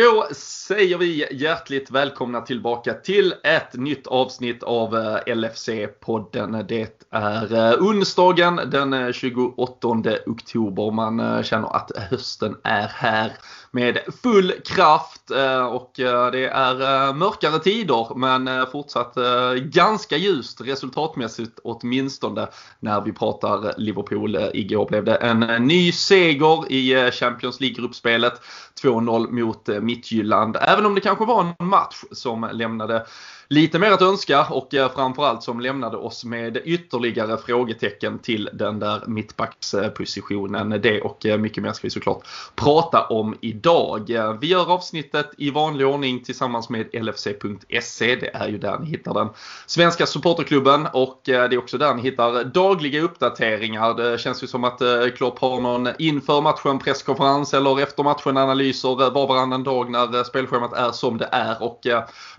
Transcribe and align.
Då 0.00 0.28
säger 0.34 0.98
vi 0.98 1.26
hjärtligt 1.30 1.90
välkomna 1.90 2.40
tillbaka 2.40 2.94
till 2.94 3.34
ett 3.42 3.74
nytt 3.74 4.06
avsnitt 4.06 4.62
av 4.62 4.96
eh, 4.96 5.34
LFC-podden. 5.34 6.62
Det 6.62 7.06
är 7.10 7.54
eh, 7.54 7.82
onsdagen 7.82 8.60
den 8.66 8.92
eh, 8.92 9.12
28 9.12 9.88
oktober. 10.26 10.90
Man 10.90 11.44
känner 11.44 11.76
att 11.76 11.90
hösten 12.10 12.56
är 12.64 12.88
här 12.88 13.32
med 13.70 13.98
full 14.22 14.52
kraft 14.64 15.30
och 15.70 15.92
det 16.32 16.46
är 16.46 17.12
mörkare 17.12 17.58
tider 17.58 18.14
men 18.14 18.66
fortsatt 18.66 19.14
ganska 19.56 20.16
ljust 20.16 20.60
resultatmässigt 20.60 21.58
åtminstone 21.64 22.48
när 22.80 23.00
vi 23.00 23.12
pratar 23.12 23.74
Liverpool. 23.78 24.38
Igår 24.54 24.88
blev 24.88 25.04
det 25.04 25.14
en 25.14 25.40
ny 25.40 25.92
seger 25.92 26.72
i 26.72 27.10
Champions 27.10 27.60
League-gruppspelet. 27.60 28.40
2-0 28.82 29.30
mot 29.30 29.68
Midtjylland. 29.90 30.56
Även 30.60 30.86
om 30.86 30.94
det 30.94 31.00
kanske 31.00 31.24
var 31.24 31.40
en 31.40 31.66
match 31.66 32.04
som 32.12 32.48
lämnade 32.52 33.06
lite 33.50 33.78
mer 33.78 33.90
att 33.90 34.02
önska 34.02 34.44
och 34.44 34.74
eh, 34.74 34.92
framförallt 34.92 35.42
som 35.42 35.60
lämnade 35.60 35.96
oss 35.96 36.24
med 36.24 36.60
ytterligare 36.64 37.38
frågetecken 37.38 38.18
till 38.18 38.48
den 38.52 38.78
där 38.78 39.02
mittbackspositionen. 39.06 40.80
Det 40.82 41.00
och 41.00 41.26
eh, 41.26 41.38
mycket 41.38 41.62
mer 41.62 41.72
ska 41.72 41.86
vi 41.86 41.90
såklart 41.90 42.26
prata 42.54 43.06
om 43.06 43.36
idag. 43.40 44.10
Eh, 44.10 44.32
vi 44.32 44.46
gör 44.46 44.72
avsnittet 44.72 45.30
i 45.38 45.50
vanlig 45.50 45.86
ordning 45.86 46.24
tillsammans 46.24 46.68
med 46.68 47.04
LFC.se. 47.04 48.16
Det 48.16 48.34
är 48.34 48.48
ju 48.48 48.58
där 48.58 48.78
ni 48.78 48.86
hittar 48.86 49.14
den 49.14 49.28
svenska 49.66 50.06
supporterklubben 50.06 50.86
och 50.92 51.20
det 51.24 51.32
är 51.32 51.58
också 51.58 51.78
där 51.78 51.94
ni 51.94 52.02
hittar 52.02 52.44
dagliga 52.44 53.02
uppdateringar. 53.02 53.94
Det 53.94 54.20
känns 54.20 54.42
ju 54.42 54.46
som 54.46 54.64
att 54.64 54.82
Klopp 55.16 55.38
har 55.38 55.60
någon 55.60 55.88
inför 55.98 56.40
matchen 56.40 56.78
presskonferens 56.78 57.54
eller 57.54 57.80
efter 57.80 58.02
matchen 58.02 58.36
analyser 58.36 59.10
var 59.10 59.28
varannan 59.28 59.64
dag 59.64 59.90
när 59.90 60.24
spelschemat 60.24 60.72
är 60.72 60.92
som 60.92 61.18
det 61.18 61.28
är 61.32 61.62
och 61.62 61.86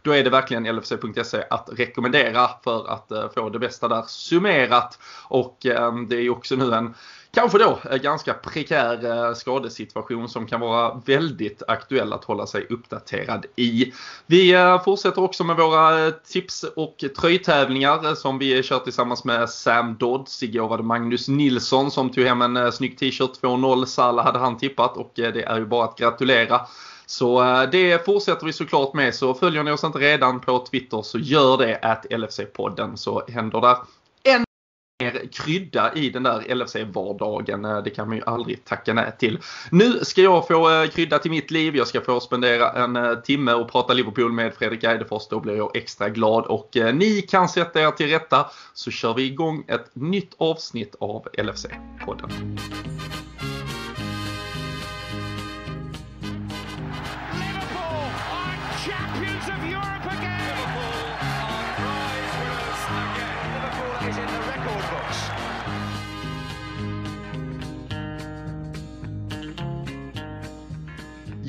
då 0.01 0.11
är 0.11 0.23
det 0.23 0.29
verkligen 0.29 0.75
LFC.se 0.75 1.43
att 1.49 1.69
rekommendera 1.77 2.49
för 2.63 2.89
att 2.89 3.11
eh, 3.11 3.29
få 3.35 3.49
det 3.49 3.59
bästa 3.59 3.87
där 3.87 4.03
summerat. 4.07 4.99
Och 5.27 5.65
eh, 5.65 5.95
det 6.09 6.15
är 6.15 6.29
också 6.29 6.55
nu 6.55 6.73
en 6.73 6.93
kanske 7.33 7.57
då 7.57 7.79
eh, 7.91 7.97
ganska 7.97 8.33
prekär 8.33 9.33
skadesituation 9.33 10.29
som 10.29 10.47
kan 10.47 10.59
vara 10.59 11.01
väldigt 11.05 11.63
aktuell 11.67 12.13
att 12.13 12.23
hålla 12.23 12.47
sig 12.47 12.65
uppdaterad 12.69 13.45
i. 13.55 13.93
Vi 14.25 14.55
fortsätter 14.85 15.21
också 15.23 15.43
med 15.43 15.55
våra 15.55 16.11
tips 16.11 16.65
och 16.75 17.03
tröjtävlingar 17.19 18.15
som 18.15 18.39
vi 18.39 18.63
kör 18.63 18.79
tillsammans 18.79 19.23
med 19.23 19.49
Sam 19.49 19.95
Dodds. 19.99 20.43
Igår 20.43 20.67
var 20.67 20.77
det 20.77 20.83
Magnus 20.83 21.27
Nilsson 21.27 21.91
som 21.91 22.09
tog 22.09 22.25
hem 22.25 22.41
en 22.41 22.71
snygg 22.71 22.97
t-shirt 22.97 23.41
2-0. 23.41 23.85
Salah 23.85 24.25
hade 24.25 24.39
han 24.39 24.57
tippat 24.57 24.97
och 24.97 25.11
det 25.15 25.43
är 25.43 25.57
ju 25.57 25.65
bara 25.65 25.85
att 25.85 25.97
gratulera. 25.97 26.61
Så 27.11 27.43
eh, 27.43 27.69
det 27.69 28.05
fortsätter 28.05 28.45
vi 28.45 28.53
såklart 28.53 28.93
med. 28.93 29.15
Så 29.15 29.33
följer 29.33 29.63
ni 29.63 29.71
oss 29.71 29.83
inte 29.83 29.99
redan 29.99 30.39
på 30.39 30.65
Twitter 30.71 31.01
så 31.01 31.19
gör 31.19 31.57
det 31.57 31.79
att 31.81 32.05
LFC-podden 32.05 32.95
så 32.95 33.23
händer 33.27 33.61
där 33.61 33.77
än 34.23 34.43
mer 34.99 35.27
krydda 35.31 35.93
i 35.93 36.09
den 36.09 36.23
där 36.23 36.55
LFC-vardagen. 36.55 37.65
Eh, 37.65 37.83
det 37.83 37.89
kan 37.89 38.07
man 38.07 38.17
ju 38.17 38.23
aldrig 38.25 38.65
tacka 38.65 38.93
nej 38.93 39.11
till. 39.19 39.39
Nu 39.71 39.99
ska 40.01 40.21
jag 40.21 40.47
få 40.47 40.81
eh, 40.81 40.89
krydda 40.89 41.19
till 41.19 41.31
mitt 41.31 41.51
liv. 41.51 41.75
Jag 41.75 41.87
ska 41.87 42.01
få 42.01 42.19
spendera 42.19 42.71
en 42.71 43.21
timme 43.21 43.53
och 43.53 43.71
prata 43.71 43.93
Liverpool 43.93 44.31
med 44.31 44.53
Fredrik 44.53 44.83
Eidefors. 44.83 45.27
Då 45.27 45.39
blir 45.39 45.55
jag 45.55 45.75
extra 45.75 46.09
glad 46.09 46.45
och 46.45 46.69
ni 46.93 47.21
kan 47.21 47.49
sätta 47.49 47.81
er 47.81 47.91
till 47.91 48.09
rätta 48.09 48.45
så 48.73 48.91
kör 48.91 49.13
vi 49.13 49.23
igång 49.23 49.63
ett 49.67 49.89
nytt 49.93 50.33
avsnitt 50.37 50.95
av 50.99 51.27
LFC-podden. 51.33 52.57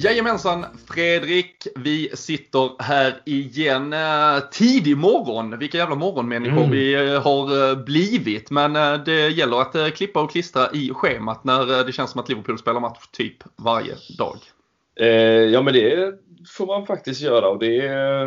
Jajamensan 0.02 0.66
Fredrik, 0.86 1.66
vi 1.76 2.10
sitter 2.14 2.82
här 2.82 3.22
igen. 3.24 3.92
Eh, 3.92 4.38
tidig 4.50 4.96
morgon, 4.96 5.58
vilka 5.58 5.78
jävla 5.78 5.94
morgonmänniskor 5.94 6.58
mm. 6.58 6.70
vi 6.70 6.94
eh, 6.94 7.22
har 7.22 7.70
eh, 7.70 7.84
blivit. 7.84 8.50
Men 8.50 8.72
det 9.04 9.28
gäller 9.28 9.60
att 9.60 9.94
klippa 9.94 10.22
och 10.22 10.30
klistra 10.30 10.70
i 10.72 10.90
schemat 10.94 11.44
när 11.44 11.84
det 11.84 11.92
känns 11.92 12.10
som 12.10 12.20
att 12.20 12.28
Liverpool 12.28 12.58
spelar 12.58 12.80
match 12.80 13.06
typ 13.12 13.36
varje 13.56 13.94
dag. 14.18 14.36
Eh, 15.00 15.06
ja 15.52 15.62
men 15.62 15.74
det 15.74 16.14
får 16.48 16.66
man 16.66 16.86
faktiskt 16.86 17.20
göra 17.20 17.48
och 17.48 17.58
det 17.58 17.86
är, 17.86 18.26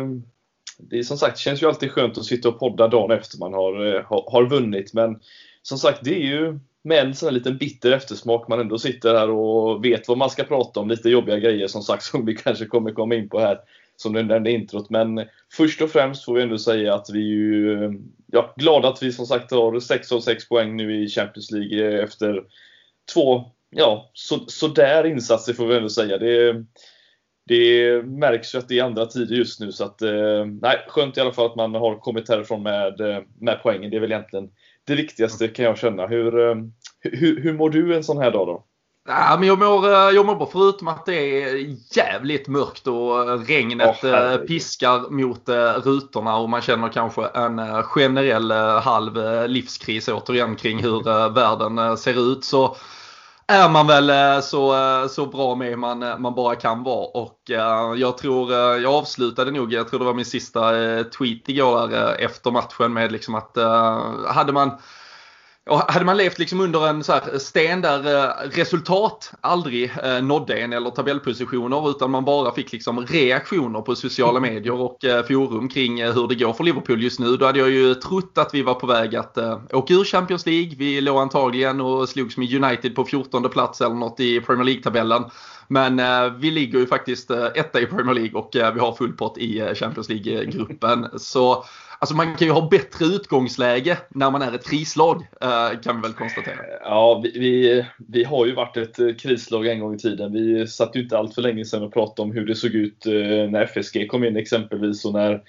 det 0.78 0.98
är 0.98 1.02
som 1.02 1.16
sagt, 1.16 1.38
känns 1.38 1.62
ju 1.62 1.66
alltid 1.66 1.90
skönt 1.90 2.18
att 2.18 2.24
sitta 2.24 2.48
och 2.48 2.58
podda 2.58 2.88
dagen 2.88 3.18
efter 3.18 3.38
man 3.38 3.52
har, 3.52 4.02
har, 4.02 4.30
har 4.30 4.46
vunnit. 4.46 4.94
Men 4.94 5.20
som 5.62 5.78
sagt, 5.78 6.00
det 6.02 6.14
är 6.14 6.26
ju 6.26 6.58
med 6.86 6.98
en 6.98 7.14
sån 7.14 7.26
här 7.26 7.34
liten 7.34 7.56
bitter 7.56 7.92
eftersmak. 7.92 8.48
Man 8.48 8.60
ändå 8.60 8.78
sitter 8.78 9.14
här 9.14 9.30
och 9.30 9.84
vet 9.84 10.08
vad 10.08 10.18
man 10.18 10.30
ska 10.30 10.44
prata 10.44 10.80
om. 10.80 10.88
Lite 10.88 11.10
jobbiga 11.10 11.38
grejer 11.38 11.66
som 11.66 11.82
sagt 11.82 12.02
som 12.10 12.26
vi 12.26 12.34
kanske 12.34 12.66
kommer 12.66 12.92
komma 12.92 13.14
in 13.14 13.28
på 13.28 13.40
här 13.40 13.58
som 13.96 14.12
du 14.12 14.22
nämnde 14.22 14.50
introt. 14.50 14.90
Men 14.90 15.26
först 15.52 15.82
och 15.82 15.90
främst 15.90 16.24
får 16.24 16.34
vi 16.34 16.42
ändå 16.42 16.58
säga 16.58 16.94
att 16.94 17.10
vi 17.12 17.18
är 17.18 17.34
ju 17.34 18.00
ja, 18.26 18.54
glada 18.56 18.88
att 18.88 19.02
vi 19.02 19.12
som 19.12 19.26
sagt 19.26 19.50
har 19.50 19.80
6 19.80 20.12
av 20.12 20.20
6 20.20 20.48
poäng 20.48 20.76
nu 20.76 21.04
i 21.04 21.08
Champions 21.08 21.50
League 21.50 22.02
efter 22.02 22.44
två, 23.14 23.44
ja, 23.70 24.10
så, 24.12 24.44
sådär 24.46 25.06
insatser 25.06 25.52
får 25.52 25.66
vi 25.66 25.76
ändå 25.76 25.88
säga. 25.88 26.18
Det, 26.18 26.64
det 27.46 28.02
märks 28.02 28.54
ju 28.54 28.58
att 28.58 28.68
det 28.68 28.78
är 28.78 28.84
andra 28.84 29.06
tider 29.06 29.36
just 29.36 29.60
nu 29.60 29.72
så 29.72 29.84
att, 29.84 30.02
eh, 30.02 30.44
nej, 30.62 30.84
skönt 30.88 31.16
i 31.16 31.20
alla 31.20 31.32
fall 31.32 31.46
att 31.46 31.56
man 31.56 31.74
har 31.74 31.98
kommit 31.98 32.28
härifrån 32.28 32.62
med, 32.62 33.00
eh, 33.00 33.22
med 33.38 33.60
poängen. 33.62 33.90
Det 33.90 33.96
är 33.96 34.00
väl 34.00 34.12
egentligen 34.12 34.50
det 34.86 34.94
viktigaste 34.94 35.48
kan 35.48 35.64
jag 35.64 35.78
känna. 35.78 36.06
Hur, 36.06 36.48
eh, 36.48 36.54
hur, 37.00 37.40
hur 37.40 37.52
mår 37.52 37.70
du 37.70 37.96
en 37.96 38.04
sån 38.04 38.18
här 38.18 38.30
dag 38.30 38.46
då? 38.46 38.64
Ja, 39.08 39.36
men 39.38 39.48
jag, 39.48 39.58
mår, 39.58 39.88
eh, 39.88 40.14
jag 40.14 40.26
mår 40.26 40.34
bra 40.34 40.48
förutom 40.52 40.88
att 40.88 41.06
det 41.06 41.42
är 41.42 41.76
jävligt 41.96 42.48
mörkt 42.48 42.86
och 42.86 43.46
regnet 43.46 44.04
oh, 44.04 44.36
piskar 44.36 45.10
mot 45.10 45.48
rutorna 45.84 46.36
och 46.36 46.50
man 46.50 46.60
känner 46.60 46.88
kanske 46.88 47.26
en 47.26 47.82
generell 47.82 48.50
halv 48.80 49.48
livskris 49.48 50.08
återigen 50.08 50.56
kring 50.56 50.82
hur 50.82 51.30
världen 51.34 51.96
ser 51.96 52.32
ut. 52.32 52.44
Så 52.44 52.76
är 53.48 53.68
man 53.68 53.86
väl 53.86 54.10
eh, 54.10 54.40
så, 54.40 54.74
eh, 54.74 55.08
så 55.08 55.26
bra 55.26 55.54
med 55.54 55.78
man, 55.78 56.02
eh, 56.02 56.18
man 56.18 56.34
bara 56.34 56.54
kan 56.54 56.82
vara. 56.82 57.06
Och 57.06 57.40
jag 57.96 58.18
tror, 58.18 58.52
jag 58.52 58.94
avslutade 58.94 59.50
nog, 59.50 59.72
jag 59.72 59.88
tror 59.88 59.98
det 59.98 60.04
var 60.04 60.14
min 60.14 60.24
sista 60.24 60.70
tweet 61.04 61.48
igår 61.48 61.94
efter 62.18 62.50
matchen 62.50 62.92
med 62.92 63.12
liksom 63.12 63.34
att 63.34 63.56
hade 64.28 64.52
man 64.52 64.70
och 65.70 65.78
hade 65.78 66.04
man 66.04 66.16
levt 66.16 66.38
liksom 66.38 66.60
under 66.60 66.88
en 66.88 67.04
så 67.04 67.20
sten 67.38 67.80
där 67.80 68.06
eh, 68.06 68.50
resultat 68.50 69.32
aldrig 69.40 69.92
eh, 70.02 70.22
nådde 70.22 70.56
en 70.56 70.72
eller 70.72 70.90
tabellpositioner 70.90 71.90
utan 71.90 72.10
man 72.10 72.24
bara 72.24 72.54
fick 72.54 72.72
liksom 72.72 73.06
reaktioner 73.06 73.80
på 73.80 73.96
sociala 73.96 74.40
medier 74.40 74.80
och 74.80 75.04
eh, 75.04 75.24
forum 75.24 75.68
kring 75.68 76.02
hur 76.02 76.28
det 76.28 76.34
går 76.34 76.52
för 76.52 76.64
Liverpool 76.64 77.02
just 77.02 77.20
nu. 77.20 77.36
Då 77.36 77.46
hade 77.46 77.58
jag 77.58 77.70
ju 77.70 77.94
trott 77.94 78.38
att 78.38 78.54
vi 78.54 78.62
var 78.62 78.74
på 78.74 78.86
väg 78.86 79.16
att 79.16 79.38
åka 79.72 79.94
ur 79.94 80.04
Champions 80.04 80.46
League. 80.46 80.74
Vi 80.78 81.00
låg 81.00 81.18
antagligen 81.18 81.80
och 81.80 82.08
slogs 82.08 82.36
med 82.36 82.64
United 82.64 82.94
på 82.94 83.04
14 83.04 83.48
plats 83.50 83.80
eller 83.80 83.94
något 83.94 84.20
i 84.20 84.40
Premier 84.40 84.64
League-tabellen. 84.64 85.24
Men 85.68 86.00
vi 86.40 86.50
ligger 86.50 86.78
ju 86.78 86.86
faktiskt 86.86 87.30
etta 87.30 87.80
i 87.80 87.86
Premier 87.86 88.14
League 88.14 88.40
och 88.40 88.50
vi 88.52 88.80
har 88.80 88.94
full 88.94 89.12
pott 89.12 89.38
i 89.38 89.74
Champions 89.74 90.08
League-gruppen. 90.08 91.06
Så 91.16 91.64
Alltså 91.98 92.16
man 92.16 92.36
kan 92.36 92.46
ju 92.46 92.52
ha 92.52 92.68
bättre 92.68 93.04
utgångsläge 93.04 93.98
när 94.08 94.30
man 94.30 94.42
är 94.42 94.54
ett 94.54 94.70
krislag 94.70 95.26
eh, 95.40 95.80
kan 95.80 95.96
vi 95.96 96.02
väl 96.02 96.12
konstatera. 96.12 96.56
Ja, 96.80 97.20
vi, 97.24 97.38
vi, 97.38 97.84
vi, 98.08 98.24
har 98.24 98.46
ju 98.46 98.54
varit 98.54 98.76
ett 98.76 98.98
eh, 98.98 99.14
krislag 99.14 99.66
en 99.66 99.80
gång 99.80 99.94
i 99.94 99.98
tiden. 99.98 100.32
Vi 100.32 100.66
satt 100.66 100.96
ju 100.96 101.02
inte 101.02 101.18
allt 101.18 101.34
för 101.34 101.42
länge 101.42 101.64
sedan 101.64 101.82
och 101.82 101.92
pratade 101.92 102.22
om 102.22 102.34
hur 102.34 102.46
det 102.46 102.54
såg 102.54 102.70
ut 102.70 103.06
eh, 103.06 103.12
när 103.50 103.62
FSG 103.62 104.08
kom 104.08 104.24
in 104.24 104.36
exempelvis 104.36 105.04
och 105.04 105.12
när, 105.12 105.42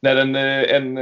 när 0.00 0.16
en, 0.16 0.36
en 0.36 0.98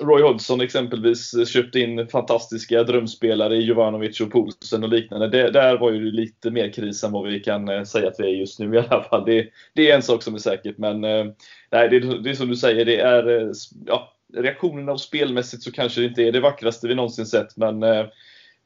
Roy 0.00 0.22
Hodgson 0.22 0.60
exempelvis 0.60 1.48
köpte 1.48 1.80
in 1.80 2.08
fantastiska 2.08 2.82
drömspelare 2.82 3.56
i 3.56 3.64
Jovanovic 3.64 4.20
och 4.20 4.32
Poulsen 4.32 4.84
och 4.84 4.88
liknande. 4.88 5.28
Det, 5.28 5.50
där 5.50 5.78
var 5.78 5.90
ju 5.90 6.10
lite 6.10 6.50
mer 6.50 6.72
kris 6.72 7.04
än 7.04 7.12
vad 7.12 7.26
vi 7.26 7.40
kan 7.40 7.68
eh, 7.68 7.82
säga 7.82 8.08
att 8.08 8.20
vi 8.20 8.24
är 8.24 8.28
just 8.28 8.58
nu 8.58 8.74
i 8.74 8.78
alla 8.78 9.02
fall. 9.02 9.24
Det, 9.24 9.48
det 9.74 9.90
är 9.90 9.94
en 9.96 10.02
sak 10.02 10.22
som 10.22 10.34
är 10.34 10.38
säkert 10.38 10.78
men 10.78 11.04
eh, 11.04 11.24
nej, 11.70 11.88
det, 11.88 12.22
det 12.22 12.30
är 12.30 12.34
som 12.34 12.48
du 12.48 12.56
säger, 12.56 12.84
det 12.84 13.00
är 13.00 13.40
eh, 13.40 13.50
ja, 13.86 14.12
reaktionerna 14.34 14.92
och 14.92 15.00
spelmässigt 15.00 15.62
så 15.62 15.72
kanske 15.72 16.00
det 16.00 16.06
inte 16.06 16.22
är 16.22 16.32
det 16.32 16.40
vackraste 16.40 16.88
vi 16.88 16.94
någonsin 16.94 17.26
sett 17.26 17.56
men 17.56 17.82
eh, 17.82 18.06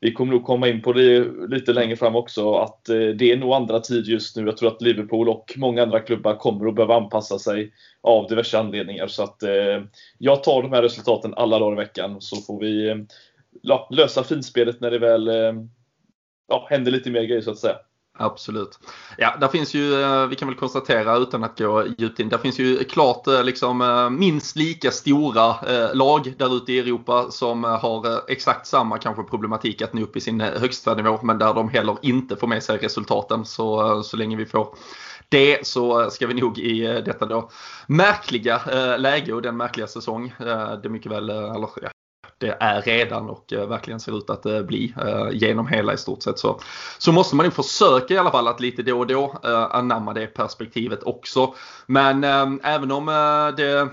vi 0.00 0.12
kommer 0.12 0.32
nog 0.32 0.44
komma 0.44 0.68
in 0.68 0.82
på 0.82 0.92
det 0.92 1.26
lite 1.48 1.72
längre 1.72 1.96
fram 1.96 2.16
också 2.16 2.54
att 2.54 2.88
eh, 2.88 2.96
det 2.96 3.32
är 3.32 3.36
nog 3.36 3.52
andra 3.52 3.80
tid 3.80 4.06
just 4.06 4.36
nu. 4.36 4.46
Jag 4.46 4.56
tror 4.56 4.68
att 4.68 4.82
Liverpool 4.82 5.28
och 5.28 5.54
många 5.56 5.82
andra 5.82 6.00
klubbar 6.00 6.34
kommer 6.34 6.68
att 6.68 6.74
behöva 6.74 6.96
anpassa 6.96 7.38
sig 7.38 7.72
av 8.00 8.28
diverse 8.28 8.58
anledningar. 8.58 9.06
Så 9.06 9.22
att 9.22 9.42
eh, 9.42 9.82
jag 10.18 10.42
tar 10.42 10.62
de 10.62 10.72
här 10.72 10.82
resultaten 10.82 11.34
alla 11.34 11.58
dagar 11.58 11.72
i 11.72 11.84
veckan 11.84 12.16
så 12.20 12.36
får 12.36 12.60
vi 12.60 12.88
eh, 12.88 12.96
lösa 13.90 14.24
finspelet 14.24 14.80
när 14.80 14.90
det 14.90 14.98
väl 14.98 15.30
ja, 16.48 16.66
händer 16.70 16.92
lite 16.92 17.10
mer 17.10 17.22
grejer 17.22 17.40
så 17.40 17.50
att 17.50 17.58
säga. 17.58 17.76
Absolut. 18.20 18.78
Ja, 19.16 19.36
där 19.40 19.48
finns 19.48 19.74
ju, 19.74 20.02
eh, 20.02 20.26
vi 20.26 20.36
kan 20.36 20.48
väl 20.48 20.56
konstatera 20.56 21.16
utan 21.16 21.44
att 21.44 21.58
gå 21.58 21.84
djupt 21.98 22.20
in, 22.20 22.28
där 22.28 22.38
finns 22.38 22.58
ju 22.58 22.84
klart 22.84 23.26
eh, 23.26 23.44
liksom 23.44 23.80
eh, 23.80 24.10
minst 24.10 24.56
lika 24.56 24.90
stora 24.90 25.56
lag 25.92 26.34
där 26.38 26.56
ute 26.56 26.72
i 26.72 26.78
Europa 26.78 27.30
som 27.30 27.64
har 27.64 28.30
exakt 28.30 28.66
samma 28.66 28.98
kanske 28.98 29.22
problematik 29.22 29.82
att 29.82 29.92
nå 29.92 30.02
upp 30.02 30.16
i 30.16 30.20
sin 30.20 30.40
högsta 30.40 30.94
nivå 30.94 31.18
men 31.22 31.38
där 31.38 31.54
de 31.54 31.68
heller 31.68 31.96
inte 32.02 32.36
får 32.36 32.46
med 32.46 32.62
sig 32.62 32.78
resultaten. 32.78 33.44
Så, 33.44 34.02
så 34.02 34.16
länge 34.16 34.36
vi 34.36 34.46
får 34.46 34.74
det 35.28 35.66
så 35.66 36.10
ska 36.10 36.26
vi 36.26 36.34
nog 36.34 36.58
i 36.58 36.80
detta 36.80 37.26
då 37.26 37.50
märkliga 37.86 38.60
läge 38.96 39.32
och 39.32 39.42
den 39.42 39.56
märkliga 39.56 39.86
säsong 39.86 40.34
det 40.82 40.88
mycket 40.88 41.12
väl, 41.12 41.30
eller 41.30 41.68
ja, 41.82 41.90
det 42.38 42.56
är 42.60 42.82
redan 42.82 43.30
och 43.30 43.52
eh, 43.52 43.68
verkligen 43.68 44.00
ser 44.00 44.18
ut 44.18 44.30
att 44.30 44.46
eh, 44.46 44.62
bli 44.62 44.94
eh, 45.06 45.28
genom 45.32 45.66
hela 45.66 45.92
i 45.92 45.96
stort 45.96 46.22
sett. 46.22 46.38
Så, 46.38 46.60
så 46.98 47.12
måste 47.12 47.36
man 47.36 47.46
ju 47.46 47.50
försöka 47.50 48.14
i 48.14 48.18
alla 48.18 48.30
fall 48.30 48.48
att 48.48 48.60
lite 48.60 48.82
då 48.82 48.98
och 48.98 49.06
då 49.06 49.38
anamma 49.70 50.12
det 50.12 50.26
perspektivet 50.26 51.02
också. 51.02 51.54
Men 51.86 52.24
även 52.62 52.92
om 52.92 53.06
det 53.56 53.88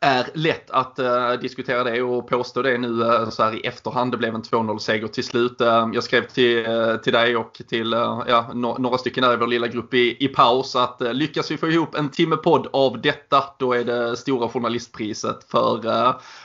är 0.00 0.26
lätt 0.34 0.70
att 0.70 0.98
äh, 0.98 1.32
diskutera 1.32 1.84
det 1.84 2.02
och 2.02 2.28
påstå 2.28 2.62
det 2.62 2.78
nu 2.78 3.02
äh, 3.02 3.28
så 3.28 3.42
här 3.42 3.54
i 3.54 3.66
efterhand. 3.66 4.12
Det 4.12 4.16
blev 4.16 4.34
en 4.34 4.42
2-0 4.42 4.78
seger 4.78 5.08
till 5.08 5.24
slut. 5.24 5.60
Äh, 5.60 5.88
jag 5.92 6.04
skrev 6.04 6.26
till, 6.26 6.66
till 7.02 7.12
dig 7.12 7.36
och 7.36 7.62
till 7.68 7.92
ja, 8.26 8.50
no 8.54 8.78
några 8.78 8.98
stycken 8.98 9.22
där 9.22 9.32
i 9.32 9.36
vår 9.36 9.46
lilla 9.46 9.68
grupp 9.68 9.94
i, 9.94 10.24
i 10.24 10.28
paus 10.28 10.76
att 10.76 11.00
lyckas 11.00 11.50
vi 11.50 11.56
få 11.56 11.68
ihop 11.68 11.94
en 11.94 12.08
timme 12.08 12.36
podd 12.36 12.66
av 12.72 13.00
detta 13.00 13.44
då 13.58 13.72
är 13.72 13.84
det 13.84 14.16
stora 14.16 14.48
journalistpriset. 14.48 15.44
För 15.48 15.82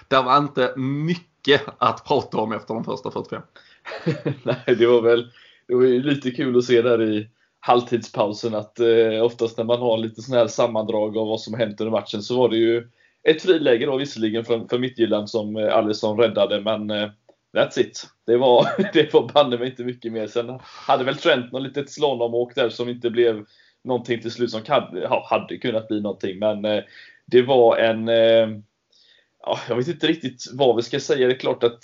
där 0.08 0.24
var 0.24 0.38
inte 0.38 0.74
mycket 0.76 1.35
mycket 1.46 1.62
att 1.78 2.06
prata 2.06 2.38
om 2.38 2.52
efter 2.52 2.74
de 2.74 2.84
första 2.84 3.12
45. 3.12 3.42
Nej, 4.44 4.76
det 4.78 4.86
var 4.86 5.02
väl 5.02 5.32
det 5.68 5.76
var 5.76 5.84
lite 5.84 6.32
kul 6.32 6.58
att 6.58 6.64
se 6.64 6.82
där 6.82 7.04
i 7.04 7.30
halvtidspausen 7.60 8.56
att 8.56 8.80
eh, 8.80 9.24
oftast 9.24 9.58
när 9.58 9.66
man 9.66 9.80
har 9.80 9.98
lite 9.98 10.22
sån 10.22 10.38
här 10.38 10.48
sammandrag 10.48 11.18
av 11.18 11.28
vad 11.28 11.42
som 11.42 11.54
hänt 11.54 11.82
under 11.82 11.92
matchen 11.92 12.22
så 12.22 12.38
var 12.38 12.50
det 12.50 12.58
ju 12.58 12.88
ett 13.24 13.42
friläge 13.42 13.86
då 13.86 13.98
visserligen 13.98 14.46
för, 14.46 14.68
för 14.70 14.80
Midtjylland 14.80 15.30
som 15.30 15.56
eh, 15.56 15.76
Alisson 15.76 16.18
räddade 16.18 16.62
men 16.62 16.90
eh, 16.90 17.10
that's 17.58 17.80
it. 17.80 18.08
Det 18.26 18.38
var, 18.38 18.68
det 18.94 19.14
var 19.14 19.30
banne 19.34 19.58
mig 19.58 19.70
inte 19.70 19.84
mycket 19.84 20.14
mer. 20.14 20.28
Sen 20.28 20.60
hade 20.64 21.04
väl 21.04 21.16
Trent 21.16 21.52
något 21.52 21.62
litet 21.62 21.92
slalomåk 21.92 22.56
där 22.56 22.70
som 22.70 22.90
inte 22.90 23.10
blev 23.10 23.46
någonting 23.84 24.22
till 24.22 24.32
slut 24.32 24.52
som 24.52 24.62
hade, 24.68 25.08
hade 25.30 25.58
kunnat 25.58 25.88
bli 25.88 26.02
någonting 26.02 26.40
men 26.40 26.66
eh, 26.66 26.84
det 27.26 27.42
var 27.42 27.78
en 27.78 28.10
eh, 28.10 28.48
ja, 29.46 29.60
jag 29.70 29.76
vet 29.76 29.88
inte 29.88 30.08
riktigt 30.08 30.44
vad 30.54 30.76
vi 30.76 30.82
ska 30.82 31.00
säga. 31.00 31.28
Det 31.28 31.34
är 31.34 31.40
klart 31.40 31.64
att 31.64 31.84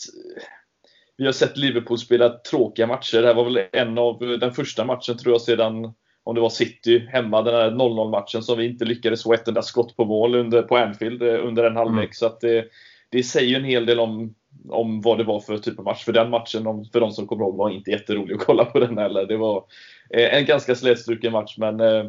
vi 1.18 1.26
har 1.26 1.32
sett 1.32 1.58
Liverpool 1.58 1.98
spela 1.98 2.30
tråkiga 2.30 2.88
matcher. 2.88 3.22
Det 3.22 3.28
här 3.28 3.34
var 3.34 3.44
väl 3.44 3.64
en 3.72 3.98
av 3.98 4.20
den 4.40 4.54
första 4.54 4.86
matchen 4.86 5.18
tror 5.18 5.34
jag 5.34 5.42
sedan 5.42 5.94
om 6.24 6.36
det 6.36 6.42
var 6.42 6.50
City 6.50 7.08
hemma, 7.10 7.42
den 7.42 7.56
här 7.56 7.72
0-0 7.72 8.12
matchen 8.12 8.44
som 8.44 8.58
vi 8.58 8.66
inte 8.66 8.86
lyckades 8.86 9.24
få 9.24 9.34
ett 9.34 9.48
enda 9.48 9.62
skott 9.62 9.96
på 9.96 10.06
mål 10.06 10.36
under, 10.36 10.62
på 10.62 10.78
Anfield 10.78 11.22
eh, 11.22 11.46
under 11.46 11.64
en 11.64 11.76
halvlek. 11.76 12.04
Mm. 12.04 12.14
Så 12.14 12.26
att 12.26 12.40
det, 12.42 12.66
det 13.10 13.24
säger 13.24 13.60
en 13.60 13.66
hel 13.66 13.86
del 13.86 14.00
om, 14.00 14.36
om 14.70 15.02
vad 15.02 15.18
det 15.18 15.24
var 15.24 15.40
för 15.40 15.58
typ 15.58 15.80
av 15.80 15.86
match. 15.86 16.04
För 16.04 16.14
den 16.14 16.30
matchen, 16.30 16.64
för 16.92 17.00
de 17.00 17.12
som 17.12 17.28
kommer 17.28 17.44
ihåg, 17.44 17.58
var 17.58 17.70
inte 17.70 17.92
jätterolig 17.92 18.36
att 18.36 18.46
kolla 18.46 18.66
på 18.66 18.80
den 18.80 18.98
heller. 18.98 19.26
Det 19.26 19.38
var 19.38 19.64
eh, 20.10 20.38
en 20.38 20.46
ganska 20.46 20.76
slätstruken 20.76 21.32
match, 21.32 21.56
men 21.58 21.80
eh, 21.80 22.06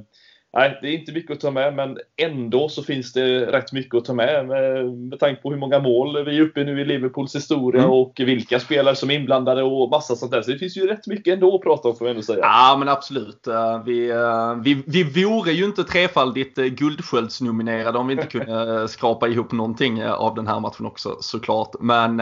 nej, 0.53 0.79
det 0.83 0.89
är 0.89 0.93
inte 0.93 1.13
mycket 1.13 1.33
att 1.33 1.41
ta 1.41 1.51
med, 1.51 1.75
men 1.75 1.99
ändå 2.17 2.69
så 2.69 2.83
finns 2.83 3.13
det 3.13 3.47
rätt 3.47 3.73
mycket 3.73 3.95
att 3.95 4.05
ta 4.05 4.13
med 4.13 4.47
med, 4.47 4.93
med 4.93 5.21
tanke 5.21 5.43
på 5.43 5.51
hur 5.51 5.59
många 5.59 5.79
mål 5.79 6.25
vi 6.25 6.37
är 6.37 6.41
uppe 6.41 6.61
i 6.61 6.65
nu 6.65 6.81
i 6.81 6.85
Liverpools 6.85 7.35
historia 7.35 7.83
mm. 7.83 7.93
och 7.93 8.13
vilka 8.19 8.61
spelare 8.61 8.97
som 8.97 9.11
är 9.11 9.15
inblandade 9.15 9.63
och 9.63 9.91
massa 9.91 10.17
sånt 10.17 10.33
där. 10.33 10.43
Så 10.43 10.51
det 10.51 10.59
finns 10.59 10.77
ju 10.77 10.87
rätt 10.87 11.07
mycket 11.07 11.35
ändå 11.35 11.55
att 11.55 11.63
prata 11.63 11.89
om 11.89 11.97
får 11.97 12.07
jag 12.07 12.11
ändå 12.11 12.23
säga. 12.23 12.39
Ja, 12.43 12.77
men 12.79 12.89
absolut. 12.89 13.47
Eh, 13.47 13.85
vi, 13.85 14.11
eh, 14.11 14.55
vi, 14.55 14.83
vi 14.87 15.25
vore 15.25 15.53
ju 15.53 15.65
inte 15.65 15.85
trefaldigt 15.85 16.59
eh, 16.59 16.65
guldsköldsnominerade 16.65 17.99
om 17.99 18.07
vi 18.07 18.13
inte 18.13 18.27
kunde 18.27 18.89
skrapa 18.89 19.29
ihop 19.29 19.53
någonting 19.53 20.05
av 20.05 20.35
den 20.35 20.47
här 20.47 20.61
matchen 20.61 20.87
också 20.87 21.17
såklart. 21.21 21.71
Men 21.81 22.17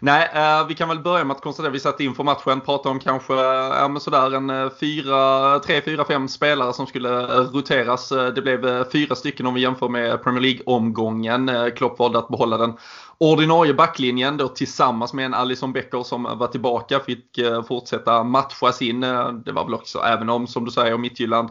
nej, 0.00 0.28
vi 0.68 0.74
kan 0.74 0.88
väl 0.88 0.98
börja 0.98 1.24
med 1.24 1.36
att 1.36 1.42
konstatera 1.42 1.68
att 1.68 1.74
vi 1.74 1.80
satt 1.80 2.00
inför 2.00 2.24
matchen, 2.24 2.60
pratade 2.60 2.88
om 2.88 3.00
kanske 3.00 3.34
ja, 3.34 3.96
sådär 4.00 4.34
en 4.34 4.70
fyra, 4.80 5.58
tre, 5.58 5.80
fyra, 5.84 6.04
fem 6.04 6.28
spelare 6.28 6.72
som 6.72 6.86
skulle 6.86 7.26
roteras. 7.54 8.12
Eh, 8.12 8.26
det 8.26 8.42
blev 8.42 8.66
eh, 8.66 8.84
fyra 8.92 9.14
stycken 9.14 9.46
om 9.46 9.54
vi 9.54 9.60
jämför 9.60 9.88
med 9.88 10.22
Premier 10.22 10.42
League-omgången. 10.42 11.48
Eh, 11.48 11.68
Klopp 11.68 11.98
valde 11.98 12.18
att 12.18 12.28
behålla 12.28 12.56
den 12.56 12.72
ordinarie 13.18 13.74
backlinjen 13.74 14.36
då 14.36 14.48
tillsammans 14.48 15.12
med 15.12 15.24
en 15.24 15.34
Alison 15.34 15.72
Becker 15.72 16.02
som 16.02 16.22
var 16.22 16.46
tillbaka 16.46 17.00
fick 17.00 17.38
fortsätta 17.68 18.24
matchas 18.24 18.82
in. 18.82 19.00
Det 19.44 19.52
var 19.52 19.64
väl 19.64 19.74
också, 19.74 19.98
även 19.98 20.28
om 20.28 20.46
som 20.46 20.64
du 20.64 20.70
säger 20.70 20.98
Midtjylland 20.98 21.50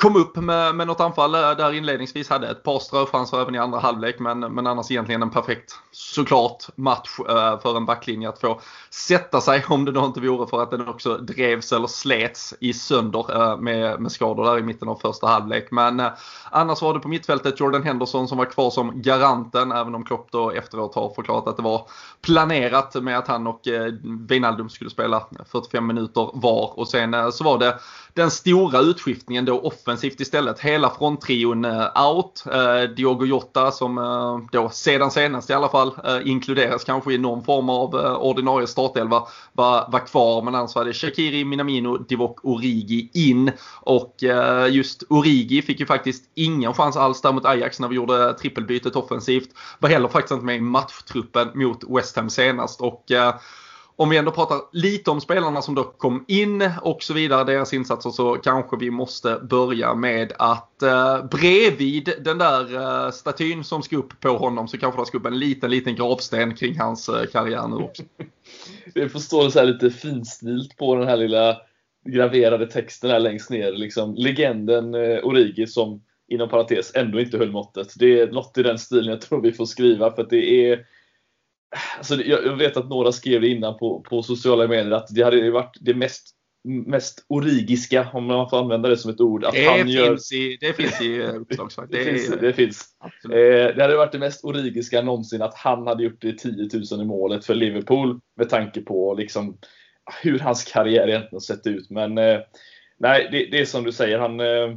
kom 0.00 0.16
upp 0.16 0.36
med, 0.36 0.74
med 0.74 0.86
något 0.86 1.00
anfall 1.00 1.32
där 1.32 1.72
inledningsvis. 1.72 2.30
Hade 2.30 2.48
ett 2.48 2.62
par 2.62 2.78
ströchanser 2.78 3.40
även 3.40 3.54
i 3.54 3.58
andra 3.58 3.78
halvlek 3.78 4.18
men, 4.18 4.40
men 4.40 4.66
annars 4.66 4.90
egentligen 4.90 5.22
en 5.22 5.30
perfekt 5.30 5.74
såklart 5.92 6.66
match 6.76 7.18
eh, 7.28 7.60
för 7.60 7.76
en 7.76 7.86
backlinje 7.86 8.28
att 8.28 8.40
få 8.40 8.60
sätta 8.90 9.40
sig 9.40 9.64
om 9.68 9.84
det 9.84 9.92
då 9.92 10.04
inte 10.04 10.20
vore 10.20 10.46
för 10.46 10.62
att 10.62 10.70
den 10.70 10.88
också 10.88 11.16
drevs 11.16 11.72
eller 11.72 11.86
slets 11.86 12.54
i 12.60 12.72
sönder 12.72 13.36
eh, 13.36 13.56
med, 13.56 14.00
med 14.00 14.12
skador 14.12 14.44
där 14.44 14.58
i 14.58 14.62
mitten 14.62 14.88
av 14.88 14.96
första 14.96 15.26
halvlek. 15.26 15.70
Men 15.70 16.00
eh, 16.00 16.08
annars 16.50 16.82
var 16.82 16.94
det 16.94 17.00
på 17.00 17.08
mittfältet 17.08 17.60
Jordan 17.60 17.82
Henderson 17.82 18.28
som 18.28 18.38
var 18.38 18.44
kvar 18.44 18.70
som 18.70 19.02
garanten 19.02 19.72
även 19.72 19.94
om 19.94 20.04
Klopp 20.04 20.28
då 20.32 20.50
efteråt 20.50 20.94
har 20.94 21.14
förklarat 21.14 21.48
att 21.48 21.56
det 21.56 21.62
var 21.62 21.86
planerat 22.20 22.94
med 22.94 23.18
att 23.18 23.28
han 23.28 23.46
och 23.46 23.60
Wijnaldum 24.28 24.68
skulle 24.68 24.90
spela 24.90 25.26
45 25.46 25.86
minuter 25.86 26.30
var 26.34 26.78
och 26.78 26.88
sen 26.88 27.32
så 27.32 27.44
var 27.44 27.58
det 27.58 27.78
den 28.14 28.30
stora 28.30 28.80
utskiftningen 28.80 29.44
då 29.44 29.60
offensivt 29.60 29.89
istället. 30.20 30.60
Hela 30.60 30.90
fronttrion 30.90 31.64
eh, 31.64 32.08
out. 32.08 32.44
Eh, 32.52 32.82
Diogo 32.96 33.26
Jota 33.26 33.70
som 33.70 33.98
eh, 33.98 34.38
då 34.52 34.68
sedan 34.68 35.10
senast 35.10 35.50
i 35.50 35.52
alla 35.52 35.68
fall 35.68 35.94
inkluderas 36.24 36.84
kanske 36.84 37.12
i 37.12 37.18
någon 37.18 37.44
form 37.44 37.68
av 37.68 37.94
ordinarie 38.20 38.66
startelva 38.66 39.22
var, 39.52 39.88
var 39.92 40.06
kvar. 40.06 40.42
Men 40.42 40.54
alltså 40.54 40.78
annars 40.78 40.86
var 41.02 41.08
det 41.08 41.14
Shakiri, 41.14 41.44
Minamino, 41.44 41.96
Divock 41.96 42.44
Origi 42.44 43.10
in. 43.14 43.52
Och 43.80 44.14
just 44.70 45.02
Origi 45.08 45.62
fick 45.62 45.80
ju 45.80 45.86
faktiskt 45.86 46.24
ingen 46.34 46.74
chans 46.74 46.96
alls 46.96 47.20
där 47.22 47.32
mot 47.32 47.44
Ajax 47.44 47.80
när 47.80 47.88
vi 47.88 47.96
gjorde 47.96 48.34
trippelbytet 48.34 48.96
offensivt. 48.96 49.48
Var 49.78 49.90
heller 49.90 50.08
faktiskt 50.08 50.32
inte 50.32 50.44
med 50.44 50.56
i 50.56 50.60
matchtruppen 50.60 51.48
mot 51.54 51.84
West 51.88 52.16
Ham 52.16 52.30
senast. 52.30 52.80
Och 52.80 53.04
om 54.00 54.08
vi 54.08 54.16
ändå 54.16 54.30
pratar 54.30 54.60
lite 54.72 55.10
om 55.10 55.20
spelarna 55.20 55.62
som 55.62 55.74
då 55.74 55.84
kom 55.84 56.24
in 56.28 56.70
och 56.82 57.02
så 57.02 57.14
vidare, 57.14 57.44
deras 57.44 57.72
insatser, 57.72 58.10
så 58.10 58.34
kanske 58.34 58.76
vi 58.76 58.90
måste 58.90 59.38
börja 59.50 59.94
med 59.94 60.32
att 60.38 60.82
eh, 60.82 61.24
bredvid 61.24 62.12
den 62.20 62.38
där 62.38 62.74
eh, 62.74 63.10
statyn 63.10 63.64
som 63.64 63.82
ska 63.82 63.96
upp 63.96 64.20
på 64.20 64.28
honom 64.28 64.68
så 64.68 64.78
kanske 64.78 65.02
det 65.02 65.06
ska 65.06 65.18
upp 65.18 65.26
en 65.26 65.38
liten, 65.38 65.70
liten 65.70 65.94
gravsten 65.94 66.54
kring 66.54 66.78
hans 66.78 67.08
eh, 67.08 67.26
karriär 67.26 67.68
nu 67.68 67.76
också. 67.76 68.02
det 68.94 69.08
får 69.08 69.18
stå 69.18 69.50
så 69.50 69.58
här 69.58 69.66
lite 69.66 69.90
finstilt 69.90 70.76
på 70.76 70.94
den 70.94 71.08
här 71.08 71.16
lilla 71.16 71.56
graverade 72.08 72.66
texten 72.66 73.10
här 73.10 73.20
längst 73.20 73.50
ner. 73.50 73.72
Liksom, 73.72 74.14
legenden 74.14 74.94
eh, 74.94 75.24
Origi 75.24 75.66
som 75.66 76.02
inom 76.28 76.48
parentes 76.48 76.94
ändå 76.94 77.20
inte 77.20 77.38
höll 77.38 77.52
måttet. 77.52 77.92
Det 77.96 78.20
är 78.20 78.32
något 78.32 78.58
i 78.58 78.62
den 78.62 78.78
stilen 78.78 79.10
jag 79.10 79.20
tror 79.20 79.42
vi 79.42 79.52
får 79.52 79.66
skriva 79.66 80.12
för 80.12 80.22
att 80.22 80.30
det 80.30 80.70
är 80.70 80.86
Alltså, 81.98 82.14
jag 82.14 82.56
vet 82.56 82.76
att 82.76 82.88
några 82.88 83.12
skrev 83.12 83.40
det 83.40 83.48
innan 83.48 83.78
på, 83.78 84.00
på 84.00 84.22
sociala 84.22 84.66
medier 84.66 84.90
att 84.90 85.08
det 85.14 85.22
hade 85.22 85.50
varit 85.50 85.76
det 85.80 85.94
mest 85.94 86.36
mest 86.64 87.24
origiska, 87.28 88.08
om 88.12 88.24
man 88.24 88.50
får 88.50 88.58
använda 88.58 88.88
det 88.88 88.96
som 88.96 89.10
ett 89.10 89.20
ord. 89.20 89.44
Att 89.44 89.54
det, 89.54 89.64
han 89.64 89.86
finns 89.86 90.32
i, 90.32 90.58
det 90.60 90.72
finns 90.72 91.00
i 91.00 91.22
uppslagsverk. 91.22 91.90
det, 91.90 91.98
det, 91.98 92.04
finns. 92.04 92.40
Det, 92.40 92.52
finns. 92.52 92.84
Eh, 93.24 93.76
det 93.76 93.82
hade 93.82 93.96
varit 93.96 94.12
det 94.12 94.18
mest 94.18 94.44
origiska 94.44 95.02
någonsin 95.02 95.42
att 95.42 95.54
han 95.54 95.86
hade 95.86 96.04
gjort 96.04 96.20
det 96.20 96.32
10 96.32 96.68
000 96.92 97.02
i 97.02 97.04
målet 97.04 97.44
för 97.44 97.54
Liverpool 97.54 98.20
med 98.36 98.48
tanke 98.48 98.80
på 98.80 99.14
liksom, 99.14 99.58
hur 100.22 100.38
hans 100.38 100.64
karriär 100.64 101.08
egentligen 101.08 101.40
sett 101.40 101.66
ut. 101.66 101.90
Men 101.90 102.18
eh, 102.18 102.40
nej, 102.98 103.28
det, 103.32 103.46
det, 103.50 103.60
är 103.60 103.64
som 103.64 103.84
du 103.84 103.92
säger. 103.92 104.18
Han, 104.18 104.40
eh, 104.40 104.76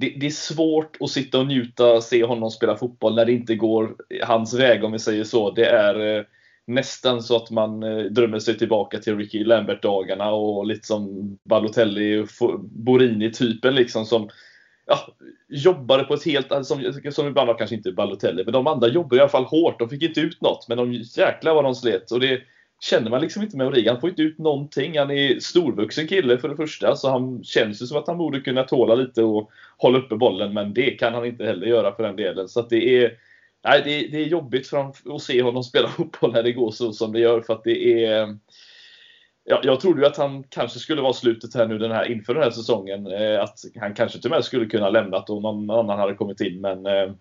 det, 0.00 0.14
det, 0.20 0.26
är 0.26 0.30
svårt 0.30 0.96
att 1.00 1.10
sitta 1.10 1.38
och 1.38 1.46
njuta 1.46 1.92
och 1.92 2.02
se 2.02 2.24
honom 2.24 2.50
spela 2.50 2.76
fotboll 2.76 3.14
när 3.14 3.24
det 3.24 3.32
inte 3.32 3.54
går 3.54 3.96
hans 4.22 4.54
väg 4.54 4.84
om 4.84 4.92
vi 4.92 4.98
säger 4.98 5.24
så. 5.24 5.50
Det 5.50 5.66
är 5.66 6.18
eh, 6.18 6.24
nästan 6.66 7.22
så 7.22 7.36
att 7.36 7.50
man 7.50 7.82
eh, 7.82 8.04
drömmer 8.04 8.38
sig 8.38 8.58
tillbaka 8.58 8.98
till 8.98 9.16
Ricky 9.16 9.44
Lambert-dagarna 9.44 10.30
och 10.30 10.66
lite 10.66 10.86
som 10.86 11.38
Balotelli, 11.44 12.26
Borini-typen 12.60 13.74
liksom 13.74 14.06
som 14.06 14.28
ja, 14.86 14.98
jobbade 15.48 16.04
på 16.04 16.14
ett 16.14 16.24
helt, 16.24 16.66
som, 16.66 16.92
som 17.10 17.26
ibland 17.26 17.46
var 17.46 17.58
kanske 17.58 17.76
inte 17.76 17.92
Balotelli, 17.92 18.44
men 18.44 18.52
de 18.52 18.66
andra 18.66 18.88
jobbade 18.88 19.16
i 19.16 19.20
alla 19.20 19.28
fall 19.28 19.44
hårt. 19.44 19.78
De 19.78 19.88
fick 19.88 20.02
inte 20.02 20.20
ut 20.20 20.40
något, 20.40 20.68
men 20.68 20.78
de 20.78 20.92
jäklar 20.92 21.54
vad 21.54 21.64
de 21.64 21.74
slet. 21.74 22.10
Och 22.10 22.20
det, 22.20 22.40
känner 22.80 23.10
man 23.10 23.20
liksom 23.20 23.42
inte 23.42 23.56
med 23.56 23.66
Origi. 23.66 23.88
Han 23.88 24.00
får 24.00 24.10
inte 24.10 24.22
ut 24.22 24.38
någonting. 24.38 24.98
Han 24.98 25.10
är 25.10 25.40
storvuxen 25.40 26.06
kille 26.06 26.38
för 26.38 26.48
det 26.48 26.56
första, 26.56 26.96
så 26.96 27.10
han 27.10 27.44
känns 27.44 27.82
ju 27.82 27.86
som 27.86 27.98
att 27.98 28.06
han 28.06 28.18
borde 28.18 28.40
kunna 28.40 28.64
tåla 28.64 28.94
lite 28.94 29.22
och 29.22 29.50
hålla 29.76 29.98
uppe 29.98 30.16
bollen, 30.16 30.54
men 30.54 30.74
det 30.74 30.90
kan 30.90 31.14
han 31.14 31.26
inte 31.26 31.44
heller 31.44 31.66
göra 31.66 31.94
för 31.94 32.02
den 32.02 32.16
delen. 32.16 32.48
Så 32.48 32.62
det 32.62 33.04
är 33.04 33.18
Nej, 33.64 33.82
det, 33.84 34.08
det 34.08 34.18
är 34.24 34.26
jobbigt 34.26 34.68
för 34.68 34.92
att 35.14 35.22
se 35.22 35.42
honom 35.42 35.64
spela 35.64 35.88
fotboll 35.96 36.32
när 36.32 36.42
det 36.42 36.52
går 36.52 36.70
så 36.70 36.92
som 36.92 37.12
det 37.12 37.20
gör 37.20 37.40
för 37.40 37.52
att 37.52 37.64
det 37.64 38.04
är 38.04 38.36
jag, 39.44 39.64
jag 39.64 39.80
trodde 39.80 40.00
ju 40.00 40.06
att 40.06 40.16
han 40.16 40.44
kanske 40.48 40.78
skulle 40.78 41.02
vara 41.02 41.12
slutet 41.12 41.54
här 41.54 41.66
nu 41.66 41.78
den 41.78 41.90
här, 41.90 42.12
inför 42.12 42.34
den 42.34 42.42
här 42.42 42.50
säsongen. 42.50 43.06
Eh, 43.06 43.42
att 43.42 43.58
han 43.80 43.94
kanske 43.94 44.20
till 44.20 44.30
och 44.30 44.36
med 44.36 44.44
skulle 44.44 44.66
kunna 44.66 44.90
lämnat 44.90 45.30
och 45.30 45.42
någon 45.42 45.70
annan 45.70 45.98
hade 45.98 46.14
kommit 46.14 46.40
in. 46.40 46.60
Men 46.60 46.86
eh, 46.86 47.12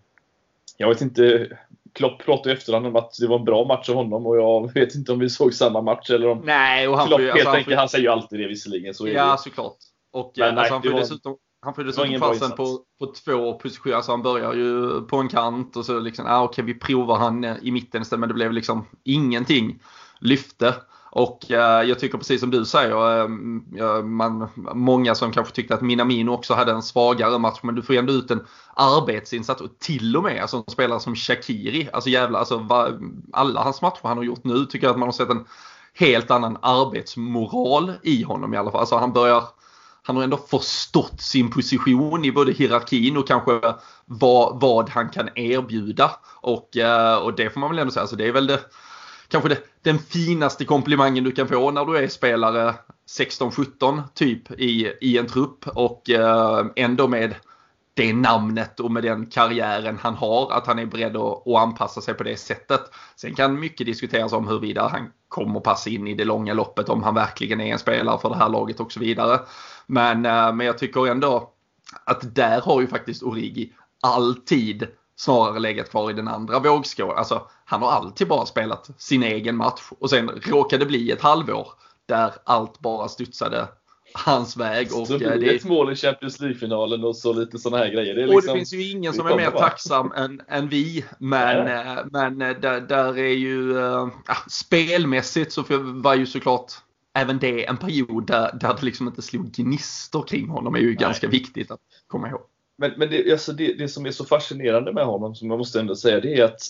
jag 0.78 0.90
vet 0.90 1.02
inte. 1.02 1.48
Klopp 1.94 2.26
pratade 2.26 2.50
i 2.50 2.54
efterhand 2.58 2.88
om 2.88 2.96
att 2.96 3.12
det 3.20 3.28
var 3.28 3.40
en 3.40 3.46
bra 3.46 3.66
match 3.66 3.90
av 3.90 3.96
honom 3.96 4.26
och 4.26 4.38
jag 4.38 4.74
vet 4.74 4.96
inte 4.96 5.12
om 5.12 5.20
vi 5.20 5.30
såg 5.30 5.54
samma 5.54 5.82
match 5.82 6.10
eller 6.10 6.28
om 6.30 6.42
Nej, 6.46 6.88
och 6.88 6.98
han 6.98 7.08
Klopp 7.08 7.20
ju, 7.20 7.26
helt 7.26 7.34
alltså, 7.36 7.48
han 7.50 7.56
enkelt, 7.58 7.72
ju- 7.74 7.78
han 7.78 7.90
säger 7.90 8.04
ju 8.04 8.10
alltid 8.12 8.40
det 8.40 8.48
visserligen. 8.48 8.94
Så 8.94 9.08
Ja, 9.08 9.32
det. 9.32 9.38
såklart. 9.38 9.76
Och 10.14 10.34
Men 10.38 10.48
eh, 10.48 10.54
nej, 10.54 10.60
alltså, 10.60 10.74
han 10.74 10.82
det 10.82 10.88
får 10.88 10.94
var- 10.94 11.00
dessutom, 11.02 11.36
han 11.62 11.74
får 11.74 11.84
dessutom 11.84 12.20
chansen 12.20 12.52
på, 12.52 12.80
på 13.00 13.14
två 13.26 13.54
positioner. 13.54 13.96
Alltså 13.96 14.12
han 14.12 14.22
börjar 14.22 14.54
ju 14.54 15.02
på 15.02 15.18
en 15.18 15.28
kant 15.30 15.76
och 15.76 15.86
så 15.86 16.00
liksom, 16.00 16.26
ah, 16.28 16.44
okej 16.44 16.64
vi 16.66 16.74
provar 16.74 17.18
han 17.18 17.44
eh, 17.44 17.56
i 17.62 17.72
mitten 17.72 18.02
istället. 18.02 18.20
Men 18.20 18.30
det 18.30 18.36
blev 18.36 18.52
liksom 18.54 18.86
ingenting 19.04 19.80
lyfte. 20.22 20.76
Och 21.12 21.52
eh, 21.52 21.84
jag 21.84 22.00
tycker 22.00 22.18
precis 22.18 22.42
som 22.42 22.52
du 22.52 22.66
säger, 22.66 23.22
eh, 23.22 24.04
man, 24.04 24.50
många 24.74 25.16
som 25.16 25.32
kanske 25.32 25.56
tyckte 25.56 25.74
att 25.74 25.82
Minamino 25.82 26.32
också 26.32 26.54
hade 26.54 26.72
en 26.72 26.84
svagare 26.84 27.40
match. 27.40 27.60
Men 27.62 27.76
du 27.76 27.82
får 27.82 27.94
ändå 27.94 28.14
ut 28.14 28.32
en 28.32 28.46
arbetsinsats 28.76 29.62
och 29.62 29.80
till 29.80 30.18
och 30.18 30.24
med 30.24 30.42
alltså, 30.42 30.58
en 30.58 30.74
spelare 30.74 31.00
som 31.00 31.16
Shakiri. 31.16 31.90
Alltså 31.94 32.10
jävla, 32.10 32.40
alltså, 32.40 32.58
va, 32.58 32.88
alla 33.34 33.64
hans 33.64 33.82
matcher 33.82 34.00
han 34.04 34.18
har 34.18 34.24
gjort 34.24 34.44
nu 34.44 34.66
tycker 34.66 34.88
jag 34.88 34.92
att 34.92 35.00
man 35.00 35.08
har 35.08 35.14
sett 35.14 35.30
en 35.30 35.46
helt 35.94 36.32
annan 36.32 36.58
arbetsmoral 36.62 37.94
i 38.04 38.24
honom 38.24 38.54
i 38.54 38.58
alla 38.58 38.72
fall. 38.72 38.80
Alltså 38.80 38.98
han 38.98 39.14
börjar 39.14 39.44
han 40.04 40.16
har 40.16 40.24
ändå 40.24 40.38
förstått 40.38 41.22
sin 41.22 41.50
position 41.50 42.26
i 42.26 42.32
både 42.32 42.52
hierarkin 42.52 43.18
och 43.18 43.28
kanske 43.28 43.62
vad, 44.06 44.62
vad 44.62 44.90
han 44.90 45.10
kan 45.10 45.30
erbjuda. 45.36 46.12
Och, 46.42 46.78
eh, 46.78 47.16
och 47.16 47.36
det 47.36 47.50
får 47.50 47.60
man 47.60 47.70
väl 47.70 47.80
ändå 47.80 47.92
säga, 47.92 48.02
alltså 48.02 48.16
det 48.16 48.28
är 48.28 48.32
väl 48.32 48.48
det, 48.48 48.60
kanske 49.30 49.50
det, 49.50 49.62
den 49.82 50.00
finaste 50.00 50.66
komplimangen 50.66 51.24
du 51.24 51.32
kan 51.32 51.48
få 51.48 51.72
när 51.72 51.86
du 51.86 51.98
är 51.98 52.08
spelare 52.08 52.76
16-17 53.18 54.02
typ 54.14 54.52
i, 54.52 54.94
i 55.02 55.18
en 55.18 55.28
trupp 55.28 55.68
och 55.68 56.10
eh, 56.10 56.66
ändå 56.76 57.08
med 57.08 57.36
det 57.94 58.14
namnet 58.14 58.80
och 58.80 58.92
med 58.92 59.04
den 59.04 59.26
karriären 59.26 59.98
han 60.02 60.16
har, 60.16 60.52
att 60.52 60.68
han 60.68 60.80
är 60.80 60.86
beredd 60.86 61.18
att, 61.18 61.48
att 61.48 61.62
anpassa 61.62 62.02
sig 62.02 62.14
på 62.14 62.24
det 62.24 62.38
sättet. 62.38 62.82
Sen 63.16 63.36
kan 63.36 63.60
mycket 63.60 63.86
diskuteras 63.86 64.34
om 64.34 64.48
huruvida 64.48 64.88
han 64.88 65.12
kommer 65.28 65.60
passa 65.60 65.90
in 65.90 66.08
i 66.08 66.14
det 66.14 66.26
långa 66.26 66.54
loppet, 66.54 66.90
om 66.90 67.04
han 67.04 67.16
verkligen 67.16 67.62
är 67.62 67.72
en 67.72 67.80
spelare 67.80 68.20
för 68.20 68.30
det 68.30 68.36
här 68.36 68.50
laget 68.50 68.80
och 68.80 68.92
så 68.92 69.00
vidare. 69.00 69.40
Men, 69.88 70.26
eh, 70.26 70.54
men 70.54 70.68
jag 70.68 70.78
tycker 70.78 71.08
ändå 71.08 71.54
att 72.04 72.36
där 72.36 72.62
har 72.62 72.82
ju 72.82 72.88
faktiskt 72.88 73.24
Origi 73.24 73.74
alltid 74.02 74.88
snarare 75.20 75.60
legat 75.60 75.90
kvar 75.90 76.10
i 76.10 76.14
den 76.14 76.28
andra 76.28 76.60
vågskålen. 76.60 77.18
Alltså, 77.18 77.48
han 77.66 77.82
har 77.82 77.92
alltid 77.92 78.28
bara 78.28 78.46
spelat 78.46 78.90
sin 78.98 79.24
egen 79.24 79.56
match 79.56 79.82
och 80.00 80.10
sen 80.10 80.30
råkade 80.30 80.86
det 80.86 80.88
bli 80.88 81.12
ett 81.12 81.22
halvår 81.22 81.68
där 82.06 82.34
allt 82.44 82.80
bara 82.80 83.08
studsade 83.08 83.68
hans 84.14 84.58
väg. 84.58 84.88
Och, 84.94 85.08
Så 85.08 85.14
eh, 85.14 85.18
blir 85.18 85.30
det 85.30 85.38
det, 85.38 85.56
ett 85.56 85.66
mål 85.66 85.92
i 85.92 85.96
Champions 85.96 86.40
League-finalen 86.40 87.04
och 87.04 87.16
så 87.16 87.34
lite 87.34 87.58
sådana 87.58 87.84
här 87.84 87.92
grejer. 87.94 88.16
Det 88.16 88.22
är 88.22 88.28
och 88.28 88.34
liksom, 88.34 88.54
det 88.54 88.60
finns 88.60 88.74
ju 88.74 88.92
ingen 88.92 89.12
det 89.12 89.18
som 89.18 89.28
är 89.28 89.36
mer 89.36 89.52
tacksam 89.52 90.12
än, 90.16 90.42
än 90.48 90.70
vi. 90.70 91.06
Men, 91.18 91.66
Nej. 91.66 91.98
eh, 91.98 92.06
men 92.12 92.42
eh, 92.42 92.58
där, 92.60 92.82
där 92.82 93.18
är 93.18 93.34
ju 93.34 93.78
eh, 93.78 94.08
ja, 94.28 94.36
spelmässigt 94.50 95.52
så 95.52 95.64
var 95.80 96.16
ju 96.16 96.26
såklart 96.26 96.72
även 97.14 97.40
det 97.40 97.66
en 97.66 97.78
period 97.78 98.28
där, 98.28 98.58
där 98.62 98.74
det 98.74 98.86
liksom 98.86 99.08
inte 99.08 99.22
slog 99.22 99.52
gnistor 99.52 100.24
kring 100.24 100.50
honom 100.50 100.76
är 100.76 100.80
ju 100.80 100.94
ganska 100.94 101.28
viktigt 101.28 101.72
att 101.72 101.80
komma 102.08 102.30
ihåg. 102.30 102.42
Men, 102.80 102.92
men 102.98 103.10
det, 103.10 103.32
alltså 103.32 103.54
det, 103.54 103.74
det 103.74 103.88
som 103.88 104.06
är 104.06 104.12
så 104.12 104.26
fascinerande 104.26 104.94
med 104.94 105.06
honom, 105.06 105.36
som 105.36 105.50
jag 105.50 105.58
måste 105.58 105.80
ändå 105.80 105.96
säga, 105.96 106.20
det 106.20 106.36
är 106.36 106.44
att, 106.44 106.62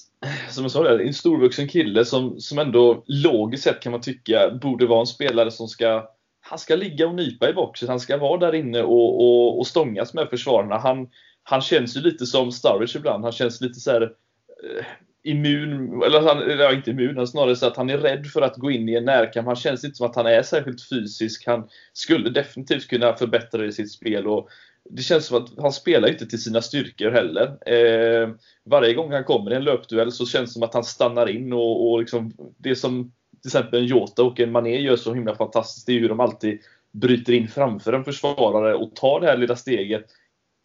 som 0.50 0.64
jag 0.64 0.72
sa, 0.72 0.84
det 0.84 0.90
är 0.90 1.00
en 1.00 1.14
storvuxen 1.14 1.68
kille 1.68 2.06
som, 2.06 2.40
som 2.40 2.60
ändå 2.60 3.04
logiskt 3.08 3.64
sett 3.64 3.80
kan 3.80 3.92
man 3.92 4.02
tycka 4.02 4.50
borde 4.62 4.86
vara 4.86 5.00
en 5.00 5.08
spelare 5.08 5.52
som 5.52 5.68
ska 5.68 6.10
han 6.42 6.60
ska 6.60 6.76
ligga 6.76 7.08
och 7.08 7.16
nypa 7.16 7.50
i 7.50 7.54
boxen, 7.54 7.90
han 7.90 8.00
ska 8.00 8.18
vara 8.18 8.40
där 8.40 8.56
inne 8.56 8.82
och, 8.84 9.22
och, 9.22 9.60
och 9.60 9.68
stångas 9.68 10.14
med 10.14 10.30
försvararna. 10.30 10.78
Han, 10.78 11.08
han 11.44 11.62
känns 11.62 11.98
ju 11.98 12.02
lite 12.02 12.26
som 12.26 12.52
Sturridge 12.52 12.98
ibland, 12.98 13.24
han 13.24 13.32
känns 13.32 13.62
lite 13.62 13.80
så 13.80 13.92
här 13.92 14.02
eh, 14.02 14.86
immun, 15.24 16.04
eller 16.04 16.22
han, 16.22 16.60
ja, 16.60 16.74
inte 16.74 16.92
immun, 16.92 17.16
men 17.16 17.28
snarare 17.28 17.56
så 17.56 17.68
att 17.68 17.78
han 17.78 17.90
är 17.90 17.98
rädd 17.98 18.28
för 18.28 18.42
att 18.42 18.56
gå 18.56 18.72
in 18.72 18.90
i 18.90 18.96
en 18.96 19.06
närkamp. 19.06 19.48
Han 19.48 19.56
känns 19.56 19.84
inte 19.84 19.98
som 19.98 20.06
att 20.06 20.16
han 20.16 20.26
är 20.26 20.42
särskilt 20.42 20.90
fysisk. 20.90 21.48
Han 21.48 21.70
skulle 21.94 22.30
definitivt 22.30 22.88
kunna 22.88 23.14
förbättra 23.14 23.62
det 23.62 23.68
i 23.68 23.72
sitt 23.72 23.92
spel 23.92 24.28
och 24.28 24.50
det 24.90 25.02
känns 25.02 25.26
som 25.26 25.38
att 25.44 25.50
han 25.58 25.72
spelar 25.72 26.08
inte 26.08 26.26
till 26.26 26.42
sina 26.42 26.62
styrkor 26.62 27.12
heller. 27.12 27.58
Eh, 27.74 28.30
varje 28.66 28.94
gång 28.94 29.12
han 29.12 29.24
kommer 29.24 29.52
i 29.52 29.56
en 29.56 29.64
löpduell 29.64 30.12
så 30.12 30.26
känns 30.26 30.50
det 30.50 30.54
som 30.54 30.64
att 30.64 30.74
han 30.74 30.84
stannar 30.84 31.30
in 31.30 31.54
och, 31.54 31.92
och 31.92 32.00
liksom, 32.00 32.32
det 32.58 32.76
som 32.76 33.12
till 33.42 33.50
exempel 33.50 33.80
en 33.80 33.86
Jota 33.86 34.24
och 34.24 34.40
en 34.40 34.52
Mané 34.52 34.80
gör 34.80 34.96
så 34.96 35.14
himla 35.14 35.36
fantastiskt, 35.36 35.86
det 35.86 35.94
är 35.94 36.00
hur 36.00 36.10
de 36.10 36.20
alltid 36.20 36.60
bryter 36.92 37.34
in 37.34 37.48
framför 37.48 37.94
en 37.94 38.04
försvarare 38.04 38.76
och 38.76 38.96
tar 38.96 39.20
det 39.20 39.28
här 39.28 39.38
lilla 39.38 39.56
steget. 39.56 40.06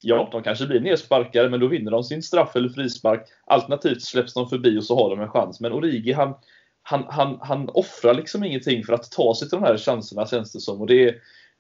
Ja, 0.03 0.29
de 0.33 0.43
kanske 0.43 0.67
blir 0.67 0.81
nersparkade, 0.81 1.49
men 1.51 1.61
då 1.61 1.67
vinner 1.67 1.91
de 1.91 2.05
sin 2.05 2.23
straff 2.23 2.57
eller 2.57 2.69
frispark. 2.69 3.29
Alternativt 3.47 4.03
släpps 4.03 4.35
de 4.35 4.49
förbi 4.49 4.79
och 4.79 4.85
så 4.85 4.97
har 4.97 5.11
de 5.11 5.21
en 5.21 5.29
chans. 5.31 5.61
Men 5.61 5.73
Origi, 5.73 6.13
han, 6.13 6.35
han, 6.83 7.05
han, 7.09 7.39
han 7.41 7.69
offrar 7.69 8.15
liksom 8.15 8.45
ingenting 8.45 8.85
för 8.85 8.93
att 8.93 9.11
ta 9.11 9.35
sig 9.35 9.49
till 9.49 9.59
de 9.59 9.65
här 9.65 9.77
chanserna, 9.77 10.27
känns 10.27 10.53
det 10.53 10.61
som. 10.61 10.81
Och 10.81 10.87
det 10.87 11.09
är, 11.09 11.15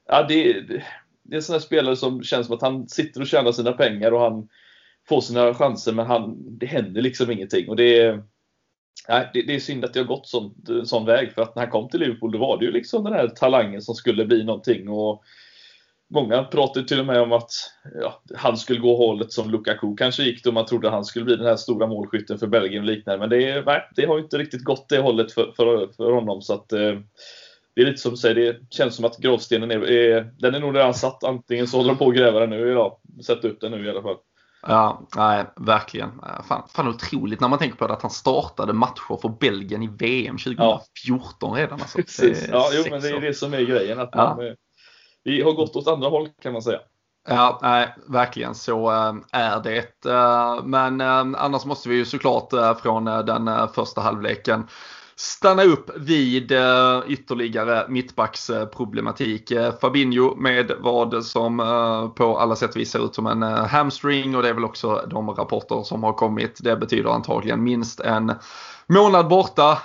ja, 0.08 0.26
det, 0.28 0.50
är- 0.50 0.84
det 1.24 1.34
är 1.34 1.36
en 1.36 1.42
sån 1.42 1.52
här 1.52 1.60
spelare 1.60 1.96
som 1.96 2.22
känns 2.22 2.46
som 2.46 2.56
att 2.56 2.62
han 2.62 2.88
sitter 2.88 3.20
och 3.20 3.26
tjänar 3.26 3.52
sina 3.52 3.72
pengar 3.72 4.12
och 4.12 4.20
han 4.20 4.48
får 5.08 5.20
sina 5.20 5.54
chanser, 5.54 5.92
men 5.92 6.06
han, 6.06 6.58
det 6.58 6.66
händer 6.66 7.02
liksom 7.02 7.30
ingenting. 7.30 7.68
Och 7.68 7.76
det 7.76 8.00
är, 8.00 8.22
nej, 9.08 9.30
det, 9.34 9.42
det 9.42 9.54
är 9.54 9.60
synd 9.60 9.84
att 9.84 9.94
det 9.94 10.00
har 10.00 10.06
gått 10.06 10.28
sån, 10.28 10.54
en 10.68 10.86
sån 10.86 11.06
väg, 11.06 11.32
för 11.32 11.42
att 11.42 11.54
när 11.54 11.62
han 11.62 11.70
kom 11.70 11.88
till 11.88 12.00
Liverpool, 12.00 12.32
då 12.32 12.38
var 12.38 12.58
det 12.58 12.64
ju 12.64 12.72
liksom 12.72 13.04
den 13.04 13.12
här 13.12 13.28
talangen 13.28 13.82
som 13.82 13.94
skulle 13.94 14.24
bli 14.24 14.44
någonting. 14.44 14.88
Och 14.88 15.24
Många 16.14 16.44
pratade 16.44 16.88
till 16.88 17.00
och 17.00 17.06
med 17.06 17.20
om 17.20 17.32
att 17.32 17.50
ja, 18.00 18.22
han 18.34 18.56
skulle 18.56 18.80
gå 18.80 18.96
hållet 18.96 19.32
som 19.32 19.50
Lukaku 19.50 19.96
kanske 19.96 20.22
gick 20.22 20.44
då 20.44 20.52
man 20.52 20.66
trodde 20.66 20.90
han 20.90 21.04
skulle 21.04 21.24
bli 21.24 21.36
den 21.36 21.46
här 21.46 21.56
stora 21.56 21.86
målskytten 21.86 22.38
för 22.38 22.46
Belgien 22.46 22.82
och 22.82 22.90
liknande. 22.90 23.18
Men 23.18 23.30
det, 23.30 23.64
nej, 23.66 23.88
det 23.96 24.06
har 24.06 24.16
ju 24.16 24.22
inte 24.22 24.38
riktigt 24.38 24.64
gått 24.64 24.88
det 24.88 24.98
hållet 24.98 25.32
för, 25.32 25.52
för, 25.56 25.88
för 25.96 26.12
honom. 26.12 26.42
Så 26.42 26.54
att, 26.54 26.72
eh, 26.72 26.98
det 27.74 27.82
är 27.82 27.86
lite 27.86 28.00
som 28.00 28.10
du 28.10 28.16
säger, 28.16 28.34
det 28.34 28.58
känns 28.70 28.96
som 28.96 29.04
att 29.04 29.18
gravstenen 29.18 29.70
är, 29.70 29.90
är, 29.90 30.32
den 30.38 30.54
är 30.54 30.60
nog 30.60 30.76
redan 30.76 30.94
satt. 30.94 31.24
Antingen 31.24 31.66
så 31.66 31.76
håller 31.76 31.88
de 31.88 31.98
på 31.98 32.08
att 32.08 32.16
gräva 32.16 32.40
den 32.40 32.50
nu 32.50 32.70
idag. 32.70 32.96
Sätta 33.26 33.48
upp 33.48 33.60
den 33.60 33.72
nu 33.72 33.86
i 33.86 33.90
alla 33.90 34.02
fall. 34.02 34.16
Ja, 34.66 35.08
nej, 35.16 35.44
verkligen. 35.56 36.10
Fan, 36.48 36.68
fan 36.74 36.88
otroligt 36.88 37.40
när 37.40 37.48
man 37.48 37.58
tänker 37.58 37.76
på 37.76 37.86
det 37.86 37.92
att 37.92 38.02
han 38.02 38.10
startade 38.10 38.72
matcher 38.72 39.20
för 39.22 39.28
Belgien 39.28 39.82
i 39.82 39.86
VM 39.86 40.38
2014 40.38 41.56
redan. 41.56 41.80
Alltså. 41.80 41.98
Precis. 42.02 42.48
Ja, 42.52 42.68
jo, 42.72 42.84
men 42.90 43.00
det 43.00 43.08
är 43.08 43.20
det 43.20 43.34
som 43.34 43.54
är 43.54 43.60
grejen. 43.60 44.00
Att 44.00 44.10
Ja. 44.12 44.34
man, 44.36 44.56
vi 45.24 45.42
har 45.42 45.52
gått 45.52 45.76
åt 45.76 45.88
andra 45.88 46.08
håll 46.08 46.28
kan 46.42 46.52
man 46.52 46.62
säga. 46.62 46.80
Ja, 47.28 47.58
nej, 47.62 47.94
verkligen 48.08 48.54
så 48.54 48.90
eh, 48.90 49.14
är 49.32 49.62
det. 49.62 50.06
Eh, 50.06 50.64
Men 50.64 51.00
eh, 51.00 51.42
annars 51.44 51.64
måste 51.64 51.88
vi 51.88 51.94
ju 51.96 52.04
såklart 52.04 52.80
från 52.82 53.04
den 53.04 53.68
första 53.68 54.00
halvleken 54.00 54.66
stanna 55.16 55.62
upp 55.62 55.90
vid 55.96 56.52
eh, 56.52 57.02
ytterligare 57.06 57.86
mittbacksproblematik. 57.88 59.50
Eh, 59.50 59.74
Fabinho 59.80 60.34
med 60.36 60.72
vad 60.80 61.24
som 61.24 61.60
eh, 61.60 62.08
på 62.08 62.38
alla 62.38 62.56
sätt 62.56 62.76
visar 62.76 63.04
ut 63.04 63.14
som 63.14 63.26
en 63.26 63.42
hamstring 63.42 64.36
och 64.36 64.42
det 64.42 64.48
är 64.48 64.54
väl 64.54 64.64
också 64.64 65.06
de 65.10 65.30
rapporter 65.30 65.82
som 65.82 66.02
har 66.02 66.12
kommit. 66.12 66.58
Det 66.60 66.76
betyder 66.76 67.10
antagligen 67.10 67.62
minst 67.62 68.00
en 68.00 68.32
månad 68.86 69.28
borta. 69.28 69.78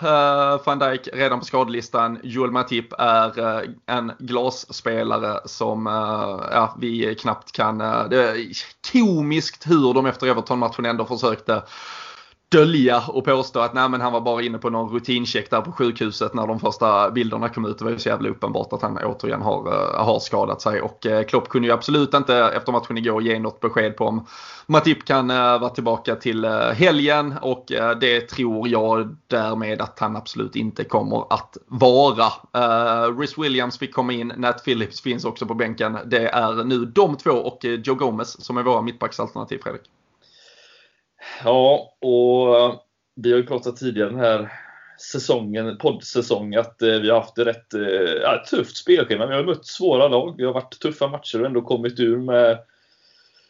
Van 0.65 0.79
Dijk 0.79 1.09
redan 1.13 1.39
på 1.39 1.45
skadelistan. 1.45 2.19
Joel 2.24 2.51
Matip 2.51 2.93
är 2.98 3.65
en 3.86 4.12
glasspelare 4.19 5.39
som 5.45 5.86
ja, 6.51 6.75
vi 6.79 7.15
knappt 7.15 7.51
kan... 7.51 7.77
det 7.77 8.29
är 8.29 8.38
komiskt 8.91 9.67
hur 9.67 9.93
de 9.93 10.05
efter 10.05 10.27
Everton-matchen 10.27 10.86
ändå 10.86 11.05
försökte 11.05 11.63
dölja 12.51 13.03
och 13.08 13.25
påstå 13.25 13.60
att 13.60 13.74
nej, 13.74 13.89
men 13.89 14.01
han 14.01 14.13
var 14.13 14.22
bara 14.22 14.41
inne 14.41 14.58
på 14.58 14.70
någon 14.70 14.94
rutincheck 14.94 15.50
där 15.50 15.62
på 15.62 15.72
sjukhuset 15.72 16.34
när 16.34 16.48
de 16.48 16.60
första 16.60 17.12
bilderna 17.12 17.50
kom 17.50 17.65
ut. 17.65 17.77
Det 17.77 17.86
var 17.86 17.91
ju 17.91 18.00
så 18.00 18.10
jävla 18.10 18.29
uppenbart 18.29 18.74
att 18.74 18.82
han 18.82 18.98
återigen 18.98 19.41
har, 19.41 19.68
eh, 19.68 20.06
har 20.06 20.20
skadat 20.20 20.62
sig. 20.62 20.82
Och 20.82 21.06
eh, 21.06 21.24
Klopp 21.24 21.50
kunde 21.50 21.68
ju 21.68 21.74
absolut 21.74 22.13
inte 22.13 22.36
efter 22.36 22.72
matchen 22.72 22.98
igår 22.98 23.22
ge 23.22 23.39
något 23.39 23.60
besked 23.60 23.98
på 23.98 24.06
om 24.06 24.25
Matip 24.65 25.06
kan 25.06 25.29
eh, 25.29 25.60
vara 25.60 25.70
tillbaka 25.70 26.15
till 26.15 26.46
helgen 26.74 27.36
och 27.41 27.65
det 28.01 28.22
tror 28.22 28.68
jag 28.68 29.15
därmed 29.27 29.82
att 29.82 30.00
han 30.00 30.15
absolut 30.15 30.56
inte 30.56 30.84
kommer 30.84 31.34
att 31.34 31.58
vara. 31.68 32.27
Rhys 33.20 33.38
Williams 33.38 33.77
fick 33.77 33.94
komma 33.94 34.13
in, 34.13 34.34
Nat 34.38 34.63
Phillips 34.65 35.01
finns 35.01 35.25
också 35.25 35.46
på 35.46 35.53
bänken. 35.53 35.98
Det 36.06 36.27
är 36.27 36.63
nu 36.63 36.86
de 36.86 37.18
två 37.18 37.32
och 37.32 37.65
Joe 37.65 37.96
Gomez 37.96 38.46
som 38.46 38.58
är 38.58 38.63
våra 38.63 38.82
mittbacksalternativ 38.82 39.60
Fredrik. 39.63 39.82
Ja, 41.44 41.96
och 42.02 42.58
eh, 42.58 42.80
vi 43.16 43.32
har 43.32 43.38
ju 43.38 43.46
pratat 43.46 43.76
tidigare 43.76 44.10
den 44.10 44.20
här 44.20 44.52
säsongen, 45.12 45.78
poddsäsong, 45.78 46.56
att 46.56 46.82
eh, 46.82 47.00
vi 47.00 47.10
har 47.10 47.20
haft 47.20 47.38
eh, 47.38 47.42
ett 47.42 47.48
rätt 47.48 47.74
ja, 48.22 48.44
tufft 48.50 48.78
spelschema. 48.78 49.26
Vi 49.26 49.36
har 49.36 49.44
mött 49.44 49.66
svåra 49.66 50.08
lag, 50.08 50.36
vi 50.38 50.46
har 50.46 50.54
varit 50.54 50.80
tuffa 50.80 51.08
matcher 51.08 51.40
och 51.40 51.46
ändå 51.46 51.62
kommit 51.62 52.00
ur 52.00 52.18
med 52.18 52.60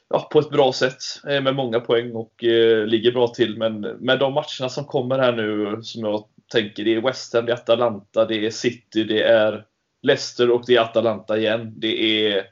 ja, 0.09 0.27
på 0.31 0.39
ett 0.39 0.49
bra 0.49 0.73
sätt 0.73 0.97
med 1.23 1.55
många 1.55 1.79
poäng 1.79 2.15
och 2.15 2.43
eh, 2.43 2.85
ligger 2.85 3.11
bra 3.11 3.27
till. 3.27 3.57
Men 3.57 3.81
med 3.81 4.19
de 4.19 4.33
matcherna 4.33 4.69
som 4.69 4.85
kommer 4.85 5.19
här 5.19 5.31
nu 5.31 5.79
som 5.83 6.03
jag 6.03 6.23
tänker, 6.51 6.83
det 6.83 6.95
är 6.95 7.01
West 7.01 7.33
Ham, 7.33 7.45
det 7.45 7.51
är 7.51 7.55
Atalanta, 7.55 8.25
det 8.25 8.45
är 8.45 8.49
City, 8.49 9.03
det 9.03 9.23
är 9.23 9.65
Leicester 10.01 10.51
och 10.51 10.63
det 10.67 10.75
är 10.75 10.81
Atalanta 10.81 11.37
igen. 11.37 11.73
Det 11.77 12.27
är, 12.27 12.45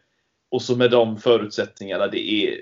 och 0.49 0.61
så 0.61 0.75
med 0.75 0.91
de 0.91 1.17
förutsättningarna, 1.17 2.07
det 2.07 2.31
är, 2.31 2.57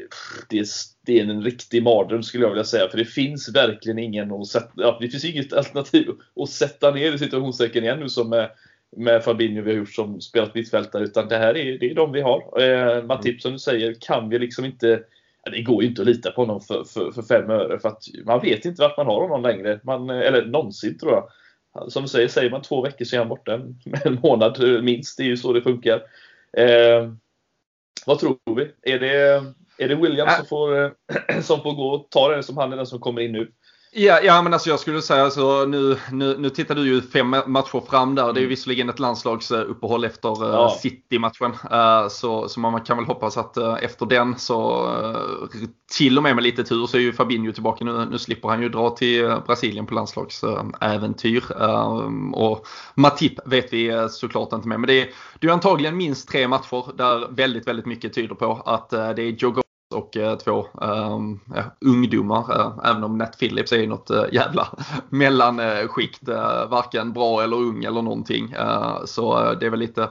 det 0.49 0.59
är, 0.59 0.65
det 1.05 1.19
är 1.19 1.23
en 1.23 1.43
riktig 1.43 1.83
mardröm 1.83 2.23
skulle 2.23 2.43
jag 2.43 2.49
vilja 2.49 2.63
säga. 2.63 2.89
För 2.89 2.97
det 2.97 3.05
finns 3.05 3.49
verkligen 3.49 3.99
ingen 3.99 4.31
att 4.31 4.47
sätta, 4.47 4.71
ja, 4.75 4.97
det 5.01 5.09
finns 5.09 5.25
inget 5.25 5.53
alternativ 5.53 6.09
att 6.35 6.49
sätta 6.49 6.91
ner 6.91 7.13
i 7.13 7.19
situationstecken 7.19 7.83
igen 7.83 7.99
nu 7.99 8.09
som 8.09 8.29
med, 8.29 8.49
med 8.97 9.23
Fabinho 9.23 9.61
vi 9.61 9.71
har 9.71 9.77
gjort 9.77 9.93
som 9.93 10.21
spelat 10.21 10.55
mittfältare. 10.55 11.03
Utan 11.03 11.27
det 11.27 11.37
här 11.37 11.57
är, 11.57 11.79
det 11.79 11.91
är 11.91 11.95
de 11.95 12.11
vi 12.11 12.21
har. 12.21 12.61
Eh, 12.61 13.03
Matip 13.03 13.41
som 13.41 13.51
du 13.51 13.59
säger 13.59 13.95
kan 13.99 14.29
vi 14.29 14.39
liksom 14.39 14.65
inte 14.65 15.03
det 15.51 15.61
går 15.61 15.83
ju 15.83 15.89
inte 15.89 16.01
att 16.01 16.07
lita 16.07 16.31
på 16.31 16.41
honom 16.41 16.61
för, 16.61 16.83
för, 16.83 17.11
för 17.11 17.21
fem 17.21 17.49
öre 17.49 17.79
för 17.79 17.89
att 17.89 18.03
man 18.25 18.41
vet 18.41 18.65
inte 18.65 18.81
vart 18.81 18.97
man 18.97 19.05
har 19.05 19.21
honom 19.21 19.41
längre. 19.41 19.79
Man, 19.83 20.09
eller 20.09 20.45
någonsin 20.45 20.97
tror 20.97 21.11
jag. 21.11 21.29
Som 21.91 22.03
du 22.03 22.09
säger, 22.09 22.27
säger 22.27 22.49
man 22.49 22.61
två 22.61 22.81
veckor 22.81 23.05
så 23.05 23.15
är 23.15 23.19
han 23.19 23.29
borta 23.29 23.53
en, 23.53 23.79
en 24.05 24.19
månad 24.23 24.83
minst. 24.83 25.17
Det 25.17 25.23
är 25.23 25.27
ju 25.27 25.37
så 25.37 25.53
det 25.53 25.61
funkar. 25.61 26.01
Eh, 26.57 27.11
vad 28.05 28.19
tror 28.19 28.37
vi? 28.55 28.93
Är 28.93 28.99
det, 28.99 29.43
är 29.77 29.87
det 29.87 29.95
Williams 29.95 30.31
äh. 30.31 30.37
som, 30.37 30.45
får, 30.45 30.95
som 31.41 31.61
får 31.61 31.73
gå 31.73 31.89
och 31.89 32.07
ta 32.09 32.29
det 32.29 32.43
som 32.43 32.57
han 32.57 32.73
är 32.73 32.77
den 32.77 32.85
som 32.85 32.99
kommer 32.99 33.21
in 33.21 33.31
nu? 33.31 33.51
Ja, 33.97 34.19
ja 34.23 34.41
men 34.41 34.53
alltså 34.53 34.69
jag 34.69 34.79
skulle 34.79 35.01
säga 35.01 35.23
alltså, 35.23 35.65
nu, 35.65 35.97
nu, 36.11 36.37
nu 36.37 36.49
tittar 36.49 36.75
du 36.75 36.87
ju 36.87 37.01
fem 37.01 37.29
matcher 37.29 37.89
fram 37.89 38.15
där. 38.15 38.23
Det 38.23 38.39
är 38.39 38.41
mm. 38.41 38.49
visserligen 38.49 38.89
ett 38.89 38.99
landslagsuppehåll 38.99 40.05
efter 40.05 40.43
uh, 40.43 40.49
ja. 40.49 40.77
City-matchen. 40.81 41.51
Uh, 41.51 42.07
så, 42.09 42.49
så 42.49 42.59
man 42.59 42.81
kan 42.81 42.97
väl 42.97 43.05
hoppas 43.05 43.37
att 43.37 43.57
uh, 43.57 43.77
efter 43.81 44.05
den 44.05 44.37
så 44.37 44.87
till 45.97 46.17
och 46.17 46.23
med 46.23 46.35
med 46.35 46.43
lite 46.43 46.63
tur 46.63 46.85
så 46.85 46.97
är 46.97 47.01
ju 47.01 47.13
Fabinho 47.13 47.51
tillbaka. 47.51 47.85
Nu, 47.85 48.05
nu 48.11 48.17
slipper 48.17 48.49
han 48.49 48.61
ju 48.61 48.69
dra 48.69 48.89
till 48.89 49.35
Brasilien 49.45 49.85
på 49.85 49.93
landslagsäventyr. 49.93 51.43
och 52.33 52.67
Matip 52.95 53.39
vet 53.45 53.73
vi 53.73 54.07
såklart 54.09 54.53
inte 54.53 54.67
med. 54.67 54.79
Men 54.79 54.87
det 54.87 55.01
är, 55.01 55.09
det 55.39 55.47
är 55.47 55.51
antagligen 55.51 55.97
minst 55.97 56.29
tre 56.29 56.47
matcher 56.47 56.97
där 56.97 57.27
väldigt, 57.29 57.67
väldigt 57.67 57.85
mycket 57.85 58.13
tyder 58.13 58.35
på 58.35 58.61
att 58.65 58.89
det 58.89 59.21
är 59.21 59.43
Joe 59.43 59.64
och 59.95 60.17
eh, 60.17 60.37
två 60.37 60.67
um, 60.73 61.39
ja, 61.55 61.63
ungdomar. 61.81 62.59
Eh, 62.59 62.89
även 62.89 63.03
om 63.03 63.17
Nat 63.17 63.39
Phillips 63.39 63.71
är 63.71 63.87
något 63.87 64.11
uh, 64.11 64.23
jävla 64.31 64.67
mellanskikt. 65.09 66.29
Uh, 66.29 66.69
varken 66.69 67.13
bra 67.13 67.43
eller 67.43 67.57
ung 67.57 67.83
eller 67.83 68.01
någonting. 68.01 68.55
så 69.05 69.53
det 69.53 69.65
är 69.65 69.69
väl 69.69 69.79
lite 69.79 70.09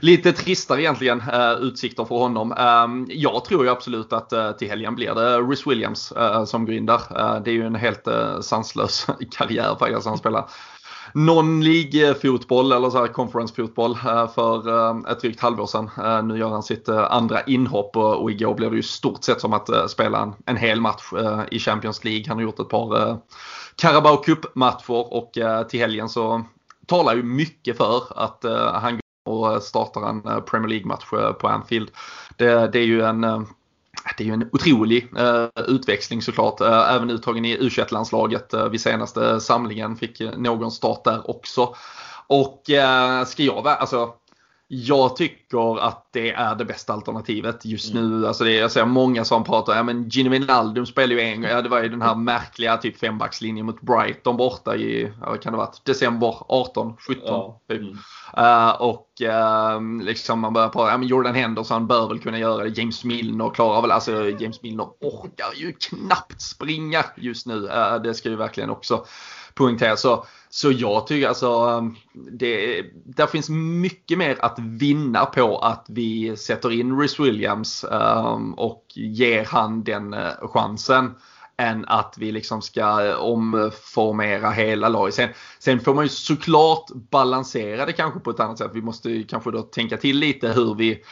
lite 0.00 0.32
tristare 0.32 0.82
egentligen 0.82 1.20
uh, 1.20 1.52
utsikter 1.60 2.04
för 2.04 2.14
honom. 2.14 2.52
Um, 2.52 3.06
jag 3.10 3.44
tror 3.44 3.64
ju 3.64 3.70
absolut 3.70 4.12
att 4.12 4.32
uh, 4.32 4.52
till 4.52 4.68
helgen 4.68 4.94
blir 4.94 5.14
det 5.14 5.38
Rhys 5.38 5.66
Williams 5.66 6.12
uh, 6.16 6.44
som 6.44 6.66
går 6.66 6.74
in 6.74 6.86
där. 6.86 7.00
det 7.44 7.50
är 7.50 7.54
ju 7.54 7.66
en 7.66 7.74
helt 7.74 8.08
sanslös 8.40 9.06
karriär 9.30 9.76
faktiskt. 9.78 10.06
Han 10.06 10.18
spelar 10.18 10.48
non-League-fotboll 11.14 12.72
eller 12.72 12.90
så 12.90 12.98
här 12.98 13.06
conference-fotboll 13.06 13.90
eh, 13.92 14.28
för 14.28 14.68
eh, 14.68 15.12
ett 15.12 15.20
drygt 15.20 15.40
halvår 15.40 15.66
sedan. 15.66 15.90
Eh, 15.98 16.22
nu 16.22 16.38
gör 16.38 16.48
han 16.48 16.62
sitt 16.62 16.88
andra 16.88 17.42
inhopp 17.42 17.96
och 17.96 18.30
igår 18.30 18.54
blev 18.54 18.70
det 18.70 18.76
ju 18.76 18.82
stort 18.82 19.24
sett 19.24 19.40
som 19.40 19.52
att 19.52 19.90
spela 19.90 20.22
en, 20.22 20.32
en 20.46 20.56
hel 20.56 20.80
match 20.80 21.12
i 21.50 21.58
Champions 21.58 22.04
League. 22.04 22.24
Han 22.28 22.36
har 22.36 22.42
gjort 22.42 22.60
ett 22.60 22.68
par 22.68 23.18
Carabao 23.76 24.16
Cup-matcher 24.16 25.14
och 25.14 25.32
till 25.68 25.80
helgen 25.80 26.08
så 26.08 26.42
talar 26.86 27.14
ju 27.14 27.22
mycket 27.22 27.76
för 27.76 28.02
att 28.16 28.44
han 28.74 29.00
går 29.26 29.56
och 29.56 29.62
startar 29.62 30.08
en 30.08 30.22
Premier 30.22 30.68
League-match 30.68 31.04
på 31.40 31.48
Anfield. 31.48 31.90
Det, 32.36 32.72
det 32.72 32.78
är 32.78 32.86
ju 32.86 33.02
en 33.02 33.46
det 34.16 34.24
är 34.24 34.26
ju 34.26 34.32
en 34.32 34.48
otrolig 34.52 35.08
eh, 35.16 35.46
utväxling 35.68 36.22
såklart. 36.22 36.60
Eh, 36.60 36.94
även 36.94 37.10
uttagen 37.10 37.44
i 37.44 37.58
U21-landslaget 37.58 38.54
eh, 38.54 38.68
vid 38.68 38.80
senaste 38.80 39.40
samlingen 39.40 39.96
fick 39.96 40.20
någon 40.36 40.70
start 40.70 41.04
där 41.04 41.30
också. 41.30 41.74
Och 42.26 42.70
eh, 42.70 43.24
ska 43.24 43.42
jag 43.42 43.62
vara, 43.62 43.74
alltså 43.74 44.14
jag 44.72 45.16
tycker 45.16 45.80
att 45.80 46.08
det 46.10 46.30
är 46.30 46.54
det 46.54 46.64
bästa 46.64 46.92
alternativet 46.92 47.64
just 47.64 47.94
nu. 47.94 48.00
Mm. 48.00 48.24
Alltså 48.24 48.44
det 48.44 48.52
jag 48.52 48.70
ser 48.70 48.84
många 48.84 49.24
som 49.24 49.44
pratar, 49.44 49.76
ja 49.76 49.82
men 49.82 50.08
Gini 50.08 50.28
Wijnaldum 50.28 50.86
spelade 50.86 51.14
ju 51.14 51.20
en 51.20 51.42
gång, 51.42 51.50
ja 51.50 51.62
det 51.62 51.68
var 51.68 51.82
ju 51.82 51.88
den 51.88 52.02
här 52.02 52.14
märkliga 52.14 52.76
typ 52.76 52.98
fembackslinjen 52.98 53.66
mot 53.66 53.80
Brighton 53.80 54.36
borta 54.36 54.76
i, 54.76 55.12
ja, 55.20 55.36
kan 55.36 55.52
det 55.52 55.56
varit, 55.56 55.84
december 55.84 56.36
18, 56.48 56.96
17 56.96 57.22
ja. 57.26 57.60
typ. 57.68 57.80
Mm. 57.80 57.98
Uh, 58.38 58.70
och 58.70 59.06
uh, 59.22 60.02
liksom 60.02 60.40
man 60.40 60.52
börjar 60.52 60.68
prata, 60.68 60.90
ja 60.90 60.98
men 60.98 61.08
Jordan 61.08 61.34
Henderson 61.34 61.86
bör 61.86 62.08
väl 62.08 62.18
kunna 62.18 62.38
göra 62.38 62.64
det. 62.64 62.78
James 62.78 63.04
Milner 63.04 63.50
klarar 63.50 63.82
väl, 63.82 63.90
alltså 63.90 64.30
James 64.30 64.62
Milner 64.62 64.86
orkar 65.00 65.52
ju 65.56 65.72
knappt 65.72 66.40
springa 66.40 67.04
just 67.16 67.46
nu. 67.46 67.54
Uh, 67.54 68.02
det 68.02 68.14
ska 68.14 68.28
ju 68.28 68.36
verkligen 68.36 68.70
också 68.70 69.04
poängteras. 69.54 70.00
Så, 70.00 70.24
så 70.48 70.72
jag 70.72 71.06
tycker 71.06 71.28
alltså, 71.28 71.46
ehm, 71.46 71.96
det, 72.12 72.82
där 73.04 73.26
finns 73.26 73.48
mycket 73.50 74.18
mer 74.18 74.36
att 74.40 74.58
vinna 74.58 75.26
på 75.26 75.58
att 75.58 75.86
vi 75.88 76.36
sätter 76.36 76.70
in 76.72 77.00
Rhys 77.00 77.20
Williams 77.20 77.84
um, 77.90 78.54
och 78.54 78.84
ger 78.94 79.44
han 79.44 79.84
den 79.84 80.14
eh, 80.14 80.32
chansen 80.42 81.14
än 81.60 81.84
att 81.88 82.14
vi 82.18 82.32
liksom 82.32 82.62
ska 82.62 83.16
omformera 83.16 84.50
hela 84.50 84.88
laget. 84.88 85.14
Sen, 85.14 85.28
sen, 85.58 85.80
får 85.80 85.94
man 85.94 86.04
ju 86.04 86.08
såklart 86.08 86.90
balansera 87.10 87.86
det 87.86 87.92
kanske 87.92 88.20
på 88.20 88.30
ett 88.30 88.40
annat 88.40 88.58
sätt. 88.58 88.70
Vi 88.74 88.82
måste 88.82 89.22
kanske 89.22 89.50
då 89.50 89.62
tänka 89.62 89.96
till 89.96 90.18
lite 90.18 90.48
hur 90.48 90.74
vi 90.74 91.02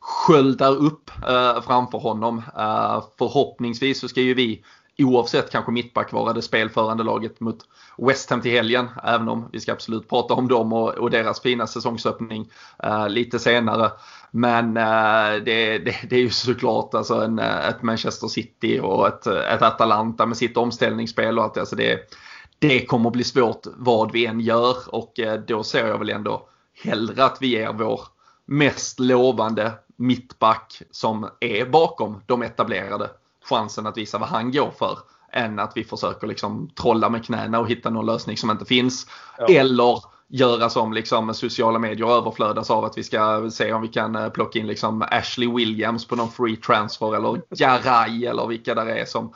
sköldar 0.00 0.76
upp 0.76 1.10
eh, 1.28 1.62
framför 1.62 1.98
honom. 1.98 2.38
Eh, 2.38 3.04
förhoppningsvis 3.18 4.00
så 4.00 4.08
ska 4.08 4.20
ju 4.20 4.34
vi 4.34 4.64
oavsett 4.98 5.50
kanske 5.50 5.72
mittback 5.72 6.12
vara 6.12 6.32
det 6.32 6.42
spelförande 6.42 7.04
laget 7.04 7.40
mot 7.40 7.58
West 7.98 8.30
Ham 8.30 8.40
till 8.40 8.52
helgen. 8.52 8.88
Även 9.02 9.28
om 9.28 9.48
vi 9.52 9.60
ska 9.60 9.72
absolut 9.72 10.08
prata 10.08 10.34
om 10.34 10.48
dem 10.48 10.72
och, 10.72 10.88
och 10.88 11.10
deras 11.10 11.40
fina 11.40 11.66
säsongsöppning 11.66 12.50
uh, 12.86 13.08
lite 13.08 13.38
senare. 13.38 13.90
Men 14.30 14.66
uh, 14.66 15.44
det, 15.44 15.78
det, 15.78 15.96
det, 16.10 16.16
är 16.16 16.20
ju 16.20 16.30
såklart 16.30 16.94
alltså 16.94 17.14
en, 17.14 17.38
eh, 17.38 17.68
ett 17.68 17.82
Manchester 17.82 18.28
City 18.28 18.80
och 18.80 19.08
ett, 19.08 19.26
ett 19.26 19.62
Atalanta 19.62 20.26
med 20.26 20.36
sitt 20.36 20.56
omställningsspel 20.56 21.38
och 21.38 21.44
allt 21.44 21.54
det. 21.54 21.60
Alltså 21.60 21.76
det, 21.76 22.14
det 22.58 22.86
kommer 22.86 23.10
bli 23.10 23.24
svårt 23.24 23.66
vad 23.76 24.12
vi 24.12 24.26
än 24.26 24.40
gör 24.40 24.76
och 24.86 25.18
uh, 25.18 25.34
då 25.34 25.62
ser 25.62 25.86
jag 25.86 25.98
väl 25.98 26.10
ändå 26.10 26.48
hellre 26.84 27.24
att 27.24 27.38
vi 27.40 27.46
ger 27.46 27.72
vår 27.72 28.00
mest 28.46 29.00
lovande 29.00 29.72
mittback 29.96 30.82
som 30.90 31.28
är 31.40 31.66
bakom 31.66 32.22
de 32.26 32.42
etablerade 32.42 33.10
chansen 33.44 33.86
att 33.86 33.96
visa 33.96 34.18
vad 34.18 34.28
han 34.28 34.52
går 34.52 34.70
för 34.70 34.98
än 35.32 35.58
att 35.58 35.72
vi 35.74 35.84
försöker 35.84 36.26
liksom 36.26 36.70
trolla 36.80 37.08
med 37.08 37.24
knäna 37.24 37.60
och 37.60 37.68
hitta 37.68 37.90
någon 37.90 38.06
lösning 38.06 38.36
som 38.36 38.50
inte 38.50 38.64
finns. 38.64 39.06
Ja. 39.38 39.46
Eller 39.46 40.02
göra 40.28 40.70
som 40.70 40.92
liksom 40.92 41.34
sociala 41.34 41.78
medier 41.78 42.18
överflödas 42.18 42.70
av 42.70 42.84
att 42.84 42.98
vi 42.98 43.02
ska 43.02 43.50
se 43.50 43.72
om 43.72 43.82
vi 43.82 43.88
kan 43.88 44.16
eh, 44.16 44.28
plocka 44.28 44.58
in 44.58 44.66
liksom 44.66 45.02
Ashley 45.10 45.48
Williams 45.54 46.06
på 46.06 46.16
någon 46.16 46.30
free 46.30 46.56
transfer 46.56 47.16
eller 47.16 47.40
Garay 47.50 48.26
eller 48.26 48.46
vilka 48.46 48.74
där 48.74 48.86
är 48.86 49.04
som 49.04 49.34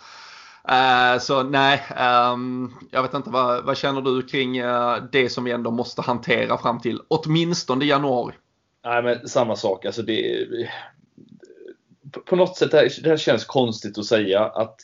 Uh, 0.71 1.18
så 1.18 1.42
nej, 1.42 1.83
um, 2.33 2.75
jag 2.90 3.03
vet 3.03 3.14
inte 3.14 3.31
vad, 3.31 3.64
vad 3.64 3.77
känner 3.77 4.01
du 4.01 4.23
kring 4.23 4.62
uh, 4.62 4.97
det 5.12 5.29
som 5.29 5.44
vi 5.44 5.51
ändå 5.51 5.71
måste 5.71 6.03
hantera 6.03 6.59
fram 6.59 6.81
till 6.81 7.01
åtminstone 7.09 7.85
januari? 7.85 8.35
Nej 8.85 9.03
men 9.03 9.29
samma 9.29 9.57
sak, 9.57 9.85
alltså 9.85 10.03
det, 10.03 10.47
på 12.27 12.37
något 12.37 12.57
sätt, 12.57 12.71
det 12.71 12.77
här, 12.77 13.03
det 13.03 13.09
här 13.09 13.16
känns 13.16 13.44
konstigt 13.44 13.99
att 13.99 14.07
säga 14.07 14.44
att 14.44 14.77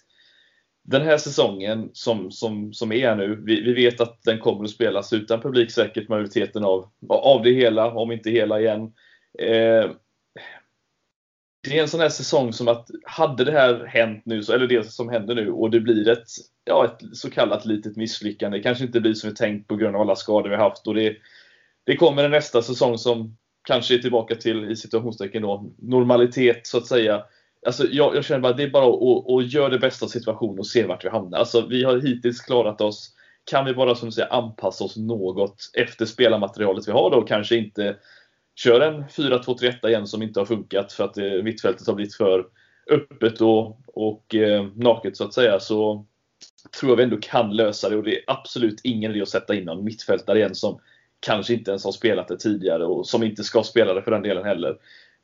den 0.85 1.03
här 1.03 1.19
säsongen 1.19 1.91
som, 1.93 2.31
som, 2.31 2.73
som 2.73 2.93
är 2.93 3.17
nu, 3.17 3.43
vi, 3.47 3.61
vi 3.61 3.73
vet 3.73 4.01
att 4.01 4.23
den 4.23 4.39
kommer 4.39 4.65
att 4.65 4.71
spelas 4.71 5.13
utan 5.13 5.41
publik 5.41 5.71
säkert 5.71 6.09
majoriteten 6.09 6.65
av, 6.65 6.91
av 7.09 7.43
det 7.43 7.53
hela, 7.53 7.95
om 7.95 8.13
inte 8.13 8.31
hela 8.31 8.61
igen. 8.61 8.83
Eh, 9.39 9.91
det 11.65 11.79
är 11.79 11.83
en 11.83 11.89
sån 11.89 12.01
här 12.01 12.09
säsong 12.09 12.53
som 12.53 12.69
att 12.69 12.91
hade 13.05 13.45
det 13.45 13.53
här 13.53 13.85
hänt 13.85 14.23
nu, 14.27 14.39
eller 14.39 14.67
det 14.67 14.93
som 14.93 15.09
händer 15.09 15.35
nu, 15.35 15.51
och 15.51 15.71
det 15.71 15.81
blir 15.81 16.09
ett, 16.09 16.27
ja, 16.65 16.85
ett 16.85 17.17
så 17.17 17.31
kallat 17.31 17.67
litet 17.67 17.97
misslyckande. 17.97 18.59
Det 18.59 18.63
kanske 18.63 18.85
inte 18.85 19.01
blir 19.01 19.15
som 19.15 19.31
vi 19.31 19.37
tänkt 19.37 19.69
på 19.69 19.77
grund 19.77 19.97
av 19.97 20.03
alla 20.03 20.17
skador 20.17 20.51
vi 20.51 20.57
haft. 20.57 20.87
Och 20.87 20.95
det, 20.95 21.17
det 21.85 21.97
kommer 21.97 22.25
en 22.25 22.31
nästa 22.31 22.63
säsong 22.63 22.99
som 22.99 23.37
kanske 23.65 23.95
är 23.95 23.99
tillbaka 23.99 24.35
till, 24.35 24.71
i 24.71 24.77
situationstecken 24.77 25.43
då, 25.43 25.71
normalitet 25.79 26.67
så 26.67 26.79
att 26.79 26.87
säga. 26.87 27.25
Alltså, 27.67 27.87
jag, 27.91 28.17
jag 28.17 28.25
känner 28.25 28.41
bara 28.41 28.51
att 28.51 28.57
det 28.57 28.63
är 28.63 28.71
bara 28.71 28.87
att, 28.87 29.31
att 29.31 29.53
göra 29.53 29.69
det 29.69 29.79
bästa 29.79 30.07
av 30.07 30.09
situationen 30.09 30.59
och 30.59 30.67
se 30.67 30.87
vart 30.87 31.05
vi 31.05 31.09
hamnar. 31.09 31.39
Alltså, 31.39 31.67
vi 31.67 31.85
har 31.85 32.01
hittills 32.01 32.41
klarat 32.41 32.81
oss. 32.81 33.11
Kan 33.45 33.65
vi 33.65 33.75
bara 33.75 33.95
som 33.95 34.13
säga 34.13 34.27
anpassa 34.27 34.85
oss 34.85 34.97
något 34.97 35.71
efter 35.75 36.07
spelarmaterialet 36.07 36.89
vi 36.89 36.93
har 36.93 37.11
då 37.11 37.23
kanske 37.23 37.57
inte 37.57 37.97
köra 38.57 38.87
en 38.87 39.05
4-2-3-1 39.05 39.89
igen 39.89 40.07
som 40.07 40.23
inte 40.23 40.41
har 40.41 40.47
funkat 40.47 40.93
för 40.93 41.05
att 41.05 41.19
eh, 41.19 41.43
mittfältet 41.43 41.87
har 41.87 41.95
blivit 41.95 42.15
för 42.15 42.47
öppet 42.91 43.41
och, 43.41 43.81
och 43.87 44.35
eh, 44.35 44.67
naket 44.75 45.17
så 45.17 45.25
att 45.25 45.35
säga. 45.35 45.61
Så 45.61 46.07
tror 46.81 46.91
jag 46.93 46.97
vi 46.97 47.03
ändå 47.03 47.19
kan 47.21 47.57
lösa 47.57 47.89
det 47.89 47.97
och 47.97 48.03
det 48.03 48.19
är 48.19 48.25
absolut 48.27 48.81
ingen 48.85 49.11
idé 49.11 49.23
att 49.23 49.29
sätta 49.29 49.55
in 49.55 49.65
någon 49.65 49.85
mittfältare 49.85 50.39
igen 50.39 50.55
som 50.55 50.81
kanske 51.25 51.55
inte 51.55 51.71
ens 51.71 51.85
har 51.85 51.93
spelat 51.93 52.29
det 52.29 52.39
tidigare 52.39 52.85
och 52.85 53.07
som 53.07 53.23
inte 53.23 53.45
ska 53.45 53.63
spela 53.63 53.95
det 53.95 54.03
för 54.03 54.11
den 54.11 54.23
delen 54.23 54.45
heller. 54.45 54.77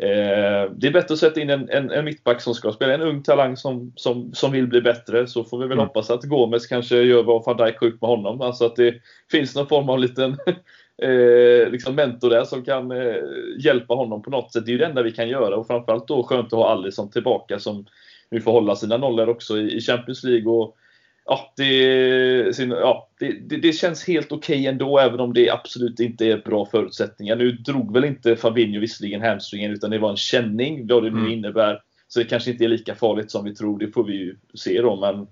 Eh, 0.03 0.71
det 0.77 0.87
är 0.87 0.93
bättre 0.93 1.13
att 1.13 1.19
sätta 1.19 1.41
in 1.41 1.51
en, 1.51 1.69
en, 1.71 1.91
en, 1.91 2.05
mittback 2.05 2.41
som 2.41 2.55
ska 2.55 2.73
spela, 2.73 2.95
en 2.95 3.01
ung 3.01 3.23
talang 3.23 3.57
som, 3.57 3.93
som, 3.97 4.35
som 4.35 4.53
vill 4.53 4.67
bli 4.67 4.81
bättre. 4.81 5.27
Så 5.27 5.45
får 5.45 5.59
vi 5.59 5.67
väl 5.67 5.79
mm. 5.79 5.87
hoppas 5.87 6.11
att 6.11 6.25
Gomes 6.25 6.67
kanske 6.67 6.97
gör 6.97 7.23
vad 7.23 7.45
van 7.45 7.57
Dijk 7.57 7.83
upp 7.83 8.01
med 8.01 8.11
honom. 8.11 8.41
Alltså 8.41 8.65
att 8.65 8.77
det 8.77 8.95
finns 9.31 9.55
någon 9.55 9.69
form 9.69 9.89
av 9.89 9.99
liten 9.99 10.31
eh, 11.03 11.71
liksom 11.71 11.95
mentor 11.95 12.31
där 12.31 12.45
som 12.45 12.65
kan 12.65 12.91
eh, 12.91 13.17
hjälpa 13.59 13.95
honom 13.95 14.23
på 14.23 14.31
något 14.31 14.53
sätt. 14.53 14.67
Det 14.67 14.71
är 14.71 14.73
ju 14.73 14.79
det 14.79 14.87
enda 14.87 15.03
vi 15.03 15.13
kan 15.13 15.29
göra 15.29 15.57
och 15.57 15.67
framförallt 15.67 16.09
då 16.09 16.23
skönt 16.23 16.47
att 16.47 16.59
ha 16.59 16.73
Alisson 16.73 17.11
tillbaka 17.11 17.59
som 17.59 17.87
nu 18.31 18.41
får 18.41 18.53
hålla 18.53 18.77
sina 18.77 18.97
nollor 18.97 19.29
också 19.29 19.59
i, 19.59 19.77
i 19.77 19.81
Champions 19.81 20.25
League. 20.25 20.53
Och, 20.53 20.77
ja, 21.31 21.53
det, 21.57 22.59
ja, 22.59 23.09
det, 23.19 23.33
det, 23.33 23.57
det 23.57 23.73
känns 23.73 24.07
helt 24.07 24.33
okej 24.33 24.59
okay 24.59 24.67
ändå, 24.67 24.99
även 24.99 25.21
om 25.21 25.35
det 25.35 25.51
absolut 25.51 26.01
inte 26.01 26.27
är 26.27 26.39
bra 26.39 26.67
förutsättningar. 26.67 27.37
Nu 27.37 27.53
drog 27.53 27.93
väl 27.93 28.05
inte 28.05 28.37
Fabinho 28.37 28.81
visserligen 28.81 29.21
hamstringen, 29.21 29.73
utan 29.73 29.91
det 29.91 29.99
var 29.99 30.11
en 30.11 30.17
känning, 30.17 30.87
vad 30.87 31.03
det 31.03 31.11
nu 31.11 31.19
mm. 31.19 31.33
innebär. 31.33 31.83
Så 32.09 32.19
det 32.21 32.25
kanske 32.25 32.51
inte 32.51 32.65
är 32.65 32.69
lika 32.69 32.95
farligt 32.95 33.31
som 33.31 33.45
vi 33.45 33.55
tror, 33.55 33.79
det 33.79 33.89
får 33.89 34.05
vi 34.05 34.13
ju 34.13 34.37
se 34.55 34.83
då. 34.83 34.97
Men 34.97 35.27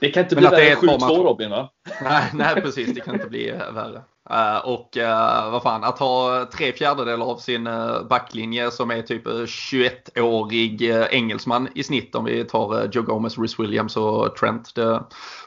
det 0.00 0.10
kan 0.10 0.22
inte 0.22 0.34
men 0.34 0.42
bli 0.42 0.50
värre 0.50 0.70
än 0.70 0.78
7-2 0.78 1.24
Robin 1.24 1.50
va? 1.50 1.70
Nej, 2.02 2.24
nej, 2.34 2.54
precis. 2.54 2.94
Det 2.94 3.00
kan 3.00 3.14
inte 3.14 3.28
bli 3.28 3.50
värre. 3.50 4.02
Uh, 4.30 4.68
och 4.68 4.96
uh, 4.96 5.50
vad 5.50 5.62
fan, 5.62 5.84
att 5.84 5.98
ha 5.98 6.46
tre 6.52 6.72
fjärdedelar 6.72 7.26
av 7.26 7.36
sin 7.36 7.66
uh, 7.66 8.02
backlinje 8.02 8.70
som 8.70 8.90
är 8.90 9.02
typ 9.02 9.26
21-årig 9.26 10.82
engelsman 11.10 11.68
i 11.74 11.82
snitt 11.82 12.14
om 12.14 12.24
vi 12.24 12.44
tar 12.44 12.88
Joe 12.92 13.02
Gomez, 13.02 13.38
Rhys 13.38 13.58
Williams 13.58 13.96
och 13.96 14.36
Trent. 14.36 14.74
Det 14.74 15.02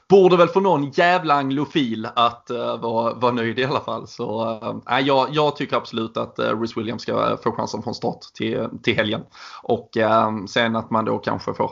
borde 0.10 0.38
väl 0.38 0.48
få 0.48 0.60
någon 0.60 0.92
jävla 0.92 1.34
anglofil 1.34 2.08
att 2.16 2.50
vara, 2.80 3.14
vara 3.14 3.32
nöjd 3.32 3.60
i 3.60 3.66
alla 3.66 3.80
fall. 3.80 4.08
Så 4.08 4.60
jag, 5.02 5.28
jag 5.32 5.56
tycker 5.56 5.78
absolut 5.78 6.18
att 6.18 6.40
Rhys 6.40 6.78
Williams 6.78 7.02
ska 7.02 7.38
få 7.44 7.52
chansen 7.52 7.84
från 7.84 7.96
start 7.96 8.20
till, 8.34 8.68
till 8.84 8.96
helgen. 8.96 9.22
Och 9.64 9.90
sen 10.50 10.76
att 10.76 10.92
man 10.92 11.06
då 11.06 11.18
kanske 11.18 11.54
får 11.54 11.72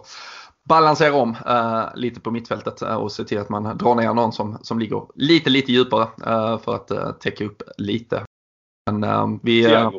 balansera 0.63 1.13
om 1.13 1.29
uh, 1.29 1.95
lite 1.95 2.19
på 2.19 2.31
mittfältet 2.31 2.83
uh, 2.83 2.95
och 2.95 3.11
se 3.11 3.23
till 3.23 3.39
att 3.39 3.49
man 3.49 3.77
drar 3.77 3.95
ner 3.95 4.13
någon 4.13 4.33
som, 4.33 4.57
som 4.61 4.79
ligger 4.79 5.03
lite, 5.15 5.49
lite 5.49 5.71
djupare 5.71 6.07
uh, 6.27 6.57
för 6.57 6.75
att 6.75 7.21
täcka 7.21 7.45
upp 7.45 7.61
lite. 7.77 8.25
Men 8.85 9.03
uh, 9.03 9.39
vi... 9.43 9.67
Uh, 9.67 9.89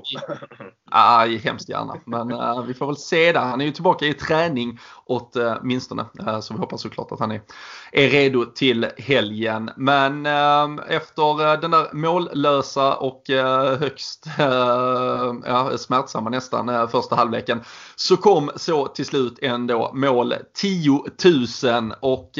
ah, 0.90 1.27
hemskt 1.45 1.68
gärna. 1.68 1.97
Men 2.07 2.33
uh, 2.33 2.62
vi 2.62 2.75
får 2.75 2.87
väl 2.87 2.97
se 2.97 3.33
där. 3.33 3.40
Han 3.40 3.61
är 3.61 3.64
ju 3.64 3.71
tillbaka 3.71 4.07
i 4.07 4.14
träning 4.14 4.79
åtminstone. 5.07 6.05
Uh, 6.21 6.40
så 6.40 6.55
vi 6.55 6.61
hoppas 6.61 6.83
såklart 6.83 7.12
att 7.12 7.21
han 7.21 7.31
är, 7.31 7.40
är 7.92 8.09
redo 8.09 8.45
till 8.45 8.87
helgen. 8.99 9.71
Men 9.77 10.27
efter 10.88 11.57
den 11.61 11.71
där 11.71 11.95
mållösa 11.95 12.97
och 12.97 13.23
högst 13.79 14.27
ja, 15.47 15.79
smärtsamma 15.79 16.31
nästan 16.31 16.88
första 16.88 17.16
halvleken 17.16 17.61
så 17.97 18.16
kom 18.16 18.51
så 18.57 18.87
till 18.87 19.07
slut 19.07 19.38
ändå 19.42 19.90
mål 19.95 20.35
10 20.55 20.90
000 21.64 21.95
och 22.01 22.31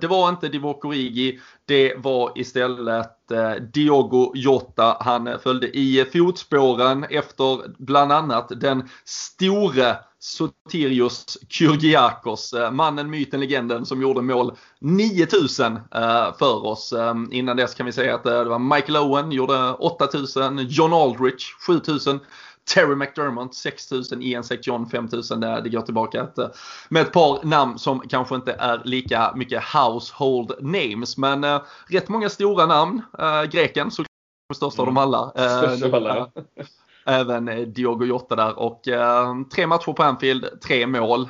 det 0.00 0.06
var 0.08 0.28
inte 0.28 0.48
Divock 0.48 0.84
Origi 0.84 1.40
det 1.66 1.94
var 1.96 2.32
istället 2.34 3.10
Eh, 3.30 3.62
Diogo 3.72 4.32
Jota. 4.34 4.96
Han 5.00 5.38
följde 5.42 5.78
i 5.78 6.04
fotspåren 6.12 7.04
efter 7.04 7.74
bland 7.78 8.12
annat 8.12 8.52
den 8.60 8.88
store 9.04 9.96
Sotirios 10.18 11.38
Kyrgiakos, 11.48 12.52
eh, 12.52 12.70
mannen, 12.70 13.10
myten, 13.10 13.40
legenden 13.40 13.86
som 13.86 14.02
gjorde 14.02 14.22
mål 14.22 14.56
9000 14.80 15.76
eh, 15.76 16.36
för 16.38 16.66
oss. 16.66 16.94
Innan 17.30 17.56
dess 17.56 17.74
kan 17.74 17.86
vi 17.86 17.92
säga 17.92 18.14
att 18.14 18.24
det 18.24 18.44
var 18.44 18.58
Michael 18.58 18.96
Owen, 18.96 19.32
gjorde 19.32 19.72
8000, 19.72 20.66
John 20.68 20.92
Aldrich 20.92 21.54
7000. 21.66 22.20
Terry 22.64 22.96
McDermott 22.96 23.54
6000, 23.54 24.22
Ian 24.22 24.40
St. 24.40 24.58
John 24.62 24.86
5000. 24.86 25.40
Det, 25.40 25.60
det 25.60 25.68
går 25.68 25.80
tillbaka 25.80 26.22
ett, 26.22 26.38
eh, 26.38 26.48
med 26.88 27.02
ett 27.02 27.12
par 27.12 27.44
namn 27.44 27.78
som 27.78 28.00
kanske 28.00 28.34
inte 28.34 28.52
är 28.52 28.82
lika 28.84 29.32
mycket 29.36 29.62
household 29.64 30.52
names. 30.60 31.16
Men 31.16 31.44
äh, 31.44 31.62
rätt 31.88 32.08
många 32.08 32.28
stora 32.28 32.66
namn. 32.66 33.02
Äh, 33.18 33.42
greken 33.42 33.90
såklart 33.90 34.08
största 34.54 34.82
mm. 34.82 34.88
av 34.88 34.94
dem 34.94 34.96
alla. 34.96 35.30
Största 35.30 35.86
av 35.86 35.94
alla. 35.94 36.30
Även 37.06 37.72
Diogo 37.72 38.04
Jota 38.04 38.36
där 38.36 38.58
och 38.58 38.88
äh, 38.88 39.34
tre 39.54 39.66
matcher 39.66 39.92
på 39.92 40.02
Anfield, 40.02 40.60
tre 40.66 40.86
mål. 40.86 41.28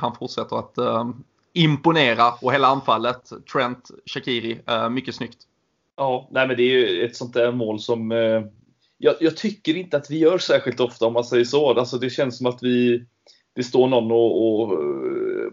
han 0.00 0.14
fortsätter 0.18 0.58
att 0.58 0.78
imponera 1.52 2.32
och 2.32 2.52
hela 2.52 2.68
anfallet. 2.68 3.32
Trent, 3.52 3.90
Shakiri, 4.06 4.60
mycket 4.90 5.14
snyggt. 5.14 5.38
Ja, 5.96 6.28
nej 6.30 6.48
men 6.48 6.56
det 6.56 6.62
är 6.62 6.78
ju 6.78 7.04
ett 7.04 7.16
sånt 7.16 7.34
där 7.34 7.52
mål 7.52 7.80
som 7.80 8.12
jag, 9.04 9.14
jag, 9.20 9.36
tycker 9.36 9.76
inte 9.76 9.96
att 9.96 10.10
vi 10.10 10.18
gör 10.18 10.38
särskilt 10.38 10.80
ofta 10.80 11.06
om 11.06 11.12
man 11.12 11.24
säger 11.24 11.44
så. 11.44 11.78
Alltså 11.78 11.98
det 11.98 12.10
känns 12.10 12.38
som 12.38 12.46
att 12.46 12.62
vi 12.62 13.04
det 13.54 13.62
står 13.62 13.88
någon 13.88 14.12
och, 14.12 14.62
och 14.62 14.78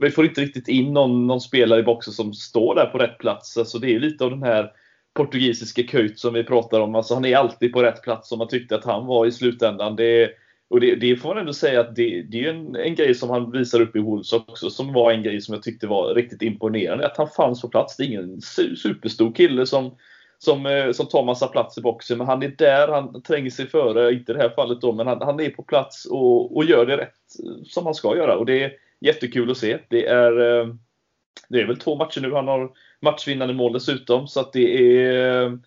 vi 0.02 0.12
får 0.12 0.26
inte 0.26 0.42
riktigt 0.42 0.68
in 0.68 0.94
någon, 0.94 1.28
någon, 1.28 1.42
spelare 1.42 1.80
i 1.80 1.84
boxen 1.84 2.14
som 2.14 2.34
står 2.34 2.76
där 2.76 2.86
på 2.86 2.98
rätt 2.98 3.18
plats. 3.18 3.58
Alltså 3.58 3.80
det 3.80 3.96
är 3.96 4.00
lite 4.00 4.24
av 4.24 4.30
den 4.30 4.44
här 4.44 4.72
portugisiska 5.14 5.84
Köjt 5.84 6.20
som 6.20 6.34
vi 6.34 6.44
pratar 6.44 6.80
om. 6.80 6.96
Alltså 6.96 7.14
han 7.14 7.26
är 7.26 7.38
alltid 7.38 7.74
på 7.74 7.84
rätt 7.84 8.04
plats 8.04 8.30
som 8.30 8.38
man 8.38 8.48
tyckte 8.48 8.76
att 8.76 8.86
han 8.86 9.06
var 9.06 9.26
i 9.26 9.32
slutändan. 9.32 9.96
Det, 9.96 10.30
och 10.70 10.80
det, 10.80 10.96
det 10.96 11.16
får 11.16 11.30
man 11.30 11.38
ändå 11.38 11.54
säga 11.54 11.80
att 11.80 11.96
det, 11.96 12.22
det 12.22 12.46
är 12.46 12.50
en, 12.50 12.76
en 12.76 12.96
grej 12.96 13.16
som 13.16 13.30
han 13.30 13.52
visar 13.52 13.82
upp 13.82 13.96
i 13.96 14.00
Wolves 14.00 14.34
också, 14.34 14.70
som 14.70 14.94
var 14.94 15.12
en 15.12 15.24
grej 15.24 15.42
som 15.42 15.54
jag 15.54 15.64
tyckte 15.64 15.88
var 15.88 16.16
riktigt 16.16 16.42
imponerande. 16.42 17.06
Att 17.06 17.18
han 17.18 17.30
fanns 17.30 17.62
på 17.62 17.70
plats. 17.70 17.98
Det 17.98 18.04
är 18.04 18.08
ingen 18.08 18.42
superstor 18.84 19.34
kille 19.34 19.66
som 19.66 19.96
som, 20.44 20.66
eh, 20.66 20.92
som 20.92 21.08
tar 21.08 21.24
massa 21.24 21.48
plats 21.48 21.78
i 21.78 21.82
boxen. 21.82 22.18
Men 22.18 22.28
han 22.28 22.44
är 22.44 22.48
där, 22.58 22.88
han 22.88 23.22
tränger 23.22 23.50
sig 23.50 23.68
före, 23.68 24.14
inte 24.14 24.32
i 24.32 24.36
det 24.36 24.42
här 24.42 24.50
fallet 24.50 24.82
då, 24.82 24.92
men 24.92 25.08
han, 25.08 25.22
han 25.22 25.40
är 25.40 25.50
på 25.50 25.64
plats 25.64 26.06
och, 26.06 26.58
och 26.58 26.66
gör 26.66 26.86
det 26.86 26.98
rätt 26.98 27.40
eh, 27.44 27.64
som 27.66 27.86
han 27.86 27.96
ska 27.96 28.16
göra. 28.18 28.38
Och 28.38 28.46
det 28.46 28.64
är 28.64 28.74
jättekul 29.00 29.52
att 29.52 29.58
se. 29.58 29.80
Det 29.90 30.06
är, 30.06 30.40
eh, 30.40 30.68
det 31.50 31.62
är 31.62 31.68
väl 31.68 31.80
två 31.80 31.96
matcher 31.96 32.22
nu 32.22 32.34
han 32.34 32.48
har 32.48 32.72
matchvinnande 33.02 33.54
mål 33.54 33.74
dessutom, 33.74 34.28
så 34.28 34.40
att 34.40 34.54
det 34.54 34.98
är, 35.04 35.60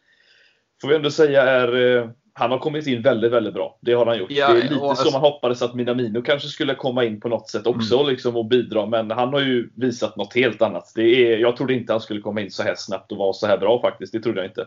får 0.80 0.88
vi 0.88 0.94
ändå 0.94 1.10
säga, 1.10 1.42
är 1.42 2.12
han 2.36 2.50
har 2.50 2.58
kommit 2.58 2.86
in 2.86 3.02
väldigt, 3.02 3.32
väldigt 3.32 3.54
bra. 3.54 3.78
Det 3.80 3.92
har 3.92 4.06
han 4.06 4.18
gjort. 4.18 4.30
Ja, 4.30 4.52
det 4.52 4.58
är 4.58 4.62
lite 4.62 4.74
och, 4.74 4.98
så 4.98 5.10
man 5.10 5.20
hoppades 5.20 5.62
att 5.62 5.74
Minamino 5.74 6.22
kanske 6.22 6.48
skulle 6.48 6.74
komma 6.74 7.04
in 7.04 7.20
på 7.20 7.28
något 7.28 7.48
sätt 7.48 7.66
också 7.66 7.94
mm. 7.94 8.06
liksom, 8.06 8.36
och 8.36 8.44
bidra. 8.44 8.86
Men 8.86 9.10
han 9.10 9.32
har 9.32 9.40
ju 9.40 9.70
visat 9.74 10.16
något 10.16 10.34
helt 10.34 10.62
annat. 10.62 10.92
Det 10.94 11.02
är, 11.02 11.38
jag 11.38 11.56
trodde 11.56 11.74
inte 11.74 11.92
han 11.92 12.00
skulle 12.00 12.20
komma 12.20 12.40
in 12.40 12.50
så 12.50 12.62
här 12.62 12.74
snabbt 12.76 13.12
och 13.12 13.18
vara 13.18 13.32
så 13.32 13.46
här 13.46 13.58
bra 13.58 13.80
faktiskt. 13.80 14.12
Det 14.12 14.20
trodde 14.20 14.40
jag 14.40 14.50
inte. 14.50 14.66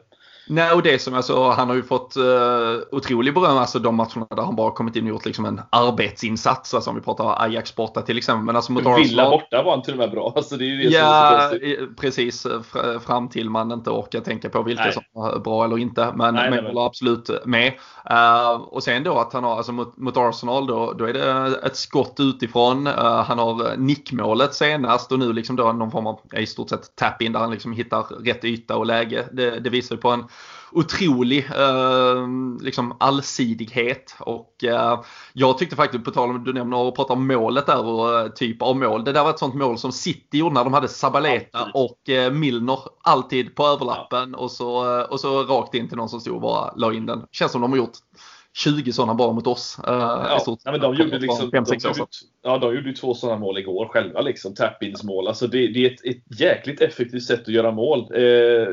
Nej, 0.50 0.72
och 0.72 0.84
det 0.84 1.00
som 1.00 1.14
alltså, 1.14 1.50
han 1.50 1.70
har 1.70 1.76
ju 1.76 1.84
fått 1.84 2.18
uh, 2.18 2.80
otrolig 2.92 3.34
beröm, 3.34 3.58
alltså 3.58 3.80
de 3.80 3.96
matcherna 3.96 4.28
där 4.30 4.44
han 4.44 4.56
bara 4.56 4.72
kommit 4.72 4.96
in 4.96 5.04
och 5.04 5.10
gjort 5.10 5.26
liksom 5.26 5.46
en 5.46 5.62
arbetsinsats. 5.70 6.74
Alltså 6.74 6.90
om 6.90 6.96
vi 6.96 7.02
pratar 7.02 7.44
Ajax 7.44 7.76
borta 7.76 8.02
till 8.02 8.18
exempel. 8.18 8.46
Men 8.46 8.56
alltså 8.56 8.72
mot 8.72 8.82
Villa 8.82 8.94
Arsenal, 8.96 9.32
borta 9.32 9.64
var 9.64 9.72
han 9.72 9.82
till 9.82 9.94
och 9.94 10.00
med 10.00 10.12
bra. 10.12 10.34
Alltså, 10.38 10.58
det 10.58 10.66
är 10.66 10.68
ju 10.68 10.78
det 10.78 10.96
ja, 10.96 11.50
som 11.50 11.96
precis. 11.96 12.48
Fram 13.06 13.30
till 13.30 13.50
man 13.50 13.72
inte 13.72 13.90
orkar 13.90 14.20
tänka 14.20 14.50
på 14.50 14.64
vilka 14.64 14.84
nej. 14.84 14.94
som 14.94 15.04
var 15.14 15.40
bra 15.40 15.66
eller 15.66 15.78
inte. 15.78 16.14
Men, 16.16 16.36
nej, 16.36 16.50
men 16.50 16.66
håller 16.66 16.86
absolut 16.86 17.30
med. 17.46 17.74
Uh, 18.12 18.52
och 18.52 18.84
sen 18.84 19.04
då 19.04 19.20
att 19.20 19.34
han 19.34 19.44
har, 19.44 19.58
alltså 19.58 19.72
mot, 19.72 19.98
mot 19.98 20.18
Arsenal 20.18 20.68
då, 20.68 20.94
då 20.94 21.06
är 21.06 21.14
det 21.14 21.58
ett 21.66 21.76
skott 21.76 22.16
utifrån. 22.20 22.88
Uh, 22.88 22.94
han 23.04 23.40
har 23.40 23.78
nickmålet 23.78 24.54
senast 24.54 25.12
och 25.12 25.20
nu 25.20 25.34
liksom 25.34 25.56
då 25.56 25.72
någon 25.72 25.92
form 25.92 26.08
av, 26.08 26.20
i 26.38 26.46
stort 26.46 26.70
sett 26.70 26.96
tap-in 26.96 27.32
där 27.32 27.40
han 27.40 27.52
liksom 27.52 27.74
hittar 27.74 28.04
rätt 28.04 28.46
yta 28.46 28.78
och 28.78 28.86
läge. 28.86 29.26
Det, 29.32 29.60
det 29.60 29.70
visar 29.70 29.96
ju 29.96 30.02
på 30.02 30.10
en 30.10 30.24
otrolig 30.72 31.50
eh, 31.56 32.28
liksom 32.62 32.98
allsidighet. 33.00 34.16
Och 34.20 34.64
eh, 34.64 35.02
jag 35.34 35.58
tyckte 35.58 35.76
faktiskt, 35.76 36.06
på 36.06 36.12
tal 36.12 36.30
om 36.30 36.44
du 36.44 36.54
nämner 36.54 36.78
och 36.78 36.96
pratar 36.96 37.16
om 37.16 37.28
målet 37.28 37.66
där 37.66 37.86
och 37.86 38.20
eh, 38.20 38.28
typ 38.28 38.62
av 38.62 38.76
mål. 38.76 39.04
Det 39.04 39.12
där 39.12 39.24
var 39.24 39.30
ett 39.30 39.40
sånt 39.40 39.56
mål 39.56 39.78
som 39.78 39.92
City 39.92 40.38
gjorde 40.38 40.54
när 40.54 40.64
de 40.64 40.74
hade 40.74 40.88
Sabaleta 40.88 41.58
alltid. 41.58 41.76
och 41.76 42.10
eh, 42.10 42.32
Milner 42.32 42.80
alltid 43.04 43.56
på 43.56 43.66
överlappen 43.66 44.32
ja. 44.32 44.38
och, 44.38 44.52
så, 44.52 45.00
eh, 45.00 45.06
och 45.06 45.20
så 45.20 45.44
rakt 45.44 45.76
in 45.76 45.88
till 45.88 45.98
någon 45.98 46.10
som 46.10 46.20
stod 46.20 46.36
och 46.36 46.42
bara 46.42 46.74
la 46.76 46.94
in 46.94 47.06
den. 47.06 47.24
Känns 47.32 47.52
som 47.52 47.62
de 47.62 47.72
har 47.72 47.78
gjort 47.78 47.98
20 48.58 48.94
sådana 48.94 49.14
bara 49.14 49.34
mot 49.34 49.48
oss. 49.48 49.80
Uh, 49.88 49.94
ja, 49.94 50.44
nej, 50.48 50.58
men 50.66 50.80
de 50.80 50.96
gjorde, 50.96 51.20
liksom, 51.20 51.50
de, 51.50 51.58
gjorde, 51.58 52.06
ja, 52.44 52.58
de 52.58 52.76
gjorde 52.76 52.94
två 52.94 53.14
sådana 53.14 53.40
mål 53.40 53.58
igår 53.58 53.88
själva. 53.88 54.22
Liksom, 54.22 54.54
Tap-ins 54.54 55.04
mål. 55.04 55.28
Alltså 55.28 55.48
det, 55.48 55.68
det 55.68 55.86
är 55.86 55.92
ett, 55.92 56.06
ett, 56.06 56.40
jäkligt 56.40 56.82
effektivt 56.82 57.24
sätt 57.24 57.42
att 57.42 57.48
göra 57.48 57.72
mål. 57.72 58.00
Eh, 58.00 58.08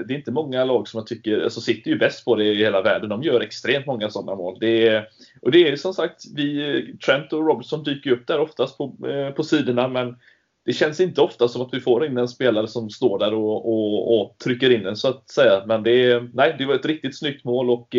det 0.07 0.11
är 0.11 0.13
inte 0.13 0.33
många 0.33 0.65
lag 0.65 0.89
som 0.89 0.99
jag 0.99 1.07
tycker, 1.07 1.41
alltså 1.41 1.61
sitter 1.61 1.91
ju 1.91 1.99
bäst 1.99 2.25
på 2.25 2.37
det 2.37 2.45
i 2.45 2.55
hela 2.55 2.83
världen. 2.83 3.09
De 3.09 3.23
gör 3.23 3.41
extremt 3.41 3.87
många 3.87 4.11
sådana 4.11 4.35
mål. 4.35 4.57
Det 4.61 4.89
är, 4.89 5.09
och 5.43 5.51
det 5.51 5.69
är 5.69 5.77
som 5.77 5.95
sagt, 5.95 6.23
vi, 6.35 6.97
Trent 7.07 7.33
och 7.33 7.47
Robertson 7.47 7.83
dyker 7.83 8.11
upp 8.11 8.27
där 8.27 8.41
oftast 8.41 8.79
på, 8.79 8.97
eh, 9.09 9.35
på 9.35 9.43
sidorna. 9.43 9.89
Men 9.89 10.17
det 10.65 10.73
känns 10.73 11.01
inte 11.01 11.21
ofta 11.21 11.49
som 11.49 11.63
att 11.63 11.75
vi 11.75 11.81
får 11.81 12.07
in 12.07 12.19
en 12.19 12.29
spelare 12.29 12.67
som 12.69 12.91
står 12.91 13.19
där 13.19 13.35
och, 13.35 13.69
och, 13.69 14.21
och 14.21 14.39
trycker 14.39 14.71
in 14.71 14.83
den 14.83 14.97
så 14.97 15.09
att 15.09 15.31
säga. 15.31 15.63
Men 15.67 15.83
det, 15.83 16.23
nej, 16.33 16.55
det 16.59 16.67
var 16.67 16.75
ett 16.75 16.87
riktigt 16.87 17.19
snyggt 17.19 17.45
mål 17.45 17.71
och 17.71 17.97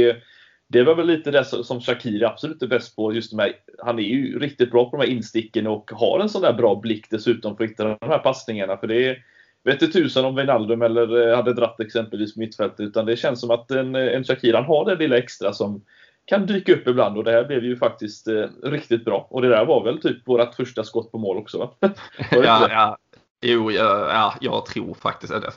det 0.68 0.84
var 0.84 0.96
väl 0.96 1.08
lite 1.08 1.32
det 1.32 1.46
som 1.46 1.82
Shakiri 1.82 2.26
absolut 2.26 2.62
är 2.62 2.68
bäst 2.68 2.96
på. 2.96 3.14
Just 3.14 3.38
här, 3.38 3.54
han 3.80 4.00
är 4.00 4.04
ju 4.04 4.40
riktigt 4.40 4.72
bra 4.72 4.90
på 4.90 4.98
de 4.98 5.04
här 5.04 5.12
insticken 5.12 5.68
och 5.68 5.92
har 5.92 6.20
en 6.20 6.30
sån 6.30 6.42
där 6.42 6.54
bra 6.54 6.76
blick 6.76 7.10
dessutom 7.10 7.58
för 7.58 7.64
att 7.64 7.70
hitta 7.70 7.84
de 7.84 7.98
här 8.02 8.20
passningarna. 8.20 8.78
För 8.78 8.88
det 8.88 9.06
är, 9.06 9.24
vet 9.64 9.82
inte 9.82 10.00
tusan 10.00 10.26
om 10.26 10.36
Wijnaldum 10.36 10.82
eller 10.82 11.30
eh, 11.30 11.36
hade 11.36 11.54
dratt 11.54 11.80
exempelvis 11.80 12.34
på 12.34 12.40
mittfältet. 12.40 12.80
Utan 12.80 13.06
det 13.06 13.18
känns 13.18 13.40
som 13.40 13.52
att 13.52 13.72
en, 13.72 13.96
en 13.96 14.24
Shakiri, 14.24 14.56
han 14.56 14.66
har 14.66 14.86
det 14.86 14.96
lilla 14.96 15.18
extra 15.18 15.54
som 15.54 15.82
kan 16.26 16.46
dyka 16.46 16.74
upp 16.74 16.88
ibland 16.88 17.18
och 17.18 17.24
det 17.24 17.32
här 17.32 17.44
blev 17.44 17.64
ju 17.64 17.78
faktiskt 17.78 18.28
eh, 18.28 18.46
riktigt 18.64 19.06
bra. 19.06 19.28
Och 19.30 19.42
det 19.42 19.50
där 19.50 19.66
var 19.66 19.84
väl 19.84 20.02
typ 20.02 20.28
vårt 20.28 20.56
första 20.56 20.84
skott 20.84 21.12
på 21.12 21.18
mål 21.18 21.38
också 21.38 21.58
va? 21.58 21.72
ja, 22.32 22.68
ja. 22.70 22.98
Jo, 23.42 23.72
ja, 23.72 24.34
jag 24.42 24.66
tror 24.66 24.94
faktiskt 24.94 25.34
det 25.34 25.52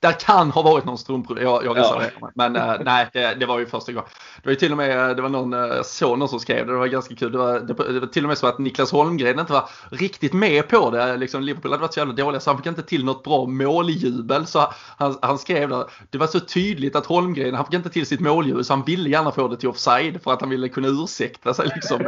där 0.00 0.12
kan 0.12 0.50
ha 0.50 0.62
varit 0.62 0.84
någon 0.84 0.98
strumprulle. 0.98 1.42
Jag, 1.42 1.64
jag 1.64 1.76
reserverar 1.78 2.12
ja. 2.20 2.26
mig. 2.26 2.32
Men 2.34 2.56
äh, 2.56 2.74
nej, 2.84 3.08
det, 3.12 3.34
det, 3.34 3.46
var 3.46 3.58
ju 3.58 3.66
första 3.66 3.92
gången. 3.92 4.08
Det 4.36 4.48
var 4.48 4.50
ju 4.50 4.56
till 4.56 4.72
och 4.72 4.78
med, 4.78 5.16
det 5.16 5.22
var 5.22 5.28
någon, 5.28 5.52
jag 5.52 5.86
såg 5.86 6.18
någon 6.18 6.28
som 6.28 6.40
skrev 6.40 6.66
det, 6.66 6.72
det 6.72 6.78
var 6.78 6.86
ganska 6.86 7.14
kul. 7.14 7.32
Det 7.32 7.38
var, 7.38 7.60
det, 7.60 7.92
det 7.92 8.00
var 8.00 8.06
till 8.06 8.24
och 8.24 8.28
med 8.28 8.38
så 8.38 8.46
att 8.46 8.58
Niklas 8.58 8.92
Holmgren 8.92 9.38
inte 9.38 9.52
var 9.52 9.68
riktigt 9.90 10.32
med 10.32 10.68
på 10.68 10.90
det. 10.90 11.16
Liksom, 11.16 11.42
Liverpool 11.42 11.72
hade 11.72 11.80
varit 11.80 11.94
så 11.94 12.00
jävla 12.00 12.14
dåliga 12.14 12.40
så 12.40 12.50
han 12.50 12.56
fick 12.56 12.66
inte 12.66 12.82
till 12.82 13.04
något 13.04 13.22
bra 13.22 13.46
måljubel. 13.46 14.46
Så 14.46 14.72
han, 14.96 15.18
han 15.22 15.38
skrev 15.38 15.68
det, 15.68 15.86
det 16.10 16.18
var 16.18 16.26
så 16.26 16.40
tydligt 16.40 16.96
att 16.96 17.06
Holmgren, 17.06 17.54
han 17.54 17.64
fick 17.64 17.74
inte 17.74 17.90
till 17.90 18.06
sitt 18.06 18.20
måljubel 18.20 18.64
så 18.64 18.72
han 18.72 18.84
ville 18.84 19.10
gärna 19.10 19.32
få 19.32 19.48
det 19.48 19.56
till 19.56 19.68
offside 19.68 20.22
för 20.22 20.32
att 20.32 20.40
han 20.40 20.50
ville 20.50 20.68
kunna 20.68 20.88
ursäkta 20.88 21.54
sig 21.54 21.70
liksom. 21.74 21.98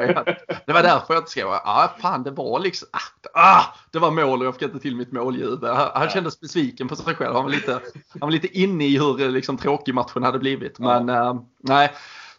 Det 0.67 0.73
var 0.73 0.83
därför 0.83 1.15
jag 1.15 1.21
inte 1.21 1.31
skrev, 1.31 1.47
ah, 1.47 1.89
fan 2.01 2.23
det 2.23 2.31
var 2.31 2.61
liksom, 2.61 2.89
ah, 2.93 3.41
ah, 3.43 3.65
det 3.91 3.99
var 3.99 4.11
mål 4.11 4.41
och 4.41 4.47
jag 4.47 4.55
fick 4.55 4.63
inte 4.63 4.79
till 4.79 4.97
mitt 4.97 5.13
måljubel. 5.13 5.75
Han, 5.75 5.91
han 5.95 6.09
kändes 6.09 6.41
besviken 6.41 6.89
på 6.89 6.97
sig 6.97 7.15
själv. 7.15 7.35
Han 7.35 7.45
var 7.45 7.51
lite, 7.51 7.81
han 8.21 8.21
var 8.21 8.31
lite 8.31 8.59
inne 8.59 8.85
i 8.85 8.99
hur 8.99 9.29
liksom, 9.29 9.57
tråkig 9.57 9.95
matchen 9.95 10.23
hade 10.23 10.39
blivit. 10.39 10.79
Men 10.79 11.09
ja. 11.09 11.31
äh, 11.31 11.41
nej, 11.61 11.93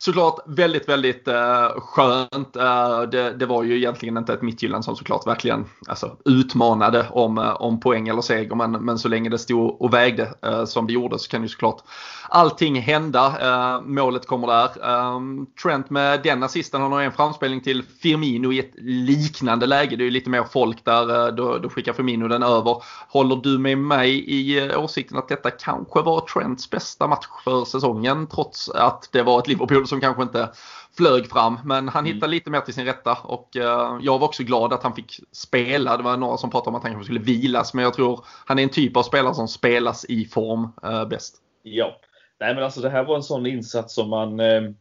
såklart 0.06 0.40
väldigt, 0.46 0.90
väldigt 0.90 1.28
eh, 1.28 1.68
skönt. 1.78 2.56
Eh, 2.56 3.02
det, 3.02 3.34
det, 3.34 3.46
var 3.46 3.64
ju 3.64 3.78
egentligen 3.78 4.18
inte 4.18 4.34
ett 4.34 4.42
Midtjylland 4.42 4.86
som 4.86 4.96
såklart 4.96 5.28
verkligen 5.28 5.66
alltså, 5.88 6.18
utmanade 6.26 7.08
om, 7.12 7.38
eh, 7.38 7.62
om 7.62 7.80
poäng 7.80 8.08
eller 8.08 8.22
seger. 8.22 8.56
Men, 8.56 8.72
men 8.72 9.00
så 9.00 9.08
länge 9.08 9.30
det 9.30 9.38
stod 9.38 9.82
och 9.82 9.94
vägde 9.94 10.34
eh, 10.42 10.66
som 10.66 10.88
det 10.88 10.94
gjorde 10.94 11.20
så 11.20 11.30
kan 11.30 11.42
ju 11.42 11.48
såklart 11.48 11.82
allting 12.30 12.82
hända. 12.82 13.36
Eh, 13.42 13.82
målet 13.82 14.28
kommer 14.28 14.48
där. 14.48 14.90
Ehm, 14.90 15.46
Trent 15.64 15.90
med 15.90 16.24
den 16.24 16.44
assisten 16.44 16.82
har 16.82 17.02
en 17.02 17.12
framspelning 17.12 17.62
till 17.62 17.84
Firmino 18.02 18.54
i 18.54 18.60
ett 18.60 18.74
liknande 18.78 19.66
läge. 19.66 19.96
Det 19.96 20.04
är 20.04 20.06
ju 20.06 20.12
lite 20.12 20.30
mer 20.30 20.44
folk 20.44 20.86
där. 20.86 21.32
då, 21.32 21.58
då 21.58 21.70
skickar 21.70 21.94
Firmino 21.94 22.28
den 22.28 22.44
över. 22.44 22.84
Håller 23.10 23.36
du 23.36 23.58
med 23.60 23.78
mig 23.78 24.24
i 24.28 24.76
åsikten 24.76 25.18
att 25.18 25.28
detta 25.28 25.52
kanske 25.52 26.02
var 26.02 26.22
Trents 26.22 26.70
bästa 26.70 27.08
match 27.08 27.28
för 27.44 27.66
säsongen 27.66 28.28
trots 28.28 28.70
att 28.70 29.10
det 29.12 29.24
var 29.24 29.40
ett 29.40 29.48
Liverpool 29.48 29.88
som 29.94 30.02
kanske 30.02 30.24
inte 30.24 30.50
flög 30.98 31.30
fram. 31.30 31.60
Men 31.66 31.90
han 31.90 32.06
mm. 32.06 32.14
hittade 32.14 32.32
lite 32.32 32.50
mer 32.50 32.62
till 32.62 32.74
sin 32.74 32.86
rätta 32.86 33.18
och 33.24 33.56
uh, 33.56 33.98
jag 34.02 34.20
var 34.20 34.24
också 34.24 34.44
glad 34.44 34.74
att 34.74 34.84
han 34.84 34.96
fick 34.96 35.20
spela. 35.32 35.98
Det 35.98 36.04
var 36.04 36.18
några 36.18 36.38
som 36.38 36.50
pratade 36.50 36.70
om 36.70 36.76
att 36.76 36.84
han 36.84 36.92
kanske 36.92 37.06
skulle 37.06 37.26
vilas 37.26 37.74
men 37.74 37.84
jag 37.84 37.94
tror 37.94 38.26
han 38.46 38.60
är 38.60 38.64
en 38.64 38.70
typ 38.70 38.98
av 38.98 39.04
spelare 39.04 39.34
som 39.34 39.48
spelas 39.48 40.06
i 40.06 40.26
form 40.26 40.72
uh, 40.86 41.08
bäst. 41.08 41.36
Ja, 41.64 41.96
nej 42.40 42.56
men 42.56 42.64
alltså 42.64 42.82
det 42.82 42.90
här 42.90 43.04
var 43.04 43.16
en 43.16 43.24
sån 43.24 43.46
insats 43.46 43.96
som 43.96 44.10
man 44.10 44.40
uh, 44.40 44.72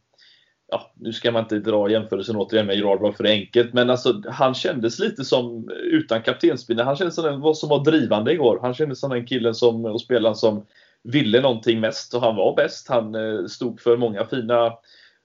Ja, 0.72 0.92
nu 0.94 1.12
ska 1.12 1.32
man 1.32 1.42
inte 1.42 1.58
dra 1.58 1.90
jämförelsen 1.90 2.36
återigen 2.36 2.66
med 2.66 2.76
Gerard 2.76 3.00
var 3.00 3.12
för 3.12 3.24
enkelt, 3.24 3.72
men 3.72 3.90
alltså, 3.90 4.22
han 4.28 4.54
kändes 4.54 4.98
lite 4.98 5.24
som, 5.24 5.70
utan 5.70 6.22
kaptensbindeln, 6.22 6.86
han 6.86 6.96
kändes 6.96 7.14
som 7.14 7.24
den 7.24 7.54
som 7.54 7.68
var 7.68 7.84
drivande 7.84 8.32
igår. 8.32 8.58
Han 8.62 8.74
kändes 8.74 9.00
som 9.00 9.10
den 9.10 9.26
killen 9.26 9.54
som, 9.54 9.84
och 9.84 10.00
spelaren 10.00 10.36
som 10.36 10.66
ville 11.02 11.40
någonting 11.40 11.80
mest 11.80 12.14
och 12.14 12.20
han 12.20 12.36
var 12.36 12.56
bäst. 12.56 12.88
Han 12.88 13.14
eh, 13.14 13.46
stod 13.46 13.80
för 13.80 13.96
många 13.96 14.24
fina 14.24 14.72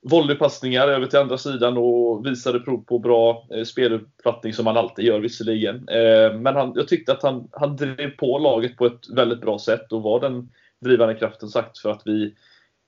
volleypassningar 0.01 0.87
över 0.87 1.05
till 1.05 1.19
andra 1.19 1.37
sidan 1.37 1.77
och 1.77 2.25
visade 2.25 2.59
prov 2.59 2.85
på 2.85 2.99
bra 2.99 3.47
eh, 3.53 3.63
speluppfattning 3.63 4.53
som 4.53 4.67
han 4.67 4.77
alltid 4.77 5.05
gör 5.05 5.19
visserligen. 5.19 5.75
Eh, 5.87 6.33
men 6.33 6.55
han, 6.55 6.73
jag 6.75 6.87
tyckte 6.87 7.11
att 7.11 7.23
han, 7.23 7.47
han 7.51 7.75
drev 7.75 8.09
på 8.09 8.37
laget 8.37 8.77
på 8.77 8.85
ett 8.85 9.09
väldigt 9.15 9.41
bra 9.41 9.59
sätt 9.59 9.91
och 9.91 10.03
var 10.03 10.19
den 10.19 10.49
drivande 10.85 11.15
kraften 11.15 11.49
sagt 11.49 11.77
för 11.77 11.91
att 11.91 12.01
vi 12.05 12.35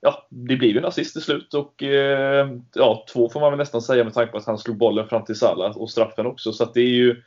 Ja, 0.02 0.28
det 0.30 0.56
blev 0.56 0.72
ju 0.72 0.78
en 0.78 0.86
assist 0.86 1.14
till 1.14 1.22
slut 1.22 1.54
och 1.54 1.84
eh, 1.84 2.50
ja, 2.74 3.06
två 3.14 3.30
får 3.30 3.40
man 3.40 3.52
väl 3.52 3.58
nästan 3.58 3.82
säga 3.82 4.04
med 4.04 4.14
tanke 4.14 4.32
på 4.32 4.38
att 4.38 4.46
han 4.46 4.58
slog 4.58 4.78
bollen 4.78 5.08
fram 5.08 5.26
till 5.26 5.36
Salah 5.36 5.78
och 5.78 5.90
straffen 5.90 6.26
också. 6.26 6.52
Så 6.52 6.64
att 6.64 6.74
det 6.74 6.82
är 6.82 6.90
ju 6.90 7.24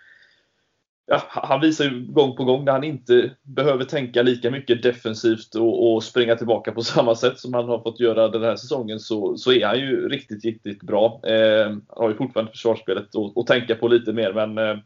ja, 1.12 1.22
han 1.28 1.60
visar 1.60 1.84
ju 1.84 2.06
gång 2.06 2.36
på 2.36 2.44
gång 2.44 2.64
när 2.64 2.72
han 2.72 2.84
inte 2.84 3.30
behöver 3.42 3.84
tänka 3.84 4.22
lika 4.22 4.50
mycket 4.50 4.82
defensivt 4.82 5.54
och, 5.54 5.94
och, 5.94 6.02
springa 6.02 6.36
tillbaka 6.36 6.72
på 6.72 6.82
samma 6.82 7.14
sätt 7.14 7.38
som 7.38 7.54
han 7.54 7.68
har 7.68 7.78
fått 7.78 8.00
göra 8.00 8.28
den 8.28 8.42
här 8.42 8.56
säsongen 8.56 9.00
så, 9.00 9.36
så 9.36 9.52
är 9.52 9.66
han 9.66 9.78
ju 9.78 10.08
riktigt, 10.08 10.44
riktigt 10.44 10.82
bra. 10.82 11.20
Eh, 11.26 11.76
har 11.88 12.08
ju 12.08 12.16
fortfarande 12.16 12.52
försvarsspelet 12.52 13.08
att 13.36 13.46
tänka 13.46 13.74
på 13.74 13.88
lite 13.88 14.12
mer 14.12 14.32
men 14.32 14.58
eh, 14.58 14.76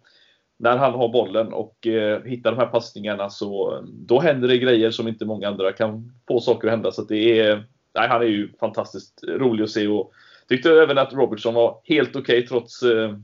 när 0.59 0.77
han 0.77 0.93
har 0.93 1.09
bollen 1.09 1.53
och 1.53 1.87
eh, 1.87 2.23
hittar 2.25 2.51
de 2.51 2.59
här 2.59 2.67
passningarna 2.67 3.31
så 3.31 3.81
då 3.93 4.21
händer 4.21 4.49
det 4.49 4.59
grejer 4.59 4.91
som 4.91 5.09
inte 5.09 5.25
många 5.25 5.49
andra 5.49 5.73
kan 5.73 6.13
få 6.29 6.41
saker 6.41 6.69
att 6.69 6.73
hända. 6.73 6.93
Så 6.93 7.03
det 7.03 7.41
är, 7.41 7.65
nej, 7.95 8.09
han 8.09 8.23
är 8.23 8.27
ju 8.27 8.53
fantastiskt 8.61 9.25
rolig 9.29 9.65
att 9.65 9.71
se 9.71 9.87
och 9.89 10.13
tyckte 10.49 10.71
även 10.71 10.99
att 10.99 11.13
Robertson 11.13 11.55
var 11.55 11.81
helt 11.85 12.17
okej 12.17 12.21
okay, 12.21 12.47
trots 12.47 12.83
eh, 12.83 13.17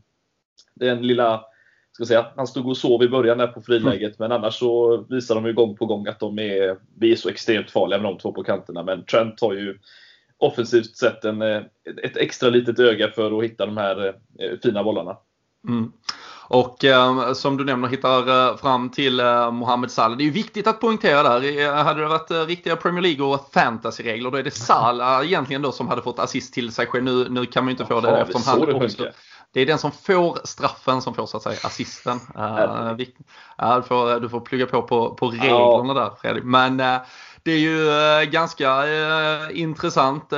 den 0.74 1.02
lilla 1.02 1.44
ska 1.92 2.04
säga, 2.04 2.26
han 2.36 2.46
stod 2.46 2.68
och 2.68 2.76
sov 2.76 3.02
i 3.02 3.08
början 3.08 3.38
där 3.38 3.46
på 3.46 3.60
friläget, 3.60 4.18
men 4.18 4.32
annars 4.32 4.54
så 4.54 5.04
visar 5.08 5.34
de 5.34 5.46
ju 5.46 5.52
gång 5.52 5.76
på 5.76 5.86
gång 5.86 6.06
att 6.06 6.20
de 6.20 6.38
är, 6.38 6.76
vi 6.98 7.12
är 7.12 7.16
så 7.16 7.28
extremt 7.28 7.70
farliga 7.70 8.00
med 8.00 8.10
de 8.10 8.18
två 8.18 8.32
på 8.32 8.44
kanterna. 8.44 8.82
Men 8.82 9.04
Trent 9.04 9.40
har 9.40 9.52
ju 9.52 9.78
offensivt 10.38 10.96
sett 10.96 11.24
en, 11.24 11.42
eh, 11.42 11.62
ett 12.04 12.16
extra 12.16 12.48
litet 12.48 12.78
öga 12.78 13.10
för 13.10 13.38
att 13.38 13.44
hitta 13.44 13.66
de 13.66 13.76
här 13.76 14.06
eh, 14.06 14.58
fina 14.62 14.84
bollarna. 14.84 15.16
Mm. 15.68 15.92
Och 16.48 16.84
eh, 16.84 17.32
som 17.32 17.56
du 17.56 17.64
nämner 17.64 17.88
hittar 17.88 18.50
eh, 18.50 18.56
fram 18.56 18.90
till 18.90 19.20
eh, 19.20 19.50
Mohamed 19.50 19.90
Salah. 19.90 20.16
Det 20.16 20.22
är 20.22 20.26
ju 20.26 20.30
viktigt 20.30 20.66
att 20.66 20.80
poängtera 20.80 21.22
där. 21.22 21.74
Hade 21.74 22.00
det 22.00 22.08
varit 22.08 22.30
eh, 22.30 22.46
riktiga 22.46 22.76
Premier 22.76 23.02
League 23.02 23.26
och 23.26 23.50
fantasy-regler 23.52 24.30
då 24.30 24.36
är 24.36 24.42
det 24.42 24.50
Salah 24.50 25.24
egentligen 25.26 25.62
då 25.62 25.72
som 25.72 25.88
hade 25.88 26.02
fått 26.02 26.18
assist 26.18 26.54
till 26.54 26.72
sig 26.72 26.86
själv. 26.86 27.04
Nu, 27.04 27.28
nu 27.28 27.46
kan 27.46 27.64
man 27.64 27.68
ju 27.68 27.72
inte 27.72 27.86
få 27.86 28.00
det 28.00 28.20
eftersom 28.20 28.42
han 28.46 28.74
också, 28.74 29.06
det 29.52 29.60
är 29.60 29.66
den 29.66 29.78
som 29.78 29.92
får 29.92 30.38
straffen 30.44 31.02
som 31.02 31.14
får 31.14 31.26
så 31.26 31.36
att 31.36 31.42
säga 31.42 31.58
assisten. 31.62 32.20
Uh, 32.36 32.96
ja, 33.58 33.76
du, 33.76 33.82
får, 33.82 34.20
du 34.20 34.28
får 34.28 34.40
plugga 34.40 34.66
på 34.66 34.82
på, 34.82 35.14
på 35.14 35.28
reglerna 35.28 35.94
där 35.94 36.10
Fredrik. 36.20 36.44
Men 36.44 36.80
uh, 36.80 37.00
det 37.42 37.52
är 37.52 37.58
ju 37.58 37.88
uh, 37.88 38.30
ganska 38.30 38.84
intressant 39.50 40.30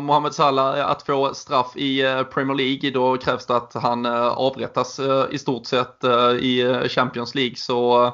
Mohamed 0.00 0.34
Salah 0.34 0.90
att 0.90 1.02
få 1.02 1.34
straff 1.34 1.76
i 1.76 2.02
Premier 2.34 2.56
League. 2.56 2.90
Då 2.90 3.16
krävs 3.16 3.46
det 3.46 3.56
att 3.56 3.74
han 3.74 4.06
avrättas 4.06 5.00
i 5.30 5.38
stort 5.38 5.66
sett 5.66 6.04
i 6.40 6.84
Champions 6.88 7.34
League. 7.34 7.56
Så 7.56 8.12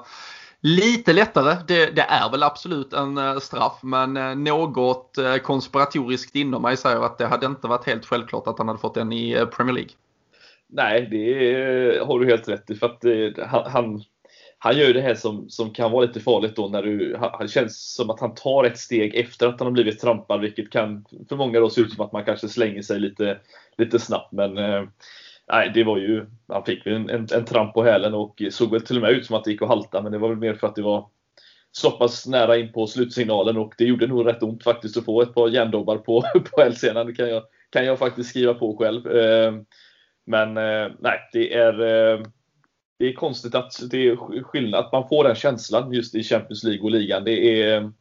Lite 0.61 1.12
lättare, 1.12 1.57
det, 1.67 1.87
det, 1.87 2.03
är 2.03 2.31
väl 2.31 2.43
absolut 2.43 2.93
en 2.93 3.40
straff 3.40 3.79
men 3.83 4.45
något 4.45 5.19
konspiratoriskt 5.43 6.37
inom 6.37 6.62
mig 6.62 6.77
säger 6.77 7.01
att 7.01 7.19
det 7.19 7.27
hade 7.27 7.47
inte 7.47 7.67
varit 7.69 7.87
helt 7.87 8.07
självklart 8.07 8.47
att 8.47 8.59
han 8.59 8.69
hade 8.69 8.81
fått 8.81 8.95
den 8.95 9.12
i 9.12 9.47
Premier 9.57 9.75
League. 9.75 9.93
Nej, 10.68 11.09
det 11.11 12.05
har 12.05 12.18
du 12.18 12.27
helt 12.27 12.48
rätt 12.48 12.70
i. 12.70 12.74
För 12.74 12.87
att 12.87 13.05
eh, 13.05 13.46
han, 13.46 14.03
han 14.59 14.77
gör 14.77 14.87
ju 14.87 14.92
det 14.92 15.00
här 15.00 15.14
som, 15.14 15.50
som 15.50 15.70
kan 15.70 15.90
vara 15.90 16.07
lite 16.07 16.20
farligt 16.20 16.57
då 16.57 16.68
när 16.68 16.83
du, 16.83 17.16
han 17.33 17.48
känns 17.48 17.94
som 17.94 18.11
att 18.11 18.20
han 18.20 18.35
tar 18.35 18.64
ett 18.64 18.79
steg 18.79 19.14
efter 19.14 19.46
att 19.46 19.61
han 19.61 19.66
har 19.66 19.72
blivit 19.72 20.00
trampad, 20.00 20.40
vilket 20.40 20.70
kan 20.70 21.05
för 21.29 21.37
många 21.37 21.61
då 21.61 21.70
se 21.70 21.81
ut 21.81 21.92
som 21.92 22.05
att 22.05 22.12
man 22.12 22.24
kanske 22.24 22.48
slänger 22.48 22.83
sig 22.83 23.00
lite, 23.00 23.38
lite 23.79 23.98
snabbt. 23.98 24.33
Men 24.33 24.59
eh, 24.59 24.83
nej, 25.53 25.70
det 25.74 25.85
var 25.85 25.98
ju, 25.98 26.27
han 26.48 26.64
fick 26.64 26.87
en, 26.87 27.11
en, 27.11 27.27
en 27.35 27.44
tramp 27.44 27.74
på 27.74 27.85
hälen 27.85 28.14
och 28.14 28.42
såg 28.50 28.70
väl 28.70 28.81
till 28.81 28.96
och 28.96 29.03
med 29.03 29.11
ut 29.11 29.27
som 29.27 29.37
att 29.37 29.44
det 29.44 29.50
gick 29.50 29.62
att 29.62 29.68
halta, 29.68 30.03
men 30.03 30.12
det 30.12 30.18
var 30.18 30.29
väl 30.29 30.38
mer 30.38 30.55
för 30.55 30.66
att 30.66 30.77
det 30.77 30.83
var 30.83 31.09
så 31.72 31.90
pass 31.90 32.27
nära 32.27 32.57
in 32.57 32.72
på 32.72 32.87
slutsignalen 32.87 33.57
och 33.57 33.74
det 33.79 33.85
gjorde 33.85 34.07
nog 34.07 34.27
rätt 34.27 34.42
ont 34.42 34.64
faktiskt 34.64 34.96
att 34.96 35.05
få 35.05 35.22
ett 35.22 35.35
par 35.35 35.48
järndobbar 35.48 35.96
på, 35.96 36.22
på 36.50 36.62
hälsenan. 36.62 37.07
Det 37.07 37.12
kan 37.12 37.29
jag, 37.29 37.42
kan 37.70 37.85
jag 37.85 37.98
faktiskt 37.98 38.31
skriva 38.31 38.55
på 38.55 38.77
själv. 38.77 39.07
Eh, 39.07 39.53
men 40.26 40.56
eh, 40.56 40.92
nej, 40.98 41.20
det 41.32 41.54
är, 41.54 41.80
eh, 41.80 42.20
det 42.98 43.06
är 43.06 43.12
konstigt 43.12 43.54
att 43.54 43.72
det 43.90 44.08
är 44.08 44.42
skillnad, 44.42 44.84
att 44.84 44.92
man 44.92 45.08
får 45.08 45.24
den 45.24 45.34
känslan 45.34 45.92
just 45.92 46.14
i 46.14 46.22
Champions 46.22 46.64
League 46.64 46.82
och 46.82 46.90
ligan. 46.90 47.24
Det, 47.24 47.62
är, 47.62 47.92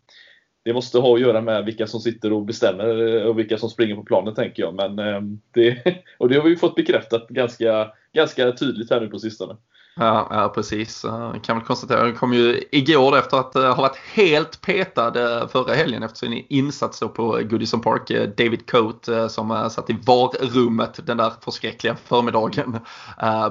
det 0.63 0.73
måste 0.73 0.99
ha 0.99 1.15
att 1.15 1.21
göra 1.21 1.41
med 1.41 1.65
vilka 1.65 1.87
som 1.87 1.99
sitter 1.99 2.33
och 2.33 2.45
bestämmer 2.45 3.15
eh, 3.15 3.23
och 3.23 3.39
vilka 3.39 3.57
som 3.57 3.69
springer 3.69 3.95
på 3.95 4.03
planen 4.03 4.35
tänker 4.35 4.63
jag. 4.63 4.75
Men 4.75 5.41
det, 5.51 5.77
och 6.17 6.29
det 6.29 6.35
har 6.35 6.43
vi 6.43 6.55
fått 6.55 6.75
bekräftat 6.75 7.27
ganska, 7.27 7.91
ganska 8.13 8.51
tydligt 8.51 8.89
här 8.89 9.01
nu 9.01 9.07
på 9.07 9.19
sistone. 9.19 9.57
Ja, 9.95 10.27
ja 10.29 10.49
precis. 10.49 11.03
Jag 11.03 11.43
kan 11.43 11.57
väl 11.57 11.65
konstatera, 11.65 12.07
jag 12.07 12.17
kom 12.17 12.33
ju 12.33 12.63
igår 12.71 13.17
efter 13.17 13.37
att 13.37 13.55
eh, 13.55 13.75
ha 13.75 13.81
varit 13.81 13.97
helt 14.13 14.61
petad 14.61 15.41
eh, 15.41 15.47
förra 15.47 15.73
helgen 15.73 16.03
efter 16.03 16.17
sin 16.17 16.45
insats 16.49 16.99
på 16.99 17.39
Goodison 17.43 17.81
Park. 17.81 18.09
Eh, 18.09 18.29
David 18.29 18.69
Coate 18.69 19.29
som 19.29 19.69
satt 19.71 19.89
i 19.89 19.93
VAR-rummet 19.93 20.99
den 21.05 21.17
där 21.17 21.33
förskräckliga 21.41 21.95
förmiddagen 21.95 22.79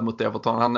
mot 0.01 0.21
Everton. 0.21 0.61
Han 0.61 0.75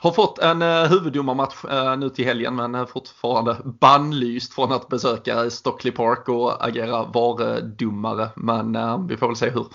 har 0.00 0.10
fått 0.10 0.38
en 0.38 0.62
huvuddomarmatch 0.62 1.64
nu 1.98 2.08
till 2.08 2.24
helgen 2.24 2.54
men 2.54 2.86
fortfarande 2.86 3.56
bannlyst 3.64 4.54
från 4.54 4.72
att 4.72 4.88
besöka 4.88 5.50
Stockley 5.50 5.92
Park 5.92 6.28
och 6.28 6.66
agera 6.66 7.04
VAR-domare. 7.04 8.28
Men 8.36 8.76
vi 9.06 9.16
får 9.16 9.26
väl 9.26 9.36
se 9.36 9.50
hur, 9.50 9.66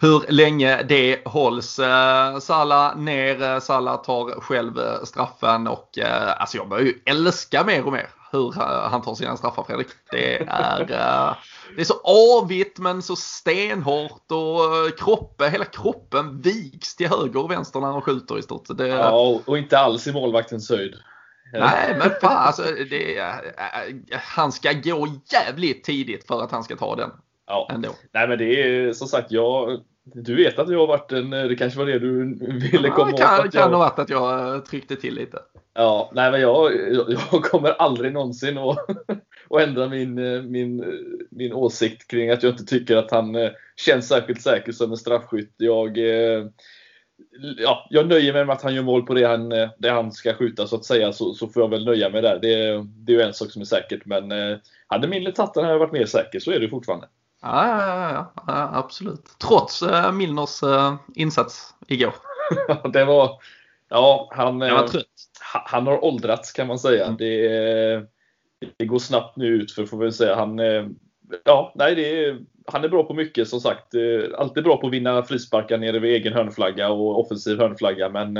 hur 0.00 0.24
länge 0.28 0.82
det 0.82 1.22
hålls. 1.24 1.80
Salla 2.40 2.94
ner, 2.94 3.60
Salla 3.60 3.96
tar 3.96 4.40
själv 4.40 4.81
straffen 5.04 5.66
och 5.66 5.98
eh, 5.98 6.40
alltså 6.40 6.56
jag 6.56 6.68
börjar 6.68 6.84
ju 6.84 6.94
älska 7.04 7.64
mer 7.64 7.86
och 7.86 7.92
mer 7.92 8.08
hur 8.32 8.52
han 8.88 9.02
tar 9.02 9.14
sina 9.14 9.36
straffar 9.36 9.64
Fredrik. 9.64 9.86
Det 10.10 10.42
är, 10.42 10.80
eh, 10.80 11.36
det 11.76 11.80
är 11.80 11.84
så 11.84 12.00
avigt 12.40 12.78
men 12.78 13.02
så 13.02 13.16
stenhårt 13.16 14.32
och 14.32 14.86
eh, 14.86 14.90
kroppen, 14.98 15.50
hela 15.50 15.64
kroppen 15.64 16.40
viks 16.40 16.96
till 16.96 17.08
höger 17.08 17.44
och 17.44 17.50
vänster 17.50 17.80
när 17.80 17.92
han 17.92 18.02
skjuter 18.02 18.38
i 18.38 18.42
stort. 18.42 18.66
Det, 18.68 18.88
ja, 18.88 19.40
och 19.44 19.58
inte 19.58 19.78
alls 19.78 20.06
i 20.06 20.12
målvaktens 20.12 20.70
höjd. 20.70 20.94
Nej, 21.52 21.96
men 21.98 22.10
fan 22.20 22.46
alltså, 22.46 22.62
det, 22.90 23.34
han 24.12 24.52
ska 24.52 24.72
gå 24.72 25.08
jävligt 25.32 25.84
tidigt 25.84 26.26
för 26.26 26.42
att 26.42 26.50
han 26.50 26.64
ska 26.64 26.76
ta 26.76 26.96
den. 26.96 27.10
Ja. 27.46 27.68
Ändå. 27.72 27.88
Nej, 28.12 28.28
men 28.28 28.38
det 28.38 28.62
är 28.62 28.92
som 28.92 29.08
sagt, 29.08 29.32
jag, 29.32 29.80
du 30.04 30.36
vet 30.36 30.58
att 30.58 30.70
jag 30.70 30.78
har 30.78 30.86
varit 30.86 31.12
en, 31.12 31.30
det 31.30 31.56
kanske 31.56 31.78
var 31.78 31.86
det 31.86 31.98
du 31.98 32.38
ville 32.72 32.90
komma 32.90 33.10
ja, 33.10 33.16
kan, 33.16 33.38
åt. 33.38 33.52
Det 33.52 33.58
kan 33.58 33.72
ha 33.72 33.78
varit 33.78 33.98
att 33.98 34.10
jag 34.10 34.54
eh, 34.54 34.60
tryckte 34.60 34.96
till 34.96 35.14
lite. 35.14 35.38
Ja, 35.74 36.10
nej 36.14 36.30
men 36.30 36.40
jag, 36.40 36.72
jag 37.30 37.44
kommer 37.44 37.70
aldrig 37.70 38.12
någonsin 38.12 38.58
att, 38.58 38.78
att 39.50 39.60
ändra 39.60 39.88
min, 39.88 40.18
eh, 40.18 40.42
min, 40.42 40.84
min 41.30 41.52
åsikt 41.52 42.10
kring 42.10 42.30
att 42.30 42.42
jag 42.42 42.52
inte 42.52 42.64
tycker 42.64 42.96
att 42.96 43.10
han 43.10 43.34
eh, 43.34 43.50
känns 43.76 44.08
särskilt 44.08 44.42
säker 44.42 44.72
som 44.72 44.90
en 44.90 44.96
straffskytt. 44.96 45.54
Jag, 45.56 45.98
ja, 47.58 47.86
jag 47.90 48.08
nöjer 48.08 48.32
mig 48.32 48.44
med 48.44 48.52
att 48.54 48.62
han 48.62 48.74
gör 48.74 48.82
mål 48.82 49.06
på 49.06 49.14
det 49.14 49.24
han, 49.24 49.48
det 49.78 49.90
han 49.90 50.12
ska 50.12 50.34
skjuta 50.34 50.66
så 50.66 50.76
att 50.76 50.84
säga, 50.84 51.12
så, 51.12 51.34
så 51.34 51.48
får 51.48 51.62
jag 51.62 51.70
väl 51.70 51.84
nöja 51.84 52.10
mig 52.10 52.22
där. 52.22 52.38
Det, 52.42 52.84
det 52.84 53.12
är 53.12 53.16
ju 53.16 53.22
en 53.22 53.34
sak 53.34 53.50
som 53.50 53.62
är 53.62 53.66
säkert, 53.66 54.04
men 54.04 54.32
hade 54.86 55.08
Milner 55.08 55.30
tagit 55.30 55.54
den 55.54 55.64
hade 55.64 55.74
jag 55.74 55.78
varit 55.78 55.92
mer 55.92 56.06
säker, 56.06 56.40
så 56.40 56.50
är 56.50 56.60
det 56.60 56.68
fortfarande. 56.68 57.08
Ja, 57.42 57.68
ja, 57.68 58.12
ja, 58.12 58.32
ja 58.46 58.70
absolut. 58.72 59.24
Trots 59.38 59.82
äh, 59.82 60.12
Milners 60.12 60.62
äh, 60.62 60.94
insats 61.14 61.74
igår. 61.86 62.14
det 62.92 63.04
var, 63.04 63.30
ja, 63.88 64.28
han, 64.32 64.58
var 64.58 64.88
trött. 64.88 65.06
han 65.42 65.86
har 65.86 66.04
åldrats 66.04 66.52
kan 66.52 66.66
man 66.66 66.78
säga. 66.78 67.04
Mm. 67.04 67.16
Det, 67.16 68.06
det 68.76 68.86
går 68.86 68.98
snabbt 68.98 69.36
nu 69.36 69.46
ut 69.46 69.72
för 69.72 69.86
får 69.86 69.96
vi 69.96 70.12
säga. 70.12 70.36
Han, 70.36 70.58
ja, 71.44 71.72
nej, 71.74 71.94
det 71.94 72.36
han 72.66 72.84
är 72.84 72.88
bra 72.88 73.04
på 73.04 73.14
mycket 73.14 73.48
som 73.48 73.60
sagt. 73.60 73.94
Alltid 74.38 74.64
bra 74.64 74.76
på 74.76 74.86
att 74.86 74.92
vinna 74.92 75.22
frisparkar 75.22 75.78
nere 75.78 75.98
vid 75.98 76.14
egen 76.14 76.32
hörnflagga 76.32 76.88
och 76.88 77.20
offensiv 77.20 77.58
hörnflagga. 77.58 78.08
Men 78.08 78.34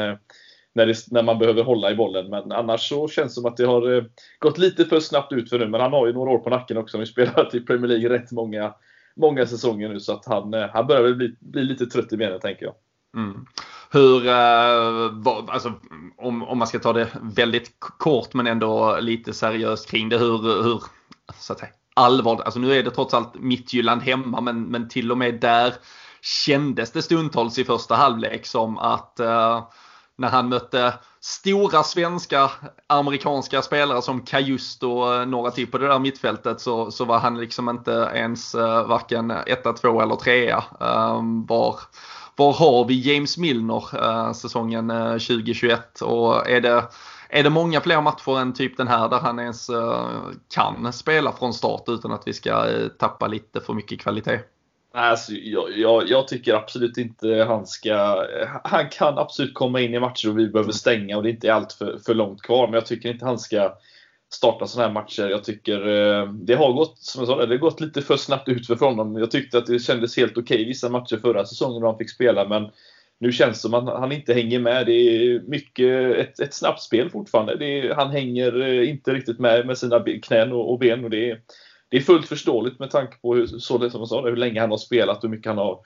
när, 0.72 0.86
det, 0.86 0.94
när 1.10 1.22
man 1.22 1.38
behöver 1.38 1.62
hålla 1.62 1.90
i 1.90 1.94
bollen. 1.94 2.30
Men 2.30 2.52
annars 2.52 2.88
så 2.88 3.08
känns 3.08 3.34
det 3.34 3.40
som 3.40 3.46
att 3.46 3.56
det 3.56 3.64
har 3.64 4.08
gått 4.38 4.58
lite 4.58 4.84
för 4.84 5.00
snabbt 5.00 5.32
ut 5.32 5.50
för 5.50 5.58
nu. 5.58 5.68
Men 5.68 5.80
han 5.80 5.92
har 5.92 6.06
ju 6.06 6.12
några 6.12 6.30
år 6.30 6.38
på 6.38 6.50
nacken 6.50 6.76
också. 6.76 6.96
Han 6.96 7.00
har 7.00 7.06
spelat 7.06 7.54
i 7.54 7.60
Premier 7.60 7.88
League 7.88 8.08
rätt 8.08 8.32
många 8.32 8.74
många 9.16 9.46
säsonger 9.46 9.88
nu 9.88 10.00
så 10.00 10.12
att 10.12 10.26
han, 10.26 10.54
eh, 10.54 10.68
han 10.72 10.86
börjar 10.86 11.02
väl 11.02 11.14
bli, 11.14 11.36
bli 11.40 11.64
lite 11.64 11.86
trött 11.86 12.12
i 12.12 12.16
benen 12.16 12.40
tänker 12.40 12.66
jag. 12.66 12.74
Mm. 13.16 13.46
Hur, 13.90 14.26
eh, 14.26 15.32
alltså, 15.48 15.72
om, 16.16 16.42
om 16.42 16.58
man 16.58 16.68
ska 16.68 16.78
ta 16.78 16.92
det 16.92 17.08
väldigt 17.22 17.76
kort 17.78 18.34
men 18.34 18.46
ändå 18.46 18.98
lite 19.00 19.32
seriöst 19.32 19.90
kring 19.90 20.08
det, 20.08 20.18
hur, 20.18 20.62
hur 20.62 20.82
så 21.38 21.52
att 21.52 21.58
säga, 21.58 21.72
allvarligt, 21.94 22.44
alltså 22.44 22.60
nu 22.60 22.72
är 22.72 22.82
det 22.82 22.90
trots 22.90 23.14
allt 23.14 23.34
Midtjylland 23.34 24.02
hemma 24.02 24.40
men, 24.40 24.62
men 24.62 24.88
till 24.88 25.10
och 25.10 25.18
med 25.18 25.40
där 25.40 25.74
kändes 26.22 26.92
det 26.92 27.02
stundtals 27.02 27.58
i 27.58 27.64
första 27.64 27.94
halvlek 27.94 28.46
som 28.46 28.78
att 28.78 29.20
eh, 29.20 29.64
när 30.18 30.28
han 30.28 30.48
mötte 30.48 30.94
stora 31.20 31.82
svenska 31.82 32.50
amerikanska 32.86 33.62
spelare 33.62 34.02
som 34.02 34.20
Cajuste 34.20 34.86
och 34.86 35.14
eh, 35.14 35.26
några 35.26 35.50
till 35.50 35.66
på 35.66 35.78
det 35.78 35.88
där 35.88 35.98
mittfältet 35.98 36.60
så, 36.60 36.90
så 36.90 37.04
var 37.04 37.18
han 37.18 37.38
liksom 37.38 37.68
inte 37.68 38.10
ens 38.14 38.54
uh, 38.54 38.86
varken 38.86 39.30
etta, 39.30 39.72
två 39.72 40.00
eller 40.00 40.16
trea. 40.16 40.64
Um, 40.80 41.46
var, 41.46 41.80
var 42.36 42.52
har 42.52 42.84
vi 42.84 43.14
James 43.14 43.38
Milner 43.38 44.04
uh, 44.04 44.32
säsongen 44.32 44.90
uh, 44.90 45.12
2021 45.12 46.00
och 46.00 46.50
är 46.50 46.60
det 46.60 46.84
är 47.28 47.42
det 47.42 47.50
många 47.50 47.80
fler 47.80 48.00
matcher 48.00 48.38
än 48.40 48.52
typ 48.52 48.76
den 48.76 48.88
här 48.88 49.08
där 49.08 49.18
han 49.18 49.38
ens 49.38 49.70
uh, 49.70 50.08
kan 50.54 50.92
spela 50.92 51.32
från 51.32 51.54
start 51.54 51.84
utan 51.86 52.12
att 52.12 52.22
vi 52.26 52.32
ska 52.32 52.66
tappa 52.98 53.26
lite 53.26 53.60
för 53.60 53.74
mycket 53.74 54.00
kvalitet? 54.00 54.40
Alltså, 54.94 55.32
jag, 55.32 55.78
jag, 55.78 56.08
jag, 56.08 56.28
tycker 56.28 56.54
absolut 56.54 56.98
inte 56.98 57.28
han 57.48 57.66
ska... 57.66 58.26
Han 58.64 58.88
kan 58.88 59.18
absolut 59.18 59.54
komma 59.54 59.80
in 59.80 59.94
i 59.94 60.00
matcher 60.00 60.28
och 60.28 60.38
vi 60.38 60.48
behöver 60.48 60.72
stänga 60.72 61.16
och 61.16 61.22
det 61.22 61.28
är 61.28 61.32
inte 61.32 61.54
allt 61.54 61.72
för, 61.72 61.98
för 62.06 62.14
långt 62.14 62.42
kvar. 62.42 62.66
Men 62.66 62.74
jag 62.74 62.86
tycker 62.86 63.10
inte 63.10 63.24
han 63.24 63.38
ska 63.38 63.74
starta 64.34 64.66
sådana 64.66 64.88
här 64.88 64.94
matcher. 64.94 65.28
Jag 65.28 65.44
tycker 65.44 65.86
eh, 65.86 66.32
det 66.32 66.54
har 66.54 66.72
gått, 66.72 66.98
som 66.98 67.20
jag 67.20 67.28
sa, 67.28 67.46
det 67.46 67.54
har 67.54 67.58
gått 67.58 67.80
lite 67.80 68.02
för 68.02 68.16
snabbt 68.16 68.48
ut 68.48 68.66
för 68.66 68.76
honom. 68.76 69.16
Jag 69.16 69.30
tyckte 69.30 69.58
att 69.58 69.66
det 69.66 69.78
kändes 69.78 70.16
helt 70.16 70.38
okej 70.38 70.54
okay, 70.54 70.64
vissa 70.64 70.88
matcher 70.88 71.16
förra 71.16 71.44
säsongen 71.44 71.80
när 71.80 71.88
han 71.88 71.98
fick 71.98 72.10
spela. 72.10 72.48
Men 72.48 72.70
nu 73.20 73.32
känns 73.32 73.56
det 73.56 73.60
som 73.60 73.74
att 73.74 73.98
han 74.00 74.12
inte 74.12 74.34
hänger 74.34 74.58
med. 74.58 74.86
Det 74.86 74.92
är 74.92 75.40
mycket 75.40 76.16
ett, 76.16 76.40
ett 76.40 76.54
snabbt 76.54 76.80
spel 76.80 77.10
fortfarande. 77.10 77.66
Är, 77.66 77.94
han 77.94 78.10
hänger 78.10 78.60
eh, 78.60 78.90
inte 78.90 79.12
riktigt 79.12 79.38
med 79.38 79.66
med 79.66 79.78
sina 79.78 80.04
knän 80.22 80.52
och, 80.52 80.72
och 80.72 80.78
ben. 80.78 81.04
Och 81.04 81.10
det 81.10 81.30
är, 81.30 81.40
det 81.92 81.98
är 81.98 82.00
fullt 82.00 82.28
förståeligt 82.28 82.78
med 82.78 82.90
tanke 82.90 83.16
på 83.16 83.34
hur, 83.34 83.46
så 83.46 83.78
det, 83.78 83.90
som 83.90 84.00
jag 84.00 84.08
sa, 84.08 84.22
hur 84.22 84.36
länge 84.36 84.60
han 84.60 84.70
har 84.70 84.78
spelat 84.78 85.16
och 85.16 85.22
hur 85.22 85.28
mycket 85.28 85.46
han 85.46 85.58
har 85.58 85.80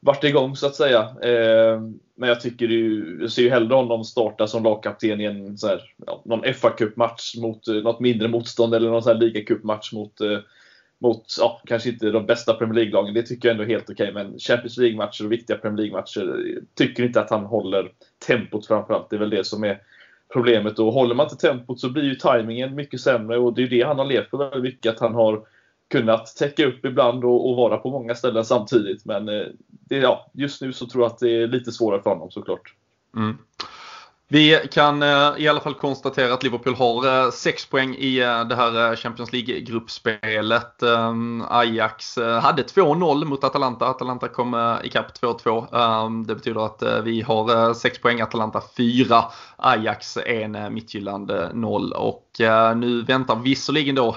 varit 0.00 0.24
igång 0.24 0.56
så 0.56 0.66
att 0.66 0.74
säga. 0.74 1.00
Eh, 1.00 1.80
men 2.14 2.28
jag 2.28 2.40
tycker 2.40 2.68
ju, 2.68 3.18
jag 3.20 3.32
ser 3.32 3.42
ju 3.42 3.50
hellre 3.50 3.74
honom 3.74 4.04
starta 4.04 4.46
som 4.46 4.62
lagkapten 4.62 5.20
i 5.20 5.24
en 5.24 5.58
så 5.58 5.66
här, 5.66 5.82
ja, 6.06 6.22
någon 6.24 6.54
fa 6.54 6.70
kuppmatch 6.70 7.36
mot 7.36 7.68
eh, 7.68 7.74
något 7.74 8.00
mindre 8.00 8.28
motstånd 8.28 8.74
eller 8.74 8.90
någon 8.90 9.18
ligacupmatch 9.18 9.92
här 9.92 9.98
mot, 9.98 10.20
eh, 10.20 10.38
mot 10.98 11.24
ja, 11.38 11.62
kanske 11.66 11.88
inte 11.88 12.10
de 12.10 12.26
bästa 12.26 12.54
Premier 12.54 12.74
League-lagen. 12.74 13.14
Det 13.14 13.22
tycker 13.22 13.48
jag 13.48 13.52
ändå 13.52 13.64
är 13.64 13.68
helt 13.68 13.90
okej. 13.90 14.10
Okay. 14.10 14.24
Men 14.24 14.38
Champions 14.38 14.76
League-matcher 14.76 15.24
och 15.24 15.32
viktiga 15.32 15.56
Premier 15.56 15.76
League-matcher 15.76 16.56
eh, 16.56 16.62
tycker 16.74 17.02
inte 17.02 17.20
att 17.20 17.30
han 17.30 17.44
håller 17.44 17.92
tempot 18.26 18.66
framförallt. 18.66 19.10
Det 19.10 19.16
är 19.16 19.20
väl 19.20 19.30
det 19.30 19.44
som 19.44 19.64
är 19.64 19.80
problemet. 20.32 20.78
Och 20.78 20.92
håller 20.92 21.14
man 21.14 21.26
inte 21.26 21.36
tempot 21.36 21.80
så 21.80 21.90
blir 21.90 22.02
ju 22.02 22.14
tajmingen 22.14 22.74
mycket 22.74 23.00
sämre 23.00 23.38
och 23.38 23.54
det 23.54 23.60
är 23.60 23.62
ju 23.62 23.78
det 23.78 23.86
han 23.86 23.98
har 23.98 24.04
levt 24.04 24.30
på 24.30 24.36
väldigt 24.36 24.62
mycket. 24.62 24.92
Att 24.92 25.00
han 25.00 25.14
har 25.14 25.46
kunnat 25.90 26.26
täcka 26.36 26.66
upp 26.66 26.84
ibland 26.84 27.24
och, 27.24 27.50
och 27.50 27.56
vara 27.56 27.76
på 27.76 27.90
många 27.90 28.14
ställen 28.14 28.44
samtidigt. 28.44 29.04
Men 29.04 29.28
eh, 29.28 29.46
det, 29.68 29.96
ja, 29.96 30.30
just 30.32 30.62
nu 30.62 30.72
så 30.72 30.86
tror 30.86 31.04
jag 31.04 31.12
att 31.12 31.18
det 31.18 31.30
är 31.30 31.46
lite 31.46 31.72
svårare 31.72 32.02
för 32.02 32.10
honom 32.10 32.30
såklart. 32.30 32.74
Mm. 33.16 33.38
Vi 34.30 34.68
kan 34.72 35.02
eh, 35.02 35.32
i 35.36 35.48
alla 35.48 35.60
fall 35.60 35.74
konstatera 35.74 36.34
att 36.34 36.42
Liverpool 36.42 36.74
har 36.74 37.24
eh, 37.26 37.30
6 37.30 37.66
poäng 37.66 37.94
i 37.94 38.18
eh, 38.18 38.44
det 38.44 38.56
här 38.56 38.96
Champions 38.96 39.32
League-gruppspelet. 39.32 40.82
Ehm, 40.82 41.44
Ajax 41.48 42.18
hade 42.42 42.62
2-0 42.62 43.24
mot 43.24 43.44
Atalanta. 43.44 43.86
Atalanta 43.86 44.28
kom 44.28 44.78
ikapp 44.84 45.18
2-2. 45.22 45.76
Ehm, 45.76 46.26
det 46.26 46.34
betyder 46.34 46.66
att 46.66 46.82
vi 47.04 47.20
har 47.22 47.74
6 47.74 47.98
poäng, 47.98 48.20
Atalanta 48.20 48.62
4, 48.76 49.24
Ajax 49.56 50.16
1, 50.16 50.72
Midtjylland 50.72 51.32
0. 51.52 51.92
Och 51.92 52.24
nu 52.76 53.02
väntar 53.02 53.36
visserligen 53.36 53.94
då 53.94 54.16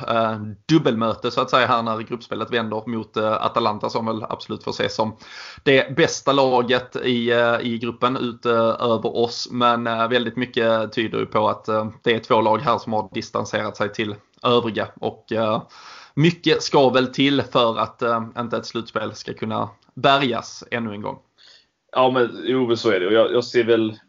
dubbelmöte 0.66 1.32
så 1.32 1.42
att 1.42 1.50
säga 1.50 1.68
här 1.68 1.82
när 1.82 2.00
gruppspelet 2.00 2.54
vänder 2.54 2.84
mot 2.88 3.18
Atalanta 3.18 3.90
som 3.90 4.06
väl 4.06 4.24
absolut 4.30 4.64
får 4.64 4.72
ses 4.72 4.96
som 4.96 5.18
det 5.64 5.96
bästa 5.96 6.32
laget 6.32 6.96
i, 6.96 7.32
i 7.62 7.78
gruppen 7.78 8.18
utöver 8.18 9.18
oss. 9.18 9.48
Men 9.52 9.88
väldigt 10.08 10.36
mycket 10.36 10.94
tyder 10.94 11.26
på 11.26 11.50
att 11.50 11.68
eh, 11.68 11.90
det 12.04 12.16
är 12.16 12.20
två 12.20 12.42
lag 12.42 12.58
här 12.58 12.78
som 12.78 12.94
har 12.94 13.10
distanserat 13.14 13.78
sig 13.78 13.94
till 13.94 14.16
övriga. 14.44 14.88
Och 14.96 15.32
eh, 15.32 15.64
mycket 16.14 16.62
ska 16.62 16.90
väl 16.90 17.08
till 17.08 17.42
för 17.42 17.80
att 17.80 18.02
eh, 18.02 18.24
inte 18.38 18.58
ett 18.58 18.66
slutspel 18.66 19.14
ska 19.14 19.34
kunna 19.34 19.70
bärgas 19.94 20.64
ännu 20.72 20.94
en 20.94 21.02
gång. 21.02 21.20
Ja, 21.92 22.12
men 22.12 22.40
jo, 22.44 22.76
så 22.76 22.90
är 22.90 23.00
det. 23.00 23.08
Och 23.08 23.14
jag, 23.14 23.34
jag 23.34 23.44
ser 23.44 23.64
väl 23.64 24.00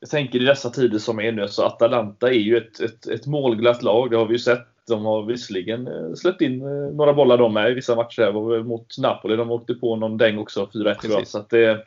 jag 0.00 0.10
tänker 0.10 0.42
i 0.42 0.44
dessa 0.44 0.70
tider 0.70 0.98
som 0.98 1.20
är 1.20 1.32
nu, 1.32 1.48
så 1.48 1.64
Atalanta 1.64 2.28
är 2.28 2.38
ju 2.38 2.56
ett, 2.56 2.80
ett, 2.80 3.06
ett 3.06 3.26
målglatt 3.26 3.82
lag. 3.82 4.10
Det 4.10 4.16
har 4.16 4.26
vi 4.26 4.32
ju 4.32 4.38
sett. 4.38 4.66
De 4.88 5.04
har 5.04 5.22
visserligen 5.22 5.88
släppt 6.16 6.40
in 6.40 6.58
några 6.96 7.12
bollar 7.12 7.38
de 7.38 7.54
med 7.54 7.70
i 7.70 7.74
vissa 7.74 7.96
matcher. 7.96 8.50
Väl 8.50 8.64
mot 8.64 8.98
Napoli 8.98 9.36
de 9.36 9.50
åkte 9.50 9.74
på 9.74 9.96
någon 9.96 10.16
däng 10.16 10.38
också, 10.38 10.70
4-1 10.72 11.24
Så 11.24 11.38
att 11.38 11.50
det, 11.50 11.86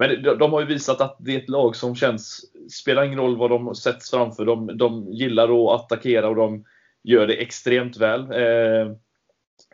men 0.00 0.22
de, 0.22 0.38
de 0.38 0.52
har 0.52 0.60
ju 0.60 0.66
visat 0.66 1.00
att 1.00 1.16
det 1.18 1.34
är 1.34 1.38
ett 1.38 1.48
lag 1.48 1.76
som 1.76 1.94
känns, 1.94 2.40
spelar 2.72 3.04
ingen 3.04 3.18
roll 3.18 3.36
vad 3.36 3.50
de 3.50 3.74
sätts 3.74 4.10
framför, 4.10 4.44
de, 4.44 4.76
de 4.76 5.12
gillar 5.12 5.74
att 5.74 5.80
attackera 5.80 6.28
och 6.28 6.36
de 6.36 6.64
gör 7.02 7.26
det 7.26 7.34
extremt 7.34 7.96
väl. 7.96 8.20
Eh, 8.32 8.96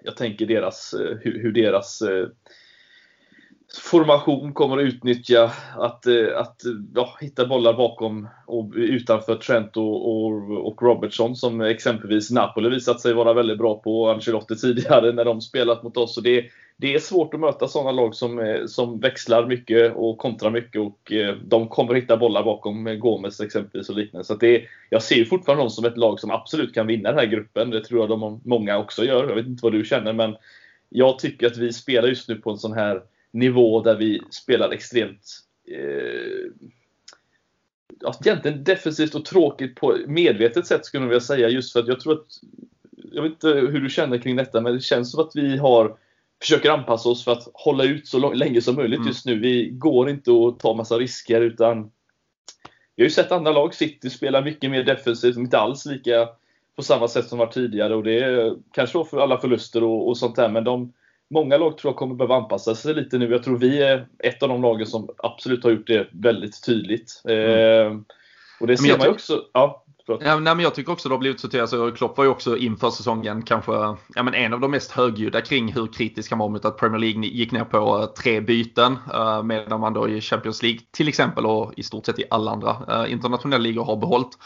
jag 0.03 0.17
tänker 0.17 0.47
deras, 0.47 0.95
eh, 0.95 1.17
hur, 1.21 1.43
hur 1.43 1.53
deras 1.53 2.03
eh, 2.03 2.29
formation 3.75 4.53
kommer 4.53 4.79
att 4.79 4.85
utnyttja 4.85 5.53
att, 5.77 6.07
eh, 6.07 6.39
att 6.39 6.65
eh, 6.65 6.73
ja, 6.95 7.17
hitta 7.21 7.47
bollar 7.47 7.75
bakom 7.75 8.29
och 8.47 8.73
utanför 8.77 9.37
Trent 9.37 9.77
och, 9.77 10.09
och, 10.09 10.67
och, 10.67 10.83
Robertson 10.83 11.37
som 11.37 11.61
exempelvis 11.61 12.31
Napoli 12.31 12.69
visat 12.69 13.01
sig 13.01 13.15
vara 13.15 13.33
väldigt 13.33 13.59
bra 13.59 13.79
på 13.79 14.03
och 14.03 14.13
Ancelotti 14.13 14.57
tidigare 14.61 15.13
när 15.13 15.25
de 15.25 15.41
spelat 15.41 15.83
mot 15.83 15.97
oss. 15.97 16.17
Och 16.17 16.23
det, 16.23 16.45
det 16.77 16.95
är 16.95 16.99
svårt 16.99 17.35
att 17.35 17.41
möta 17.41 17.69
sådana 17.69 17.93
lag 17.93 18.15
som, 18.15 18.39
eh, 18.39 18.67
som 18.67 19.01
växlar 19.01 19.47
mycket 19.47 19.97
och 19.97 20.19
kontrar 20.19 20.51
mycket 20.51 20.81
och 20.81 21.13
de 21.45 21.69
kommer 21.69 21.95
att 21.95 22.03
hitta 22.03 22.17
bollar 22.17 22.45
bakom 22.45 22.99
Gomes 23.01 23.41
exempelvis 23.41 23.89
och 23.89 23.97
liknande. 23.97 24.25
Så 24.25 24.35
det, 24.35 24.65
jag 24.91 25.03
ser 25.03 25.25
fortfarande 25.25 25.63
dem 25.63 25.71
som 25.71 25.85
ett 25.85 25.97
lag 25.97 26.21
som 26.21 26.31
absolut 26.31 26.75
kan 26.75 26.87
vinna 26.87 27.09
den 27.09 27.19
här 27.19 27.27
gruppen. 27.27 27.71
Det 27.71 27.85
tror 27.85 28.01
jag 28.01 28.09
de 28.09 28.41
många 28.45 28.79
också 28.79 29.05
gör. 29.05 29.29
Jag 29.29 29.35
vet 29.35 29.47
inte 29.47 29.65
vad 29.65 29.73
du 29.73 29.85
känner 29.85 30.13
men 30.13 30.37
jag 30.89 31.19
tycker 31.19 31.47
att 31.47 31.57
vi 31.57 31.73
spelar 31.73 32.09
just 32.09 32.29
nu 32.29 32.35
på 32.37 32.51
en 32.51 32.59
sån 32.59 32.73
här 32.73 33.03
nivå 33.31 33.83
där 33.83 33.97
vi 33.97 34.23
spelar 34.31 34.71
extremt 34.71 35.41
eh, 35.69 36.53
ja, 38.01 38.15
egentligen 38.25 38.65
defensivt 38.65 39.15
och 39.15 39.25
tråkigt 39.25 39.75
på 39.75 39.97
medvetet 40.07 40.67
sätt 40.67 40.85
skulle 40.85 41.05
jag 41.05 41.09
vilja 41.09 41.21
säga. 41.21 41.49
Just 41.49 41.73
för 41.73 41.81
att 41.81 41.89
jag 41.89 42.01
tror 42.01 42.13
att, 42.13 42.27
jag 43.13 43.23
vet 43.23 43.33
inte 43.33 43.49
hur 43.49 43.81
du 43.81 43.91
känner 43.91 44.19
kring 44.19 44.37
detta, 44.37 44.61
men 44.61 44.75
det 44.75 44.81
känns 44.81 45.11
som 45.11 45.21
att 45.21 45.37
vi 45.37 45.57
har 45.57 45.97
försöker 46.41 46.71
anpassa 46.71 47.09
oss 47.09 47.25
för 47.25 47.33
att 47.33 47.49
hålla 47.55 47.85
ut 47.85 48.09
så 48.09 48.33
länge 48.33 48.61
som 48.61 48.75
möjligt 48.75 48.99
mm. 48.99 49.09
just 49.09 49.27
nu. 49.27 49.39
Vi 49.39 49.71
går 49.71 50.11
inte 50.11 50.31
att 50.31 50.59
ta 50.59 50.75
massa 50.75 50.99
risker 50.99 51.41
utan 51.41 51.91
vi 52.97 53.03
har 53.03 53.07
ju 53.07 53.11
sett 53.11 53.33
andra 53.33 53.53
lag, 53.53 53.75
City 53.75 54.11
spela 54.11 54.41
mycket 54.41 54.71
mer 54.71 54.85
defensivt, 54.85 55.37
inte 55.37 55.59
alls 55.59 55.87
lika 55.87 56.29
på 56.77 56.83
samma 56.83 57.09
sätt 57.09 57.29
som 57.29 57.39
var 57.39 57.47
tidigare 57.47 57.95
och 57.95 58.03
det 58.03 58.19
är 58.19 58.57
kanske 58.73 59.05
för 59.05 59.19
alla 59.19 59.41
förluster 59.41 59.83
och, 59.83 60.09
och 60.09 60.19
sånt 60.19 60.37
där 60.37 60.49
men 60.49 60.65
de, 60.65 60.93
många 61.31 61.59
lag 61.59 61.79
tror 61.79 61.93
jag 61.93 61.99
kommer 61.99 62.15
behöva 62.15 62.37
anpassa 62.37 62.75
sig 62.75 62.95
lite 62.95 63.19
nu. 63.19 63.31
Jag 63.31 63.43
tror 63.43 63.59
vi 63.59 63.83
är 63.83 64.07
ett 64.19 64.43
av 64.43 64.49
de 64.49 64.63
lagen 64.63 64.87
som 64.87 65.09
absolut 65.19 65.65
har 65.65 65.71
gjort 65.71 65.87
det 65.87 66.09
väldigt 66.13 66.65
tydligt. 66.65 67.23
Mm. 67.25 67.93
Eh, 67.93 67.99
och 68.61 68.67
det 68.67 68.77
ser 68.77 68.99
man 68.99 69.07
ju 69.07 69.13
också. 69.13 69.43
Ja, 69.53 69.87
Ja, 70.09 70.39
nej, 70.39 70.55
men 70.55 70.61
jag 70.61 70.75
tycker 70.75 70.93
också 70.93 71.09
det 71.09 71.15
har 71.15 71.21
blivit 71.21 71.41
så 71.41 71.49
till. 71.49 71.61
Alltså, 71.61 71.91
Klopp 71.91 72.17
var 72.17 72.25
ju 72.25 72.31
också 72.31 72.57
inför 72.57 72.91
säsongen 72.91 73.43
kanske 73.43 73.73
ja, 74.15 74.23
men 74.23 74.35
en 74.35 74.55
av 74.55 74.61
de 74.61 74.71
mest 74.71 74.91
högljudda 74.91 75.41
kring 75.41 75.73
hur 75.73 75.87
kritisk 75.87 76.31
han 76.31 76.39
var 76.39 76.49
mot 76.49 76.65
att 76.65 76.79
Premier 76.79 76.99
League 76.99 77.27
gick 77.27 77.53
ner 77.53 77.65
på 77.65 77.99
uh, 77.99 78.07
tre 78.07 78.41
byten. 78.41 78.99
Uh, 79.15 79.43
medan 79.43 79.81
man 79.81 79.93
då 79.93 80.09
i 80.09 80.21
Champions 80.21 80.63
League 80.63 80.81
till 80.91 81.09
exempel 81.09 81.47
och 81.47 81.73
i 81.77 81.83
stort 81.83 82.07
sett 82.07 82.19
i 82.19 82.25
alla 82.31 82.51
andra 82.51 83.05
uh, 83.05 83.13
internationella 83.13 83.63
ligor 83.63 83.85
har 83.85 83.97
behållit 83.97 84.39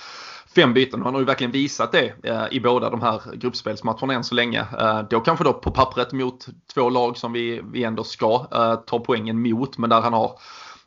fem 0.55 0.75
byten. 0.75 1.03
Han 1.03 1.15
har 1.15 1.21
ju 1.21 1.27
verkligen 1.27 1.53
visat 1.53 1.93
det 1.93 2.15
eh, 2.23 2.45
i 2.51 2.61
båda 2.61 2.91
de 2.91 3.03
här 3.03 3.21
gruppspelsmatcherna 3.35 4.15
än 4.15 4.25
så 4.25 4.35
länge. 4.35 4.61
Eh, 4.79 5.03
då 5.11 5.21
kanske 5.21 5.45
då 5.45 5.53
på 5.53 5.71
pappret 5.71 6.13
mot 6.13 6.47
två 6.75 6.91
lag 6.91 7.17
som 7.17 7.33
vi, 7.33 7.61
vi 7.73 7.85
ändå 7.85 8.05
ska 8.05 8.47
eh, 8.53 8.75
ta 8.75 9.01
poängen 9.01 9.43
mot. 9.43 9.79
Men 9.79 9.91
där 9.91 10.01
han 10.01 10.13
har 10.13 10.39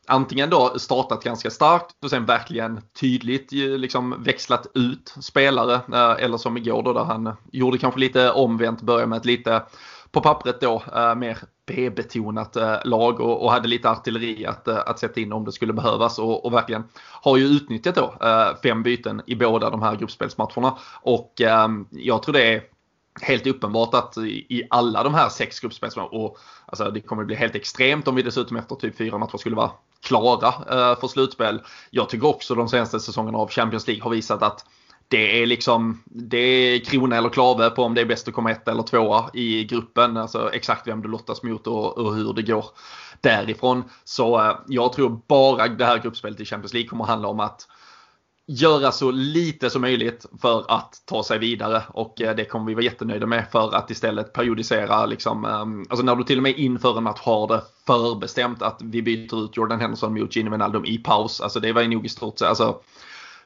antingen 0.07 0.49
då 0.49 0.79
startat 0.79 1.23
ganska 1.23 1.49
starkt 1.49 2.03
och 2.03 2.09
sen 2.09 2.25
verkligen 2.25 2.81
tydligt 2.99 3.51
liksom 3.51 4.23
växlat 4.23 4.67
ut 4.73 5.15
spelare. 5.21 5.81
Eller 6.19 6.37
som 6.37 6.57
igår 6.57 6.83
då 6.83 6.93
där 6.93 7.03
han 7.03 7.35
gjorde 7.51 7.77
kanske 7.77 7.99
lite 7.99 8.31
omvänt, 8.31 8.81
började 8.81 9.07
med 9.07 9.17
ett 9.17 9.25
lite 9.25 9.63
på 10.11 10.21
pappret 10.21 10.61
då 10.61 10.83
mer 11.17 11.37
B-betonat 11.65 12.55
eh, 12.55 12.77
lag 12.85 13.19
och, 13.19 13.51
hade 13.51 13.67
lite 13.67 13.89
artilleri 13.89 14.45
att, 14.45 14.67
eh, 14.67 14.79
att 14.85 14.99
sätta 14.99 15.19
in 15.19 15.33
om 15.33 15.45
det 15.45 15.51
skulle 15.51 15.73
behövas 15.73 16.19
och, 16.19 16.45
och 16.45 16.53
verkligen 16.53 16.83
har 17.21 17.37
ju 17.37 17.45
utnyttjat 17.45 17.95
då 17.95 18.15
eh, 18.27 18.55
fem 18.63 18.83
byten 18.83 19.21
i 19.25 19.35
båda 19.35 19.69
de 19.69 19.81
här 19.81 19.95
gruppspelsmatcherna. 19.95 20.77
Och 21.01 21.33
jag 21.89 22.23
tror 22.23 22.33
det 22.33 22.53
är 22.53 22.63
helt 23.21 23.47
uppenbart 23.47 23.93
att 23.93 24.17
i 24.17 24.67
alla 24.69 25.03
de 25.03 25.13
här 25.13 25.29
sex 25.29 25.59
gruppspelsmatcherna 25.59 26.09
och 26.09 26.37
alltså 26.65 26.91
det 26.91 27.01
kommer 27.01 27.23
bli 27.23 27.35
helt 27.35 27.55
extremt 27.55 28.07
om 28.07 28.15
vi 28.15 28.21
dessutom 28.21 28.57
efter 28.57 28.75
typ 28.75 28.97
fyra 28.97 29.17
matcher 29.17 29.37
skulle 29.37 29.55
vara 29.55 29.71
klara 30.01 30.51
för 30.95 31.07
slutspel. 31.07 31.61
Jag 31.89 32.09
tycker 32.09 32.27
också 32.27 32.55
de 32.55 32.69
senaste 32.69 32.99
säsongerna 32.99 33.37
av 33.37 33.49
Champions 33.49 33.87
League 33.87 34.03
har 34.03 34.09
visat 34.11 34.43
att 34.43 34.65
det 35.13 35.41
är 35.41 35.45
liksom 35.45 36.03
det 36.05 36.37
är 36.37 36.79
krona 36.79 37.17
eller 37.17 37.29
klave 37.29 37.69
på 37.69 37.83
om 37.83 37.93
det 37.93 38.01
är 38.01 38.05
bäst 38.05 38.27
att 38.27 38.33
komma 38.33 38.51
ett 38.51 38.67
eller 38.67 38.83
tvåa 38.83 39.29
i 39.33 39.63
gruppen. 39.63 40.17
Alltså 40.17 40.49
exakt 40.53 40.87
vem 40.87 41.01
du 41.01 41.09
lottas 41.09 41.43
mot 41.43 41.67
och, 41.67 41.97
och 41.97 42.15
hur 42.15 42.33
det 42.33 42.41
går 42.41 42.65
därifrån. 43.21 43.83
Så 44.03 44.41
eh, 44.41 44.55
jag 44.67 44.93
tror 44.93 45.21
bara 45.27 45.67
det 45.67 45.85
här 45.85 45.97
gruppspelet 45.97 46.39
i 46.39 46.45
Champions 46.45 46.73
League 46.73 46.89
kommer 46.89 47.05
handla 47.05 47.27
om 47.27 47.39
att 47.39 47.67
göra 48.47 48.91
så 48.91 49.11
lite 49.11 49.69
som 49.69 49.81
möjligt 49.81 50.25
för 50.41 50.65
att 50.67 51.01
ta 51.05 51.23
sig 51.23 51.39
vidare 51.39 51.83
och 51.89 52.21
eh, 52.21 52.35
det 52.35 52.45
kommer 52.45 52.65
vi 52.65 52.73
vara 52.73 52.83
jättenöjda 52.83 53.25
med 53.25 53.45
för 53.51 53.75
att 53.75 53.91
istället 53.91 54.33
periodisera 54.33 55.05
liksom, 55.05 55.45
ehm, 55.45 55.85
alltså 55.89 56.05
när 56.05 56.15
du 56.15 56.23
till 56.23 56.37
och 56.37 56.43
med 56.43 56.57
inför 56.57 56.97
en 56.97 57.03
match 57.03 57.21
har 57.21 57.47
det 57.47 57.61
förbestämt 57.87 58.61
att 58.61 58.79
vi 58.83 59.01
byter 59.01 59.45
ut 59.45 59.57
Jordan 59.57 59.79
Henderson 59.79 60.13
mot 60.13 60.35
Gini 60.35 60.49
Wijnaldum 60.49 60.85
i 60.85 60.97
paus. 60.97 61.41
Alltså 61.41 61.59
det 61.59 61.73
var 61.73 61.83
nog 61.83 62.05
i 62.05 62.09
stort 62.09 62.39
sett, 62.39 62.47
alltså 62.47 62.79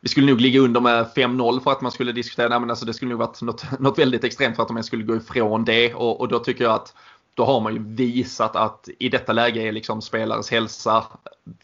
vi 0.01 0.09
skulle 0.09 0.27
nog 0.27 0.41
ligga 0.41 0.59
under 0.59 0.81
med 0.81 1.05
5-0 1.15 1.59
för 1.59 1.71
att 1.71 1.81
man 1.81 1.91
skulle 1.91 2.11
diskutera, 2.11 2.49
nej 2.49 2.59
men 2.59 2.69
alltså 2.69 2.85
det 2.85 2.93
skulle 2.93 3.09
nog 3.09 3.19
varit 3.19 3.41
något, 3.41 3.65
något 3.79 3.99
väldigt 3.99 4.23
extremt 4.23 4.55
för 4.55 4.63
att 4.63 4.69
de 4.69 4.83
skulle 4.83 5.03
gå 5.03 5.15
ifrån 5.15 5.65
det 5.65 5.93
och, 5.93 6.19
och 6.19 6.27
då 6.27 6.39
tycker 6.39 6.63
jag 6.63 6.73
att 6.73 6.93
då 7.33 7.45
har 7.45 7.59
man 7.59 7.73
ju 7.73 7.83
visat 7.83 8.55
att 8.55 8.89
i 8.99 9.09
detta 9.09 9.33
läge 9.33 9.61
är 9.61 9.71
liksom 9.71 10.01
spelares 10.01 10.51
hälsa 10.51 11.03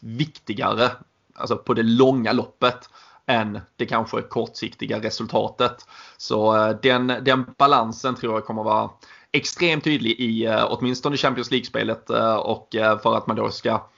viktigare, 0.00 0.90
alltså 1.34 1.56
på 1.56 1.74
det 1.74 1.82
långa 1.82 2.32
loppet 2.32 2.88
än 3.26 3.60
det 3.76 3.86
kanske 3.86 4.22
kortsiktiga 4.22 5.00
resultatet. 5.02 5.86
Så 6.16 6.56
eh, 6.56 6.76
den, 6.82 7.06
den 7.06 7.44
balansen 7.58 8.14
tror 8.14 8.34
jag 8.34 8.44
kommer 8.44 8.62
vara 8.62 8.90
extremt 9.32 9.84
tydlig 9.84 10.10
i 10.10 10.44
eh, 10.46 10.66
åtminstone 10.70 11.16
Champions 11.16 11.50
League-spelet 11.50 12.10
eh, 12.10 12.34
och 12.34 12.68
för 12.72 13.16
att 13.16 13.26
man 13.26 13.36
då 13.36 13.50
ska 13.50 13.88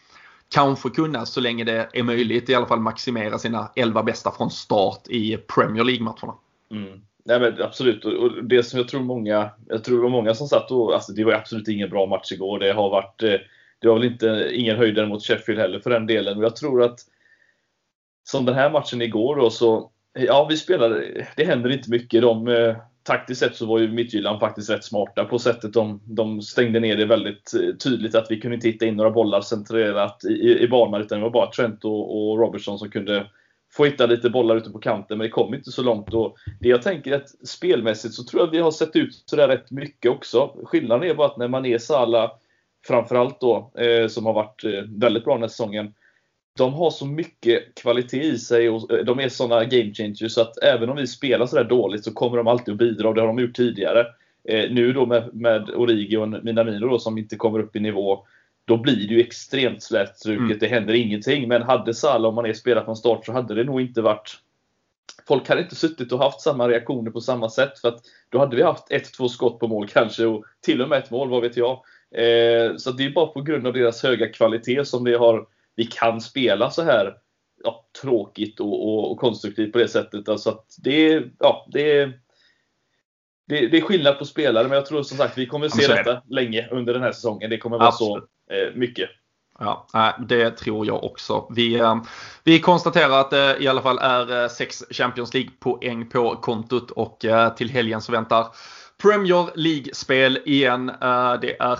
kanske 0.48 0.90
kunna, 0.90 1.26
så 1.26 1.40
länge 1.40 1.64
det 1.64 1.88
är 1.92 2.02
möjligt, 2.02 2.50
i 2.50 2.54
alla 2.54 2.66
fall 2.66 2.80
maximera 2.80 3.38
sina 3.38 3.72
11 3.76 4.02
bästa 4.02 4.30
från 4.30 4.50
start 4.50 5.08
i 5.08 5.36
Premier 5.36 5.84
League-matcherna. 5.84 6.34
Mm. 6.70 7.00
Nej 7.24 7.40
men 7.40 7.62
absolut, 7.62 8.04
och 8.04 8.44
det 8.44 8.62
som 8.62 8.78
jag 8.78 8.88
tror 8.88 9.00
många, 9.00 9.50
jag 9.68 9.84
tror 9.84 9.96
det 9.96 10.02
var 10.02 10.10
många 10.10 10.34
som 10.34 10.46
satt 10.46 10.70
och, 10.70 10.94
alltså 10.94 11.12
det 11.12 11.24
var 11.24 11.32
absolut 11.32 11.68
ingen 11.68 11.90
bra 11.90 12.06
match 12.06 12.32
igår. 12.32 12.58
Det 12.58 12.72
har 12.72 12.90
varit, 12.90 13.22
eh, 13.22 13.34
det 13.78 13.88
var 13.88 13.94
väl 13.94 14.04
inte, 14.04 14.50
ingen 14.52 14.76
höjdare 14.76 15.06
mot 15.06 15.24
Sheffield 15.24 15.60
heller 15.60 15.80
för 15.80 15.90
den 15.90 16.06
delen. 16.06 16.34
Men 16.34 16.42
jag 16.42 16.56
tror 16.56 16.82
att, 16.82 17.00
som 18.24 18.44
den 18.44 18.54
här 18.54 18.70
matchen 18.70 19.02
igår 19.02 19.36
då 19.36 19.50
så, 19.50 19.90
ja 20.12 20.46
vi 20.50 20.56
spelade, 20.56 21.26
det 21.36 21.44
händer 21.44 21.70
inte 21.70 21.90
mycket. 21.90 22.22
De, 22.22 22.48
eh, 22.48 22.76
taktiskt 23.06 23.40
sett 23.40 23.56
så 23.56 23.66
var 23.66 23.78
ju 23.78 23.92
Midtjylland 23.92 24.40
faktiskt 24.40 24.70
rätt 24.70 24.84
smarta 24.84 25.24
på 25.24 25.38
sättet 25.38 25.72
de, 25.72 26.00
de 26.04 26.42
stängde 26.42 26.80
ner 26.80 26.96
det 26.96 27.06
väldigt 27.06 27.54
eh, 27.54 27.76
tydligt 27.76 28.14
att 28.14 28.26
vi 28.30 28.40
kunde 28.40 28.54
inte 28.54 28.68
hitta 28.68 28.86
in 28.86 28.96
några 28.96 29.10
bollar 29.10 29.40
centrerat 29.40 30.24
i, 30.24 30.58
i 30.58 30.68
banan 30.68 31.00
utan 31.00 31.18
det 31.18 31.24
var 31.24 31.30
bara 31.30 31.50
Trent 31.50 31.84
och, 31.84 32.30
och 32.30 32.38
Robertson 32.38 32.78
som 32.78 32.90
kunde 32.90 33.26
få 33.72 33.84
hitta 33.84 34.06
lite 34.06 34.30
bollar 34.30 34.56
ute 34.56 34.70
på 34.70 34.78
kanten 34.78 35.18
men 35.18 35.24
det 35.24 35.30
kom 35.30 35.54
inte 35.54 35.70
så 35.70 35.82
långt. 35.82 36.14
Och 36.14 36.36
det 36.60 36.68
jag 36.68 36.82
tänker 36.82 37.12
är 37.12 37.16
att 37.16 37.48
spelmässigt 37.48 38.14
så 38.14 38.24
tror 38.24 38.40
jag 38.40 38.48
att 38.48 38.54
vi 38.54 38.58
har 38.58 38.70
sett 38.70 38.96
ut 38.96 39.22
sådär 39.26 39.48
rätt 39.48 39.70
mycket 39.70 40.10
också. 40.10 40.56
Skillnaden 40.64 41.10
är 41.10 41.14
bara 41.14 41.26
att 41.26 41.36
när 41.36 41.48
man 41.48 41.66
är 41.66 41.78
Salah 41.78 42.30
framförallt 42.86 43.40
då, 43.40 43.72
eh, 43.78 44.08
som 44.08 44.26
har 44.26 44.32
varit 44.32 44.64
eh, 44.64 44.82
väldigt 44.88 45.24
bra 45.24 45.34
den 45.34 45.42
här 45.42 45.48
säsongen, 45.48 45.94
de 46.56 46.74
har 46.74 46.90
så 46.90 47.06
mycket 47.06 47.74
kvalitet 47.74 48.22
i 48.22 48.38
sig 48.38 48.70
och 48.70 48.92
eh, 48.92 49.04
de 49.04 49.20
är 49.20 49.28
sådana 49.28 49.64
game 49.64 49.94
changers 49.94 50.32
så 50.32 50.40
att 50.40 50.58
även 50.62 50.88
om 50.88 50.96
vi 50.96 51.06
spelar 51.06 51.46
sådär 51.46 51.64
dåligt 51.64 52.04
så 52.04 52.12
kommer 52.12 52.36
de 52.36 52.46
alltid 52.46 52.72
att 52.72 52.78
bidra 52.78 53.08
och 53.08 53.14
det 53.14 53.20
har 53.20 53.28
de 53.28 53.38
gjort 53.38 53.56
tidigare. 53.56 54.06
Eh, 54.48 54.70
nu 54.70 54.92
då 54.92 55.06
med, 55.06 55.34
med 55.34 55.70
Origi 55.70 56.16
och 56.16 56.28
Minamino 56.28 56.88
då 56.88 56.98
som 56.98 57.18
inte 57.18 57.36
kommer 57.36 57.58
upp 57.58 57.76
i 57.76 57.80
nivå 57.80 58.24
då 58.66 58.76
blir 58.76 59.08
det 59.08 59.14
ju 59.14 59.20
extremt 59.20 59.82
slätstruket. 59.82 60.40
Mm. 60.40 60.58
Det 60.58 60.66
händer 60.66 60.94
ingenting. 60.94 61.48
Men 61.48 61.62
hade 61.62 61.94
Salah, 61.94 62.28
om 62.28 62.34
man 62.34 62.46
är 62.46 62.52
spelat 62.52 62.84
från 62.84 62.96
start, 62.96 63.26
så 63.26 63.32
hade 63.32 63.54
det 63.54 63.64
nog 63.64 63.80
inte 63.80 64.02
varit 64.02 64.40
Folk 65.28 65.48
hade 65.48 65.62
inte 65.62 65.74
suttit 65.74 66.12
och 66.12 66.18
haft 66.18 66.40
samma 66.40 66.68
reaktioner 66.68 67.10
på 67.10 67.20
samma 67.20 67.50
sätt. 67.50 67.78
För 67.78 67.88
att 67.88 68.00
då 68.28 68.38
hade 68.38 68.56
vi 68.56 68.62
haft 68.62 68.90
ett, 68.90 69.12
två 69.12 69.28
skott 69.28 69.58
på 69.58 69.68
mål 69.68 69.88
kanske 69.88 70.26
och 70.26 70.44
till 70.60 70.82
och 70.82 70.88
med 70.88 70.98
ett 70.98 71.10
mål, 71.10 71.30
vad 71.30 71.42
vet 71.42 71.56
jag. 71.56 71.72
Eh, 72.10 72.76
så 72.76 72.90
det 72.90 73.04
är 73.04 73.10
bara 73.10 73.26
på 73.26 73.42
grund 73.42 73.66
av 73.66 73.72
deras 73.72 74.02
höga 74.02 74.28
kvalitet 74.28 74.84
som 74.84 75.04
det 75.04 75.16
har 75.16 75.46
vi 75.76 75.84
kan 75.84 76.20
spela 76.20 76.70
så 76.70 76.82
här 76.82 77.14
ja, 77.64 77.86
tråkigt 78.02 78.60
och, 78.60 78.88
och, 78.88 79.12
och, 79.12 79.18
konstruktivt 79.18 79.72
på 79.72 79.78
det 79.78 79.88
sättet. 79.88 80.28
Alltså 80.28 80.50
att 80.50 80.66
det, 80.78 81.12
är, 81.12 81.30
ja, 81.38 81.66
det, 81.72 81.98
är, 81.98 82.20
det, 83.48 83.68
det, 83.68 83.76
är 83.76 83.80
skillnad 83.80 84.18
på 84.18 84.24
spelare, 84.24 84.68
men 84.68 84.76
jag 84.76 84.86
tror 84.86 85.02
som 85.02 85.18
sagt 85.18 85.38
vi 85.38 85.46
kommer 85.46 85.68
se 85.68 85.86
detta 85.86 86.22
länge 86.28 86.68
under 86.70 86.92
den 86.92 87.02
här 87.02 87.12
säsongen. 87.12 87.50
Det 87.50 87.58
kommer 87.58 87.78
vara 87.78 87.88
Absolut. 87.88 88.24
så 88.48 88.54
eh, 88.54 88.74
mycket. 88.74 89.10
Ja, 89.58 90.16
det 90.28 90.50
tror 90.50 90.86
jag 90.86 91.04
också. 91.04 91.46
Vi, 91.50 91.74
eh, 91.74 91.96
vi 92.44 92.60
konstaterar 92.60 93.20
att 93.20 93.30
det 93.30 93.56
i 93.60 93.68
alla 93.68 93.82
fall 93.82 93.98
är 93.98 94.42
eh, 94.42 94.48
sex 94.48 94.84
Champions 94.90 95.34
League-poäng 95.34 96.08
på 96.08 96.36
kontot 96.36 96.90
och 96.90 97.24
till 97.56 97.70
helgen 97.70 98.00
så 98.00 98.12
väntar 98.12 98.46
Premier 99.02 99.50
League-spel 99.54 100.38
igen. 100.44 100.86
Det 101.40 101.56
är 101.60 101.78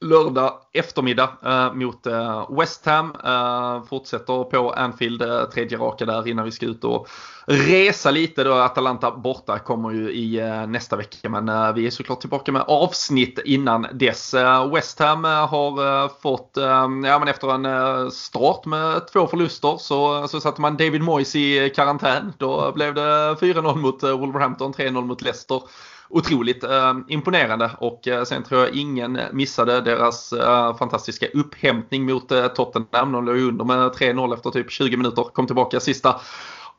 lördag 0.00 0.52
eftermiddag 0.72 1.30
eh, 1.44 1.72
mot 1.72 2.06
eh, 2.06 2.50
West 2.50 2.86
Ham. 2.86 3.14
Eh, 3.24 3.82
fortsätter 3.82 4.44
på 4.44 4.70
Anfield, 4.70 5.22
eh, 5.22 5.44
tredje 5.44 5.78
raka 5.78 6.06
där 6.06 6.28
innan 6.28 6.44
vi 6.44 6.50
ska 6.50 6.66
ut 6.66 6.84
och 6.84 7.08
resa 7.46 8.10
lite. 8.10 8.44
Då 8.44 8.54
Atalanta 8.54 9.10
borta 9.10 9.58
kommer 9.58 9.90
ju 9.90 10.10
i 10.12 10.38
eh, 10.38 10.66
nästa 10.66 10.96
vecka 10.96 11.28
men 11.28 11.48
eh, 11.48 11.72
vi 11.72 11.86
är 11.86 11.90
såklart 11.90 12.20
tillbaka 12.20 12.52
med 12.52 12.62
avsnitt 12.62 13.38
innan 13.44 13.86
dess. 13.92 14.34
Eh, 14.34 14.72
West 14.72 14.98
Ham 14.98 15.24
eh, 15.24 15.48
har 15.48 16.02
eh, 16.04 16.10
fått, 16.22 16.52
ja 16.56 16.88
men 16.88 17.28
efter 17.28 17.54
en 17.54 18.10
start 18.10 18.66
med 18.66 19.08
två 19.12 19.26
förluster 19.26 19.76
så, 19.76 20.28
så 20.28 20.40
satte 20.40 20.60
man 20.60 20.76
David 20.76 21.02
Moyes 21.02 21.36
i 21.36 21.72
karantän. 21.76 22.32
Då 22.38 22.72
blev 22.72 22.94
det 22.94 23.34
4-0 23.34 23.76
mot 23.76 24.02
Wolverhampton, 24.02 24.72
3-0 24.72 25.04
mot 25.04 25.22
Leicester 25.22 25.62
otroligt 26.10 26.64
eh, 26.64 26.94
imponerande 27.08 27.70
och 27.78 28.08
eh, 28.08 28.24
sen 28.24 28.42
tror 28.42 28.60
jag 28.60 28.74
ingen 28.74 29.20
missade 29.32 29.80
deras 29.80 30.32
eh, 30.32 30.76
fantastiska 30.76 31.26
upphämtning 31.26 32.06
mot 32.06 32.32
eh, 32.32 32.46
Tottenham. 32.46 33.12
De 33.12 33.24
låg 33.24 33.38
under 33.38 33.64
med 33.64 33.78
3-0 33.78 34.34
efter 34.34 34.50
typ 34.50 34.70
20 34.70 34.96
minuter, 34.96 35.22
kom 35.22 35.46
tillbaka 35.46 35.80
sista 35.80 36.20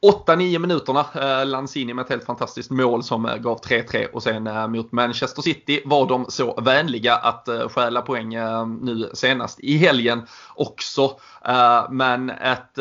8-9 0.06 0.60
minuterna. 0.60 1.06
Eh, 1.16 1.46
Lanzini 1.46 1.94
med 1.94 2.04
ett 2.04 2.10
helt 2.10 2.26
fantastiskt 2.26 2.72
mål 2.72 3.04
som 3.04 3.26
eh, 3.26 3.36
gav 3.36 3.62
3-3 3.62 4.06
och 4.06 4.24
sen 4.24 4.48
eh, 4.48 4.68
mot 4.68 4.92
Manchester 4.92 5.42
City 5.42 5.82
var 5.86 6.08
de 6.08 6.26
så 6.30 6.62
vänliga 6.62 7.16
att 7.16 7.48
eh, 7.48 7.68
stjäla 7.68 8.02
poäng 8.02 8.34
eh, 8.34 8.68
nu 8.68 9.10
senast 9.14 9.60
i 9.60 9.78
helgen 9.78 10.22
också. 10.56 11.02
Eh, 11.46 11.92
men 11.92 12.30
ett 12.30 12.78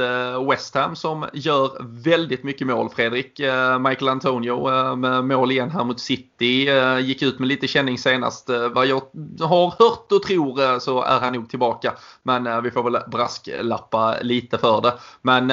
West 0.48 0.74
Ham 0.74 0.96
som 0.96 1.26
gör 1.32 1.70
väldigt 1.80 2.44
mycket 2.44 2.66
mål 2.66 2.88
Fredrik. 2.88 3.40
Michael 3.80 4.08
Antonio 4.08 4.96
med 4.96 5.24
mål 5.24 5.50
igen 5.50 5.70
här 5.70 5.84
mot 5.84 6.00
City 6.00 6.68
gick 7.00 7.22
ut 7.22 7.38
med 7.38 7.48
lite 7.48 7.68
känning 7.68 7.98
senast. 7.98 8.50
Vad 8.72 8.86
jag 8.86 9.02
har 9.40 9.74
hört 9.78 10.12
och 10.12 10.22
tror 10.22 10.78
så 10.78 11.02
är 11.02 11.20
han 11.20 11.32
nog 11.32 11.50
tillbaka. 11.50 11.94
Men 12.22 12.62
vi 12.62 12.70
får 12.70 12.90
väl 12.90 13.02
brasklappa 13.10 14.16
lite 14.22 14.58
för 14.58 14.80
det. 14.80 14.94
Men, 15.22 15.50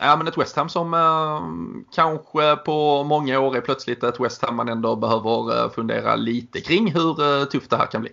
ja, 0.00 0.16
men 0.16 0.28
ett 0.28 0.38
West 0.38 0.56
Ham 0.56 0.68
som 0.68 0.94
Ehm, 1.04 1.84
kanske 1.94 2.56
på 2.56 3.04
många 3.04 3.40
år 3.40 3.56
är 3.56 3.60
plötsligt 3.60 4.04
ett 4.04 4.20
West 4.20 4.44
Ham 4.44 4.56
man 4.56 4.68
ändå 4.68 4.96
behöver 4.96 5.64
eh, 5.64 5.70
fundera 5.70 6.16
lite 6.16 6.60
kring 6.60 6.92
hur 6.92 7.22
eh, 7.22 7.44
tufft 7.44 7.70
det 7.70 7.76
här 7.76 7.86
kan 7.86 8.00
bli. 8.00 8.10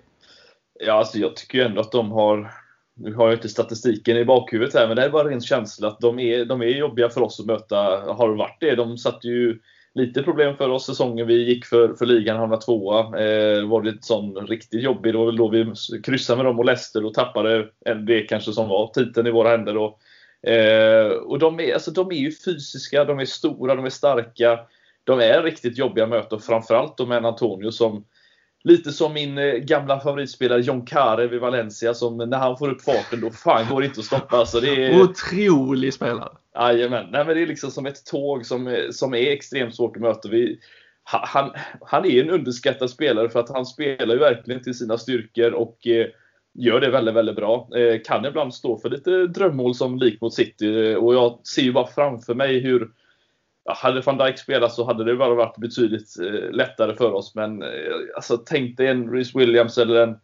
Ja, 0.85 0.93
alltså 0.93 1.17
jag 1.17 1.35
tycker 1.35 1.57
ju 1.57 1.63
ändå 1.63 1.81
att 1.81 1.91
de 1.91 2.11
har 2.11 2.51
nu 2.95 3.13
har 3.13 3.27
jag 3.27 3.37
inte 3.37 3.49
statistiken 3.49 4.17
i 4.17 4.25
bakhuvudet 4.25 4.73
här, 4.73 4.87
men 4.87 4.95
det 4.95 5.03
är 5.03 5.09
bara 5.09 5.31
en 5.31 5.41
känsla 5.41 5.87
att 5.87 5.99
de 5.99 6.19
är, 6.19 6.45
de 6.45 6.61
är 6.61 6.65
jobbiga 6.65 7.09
för 7.09 7.21
oss 7.21 7.39
att 7.39 7.45
möta. 7.45 7.75
Har 8.13 8.35
varit 8.35 8.57
det. 8.59 8.75
De 8.75 8.97
satte 8.97 9.27
ju 9.27 9.59
lite 9.93 10.23
problem 10.23 10.57
för 10.57 10.69
oss 10.69 10.85
säsongen 10.85 11.27
vi 11.27 11.43
gick 11.43 11.65
för, 11.65 11.93
för 11.93 12.05
ligan, 12.05 12.37
hamnade 12.37 12.61
tvåa. 12.61 12.99
Eh, 12.99 13.67
var 13.67 13.81
det 13.81 14.03
sån 14.03 14.47
riktigt 14.47 14.83
jobbig, 14.83 15.13
då, 15.13 15.19
var 15.19 15.25
väl 15.25 15.35
då 15.35 15.49
vi 15.49 15.73
kryssade 16.03 16.37
med 16.37 16.45
dem 16.45 16.59
och 16.59 16.65
Leicester 16.65 17.05
och 17.05 17.13
tappade 17.13 17.67
det 18.05 18.21
kanske 18.21 18.51
som 18.51 18.69
var 18.69 18.87
titeln 18.87 19.27
i 19.27 19.31
våra 19.31 19.49
händer. 19.49 19.77
Och 19.77 19.99
Eh, 20.47 21.07
och 21.07 21.39
de 21.39 21.59
är, 21.59 21.73
alltså, 21.73 21.91
de 21.91 22.11
är 22.11 22.15
ju 22.15 22.31
fysiska, 22.31 23.05
de 23.05 23.19
är 23.19 23.25
stora, 23.25 23.75
de 23.75 23.85
är 23.85 23.89
starka. 23.89 24.59
De 25.03 25.19
är 25.19 25.43
riktigt 25.43 25.77
jobbiga 25.77 26.25
och 26.31 26.43
framförallt 26.43 26.97
de 26.97 27.09
med 27.09 27.25
Antonio 27.25 27.71
som 27.71 28.05
Lite 28.63 28.91
som 28.91 29.13
min 29.13 29.37
eh, 29.37 29.53
gamla 29.53 29.99
favoritspelare 29.99 30.61
John 30.61 30.85
Carew 30.85 31.35
i 31.35 31.39
Valencia 31.39 31.93
som 31.93 32.17
när 32.17 32.37
han 32.37 32.57
får 32.57 32.69
upp 32.69 32.81
farten 32.81 33.21
då 33.21 33.31
fan 33.31 33.67
går 33.69 33.81
det 33.81 33.87
inte 33.87 33.99
att 33.99 34.05
stoppa. 34.05 34.37
Alltså, 34.37 34.59
det 34.59 34.85
är... 34.85 35.01
Otrolig 35.01 35.93
spelare! 35.93 36.29
Jajamän. 36.55 37.07
Nej, 37.11 37.25
men 37.25 37.35
det 37.35 37.41
är 37.41 37.47
liksom 37.47 37.71
som 37.71 37.85
ett 37.85 38.05
tåg 38.05 38.45
som, 38.45 38.87
som 38.91 39.13
är 39.13 39.31
extremt 39.31 39.75
svårt 39.75 39.95
att 39.95 40.01
möta. 40.01 40.29
Vi, 40.29 40.59
han, 41.03 41.51
han 41.81 42.05
är 42.05 42.23
en 42.23 42.29
underskattad 42.29 42.89
spelare 42.89 43.29
för 43.29 43.39
att 43.39 43.49
han 43.49 43.65
spelar 43.65 44.13
ju 44.13 44.19
verkligen 44.19 44.63
till 44.63 44.77
sina 44.77 44.97
styrkor 44.97 45.51
och 45.51 45.87
eh, 45.87 46.07
gör 46.53 46.81
det 46.81 46.89
väldigt, 46.89 47.15
väldigt 47.15 47.35
bra. 47.35 47.69
Eh, 47.75 48.01
kan 48.05 48.25
ibland 48.25 48.53
stå 48.53 48.77
för 48.77 48.89
lite 48.89 49.27
drömmål 49.27 49.75
som 49.75 49.97
lik 49.97 50.21
mot 50.21 50.33
City 50.33 50.91
eh, 50.91 50.95
och 50.95 51.15
jag 51.15 51.39
ser 51.47 51.61
ju 51.61 51.71
bara 51.71 51.87
framför 51.87 52.35
mig 52.35 52.59
hur 52.59 52.89
ja, 53.63 53.73
hade 53.77 54.01
van 54.01 54.17
Dijk 54.17 54.37
spelat 54.37 54.73
så 54.73 54.85
hade 54.85 55.03
det 55.03 55.15
bara 55.15 55.35
varit 55.35 55.57
betydligt 55.57 56.19
eh, 56.19 56.51
lättare 56.51 56.95
för 56.95 57.13
oss. 57.13 57.35
Men 57.35 57.61
eh, 57.61 57.69
alltså, 58.15 58.37
tänk 58.37 58.77
dig 58.77 58.87
en 58.87 59.11
Rhys 59.11 59.35
Williams 59.35 59.77
eller 59.77 60.03
en, 60.03 60.17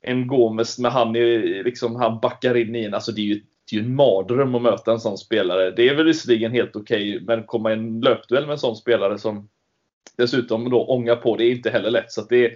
en 0.00 0.26
Gomes 0.26 0.78
när 0.78 0.90
han, 0.90 1.16
är, 1.16 1.64
liksom, 1.64 1.96
han 1.96 2.20
backar 2.20 2.56
in 2.56 2.74
i 2.74 2.84
en. 2.84 2.94
Alltså, 2.94 3.12
det 3.12 3.20
är 3.20 3.26
ju 3.34 3.42
det 3.70 3.76
är 3.76 3.80
ju 3.80 3.86
en 3.86 3.94
mardröm 3.94 4.54
att 4.54 4.62
möta 4.62 4.92
en 4.92 5.00
sån 5.00 5.18
spelare. 5.18 5.70
Det 5.70 5.88
är 5.88 5.94
väl 5.94 6.06
visserligen 6.06 6.52
helt 6.52 6.76
okej, 6.76 7.16
okay, 7.16 7.26
men 7.26 7.44
komma 7.44 7.70
i 7.70 7.72
en 7.72 8.00
löpduell 8.00 8.46
med 8.46 8.52
en 8.52 8.58
sån 8.58 8.76
spelare 8.76 9.18
som 9.18 9.48
dessutom 10.16 10.70
då 10.70 10.86
ångar 10.86 11.16
på, 11.16 11.36
det 11.36 11.44
är 11.44 11.50
inte 11.50 11.70
heller 11.70 11.90
lätt. 11.90 12.12
Så 12.12 12.22
det, 12.28 12.52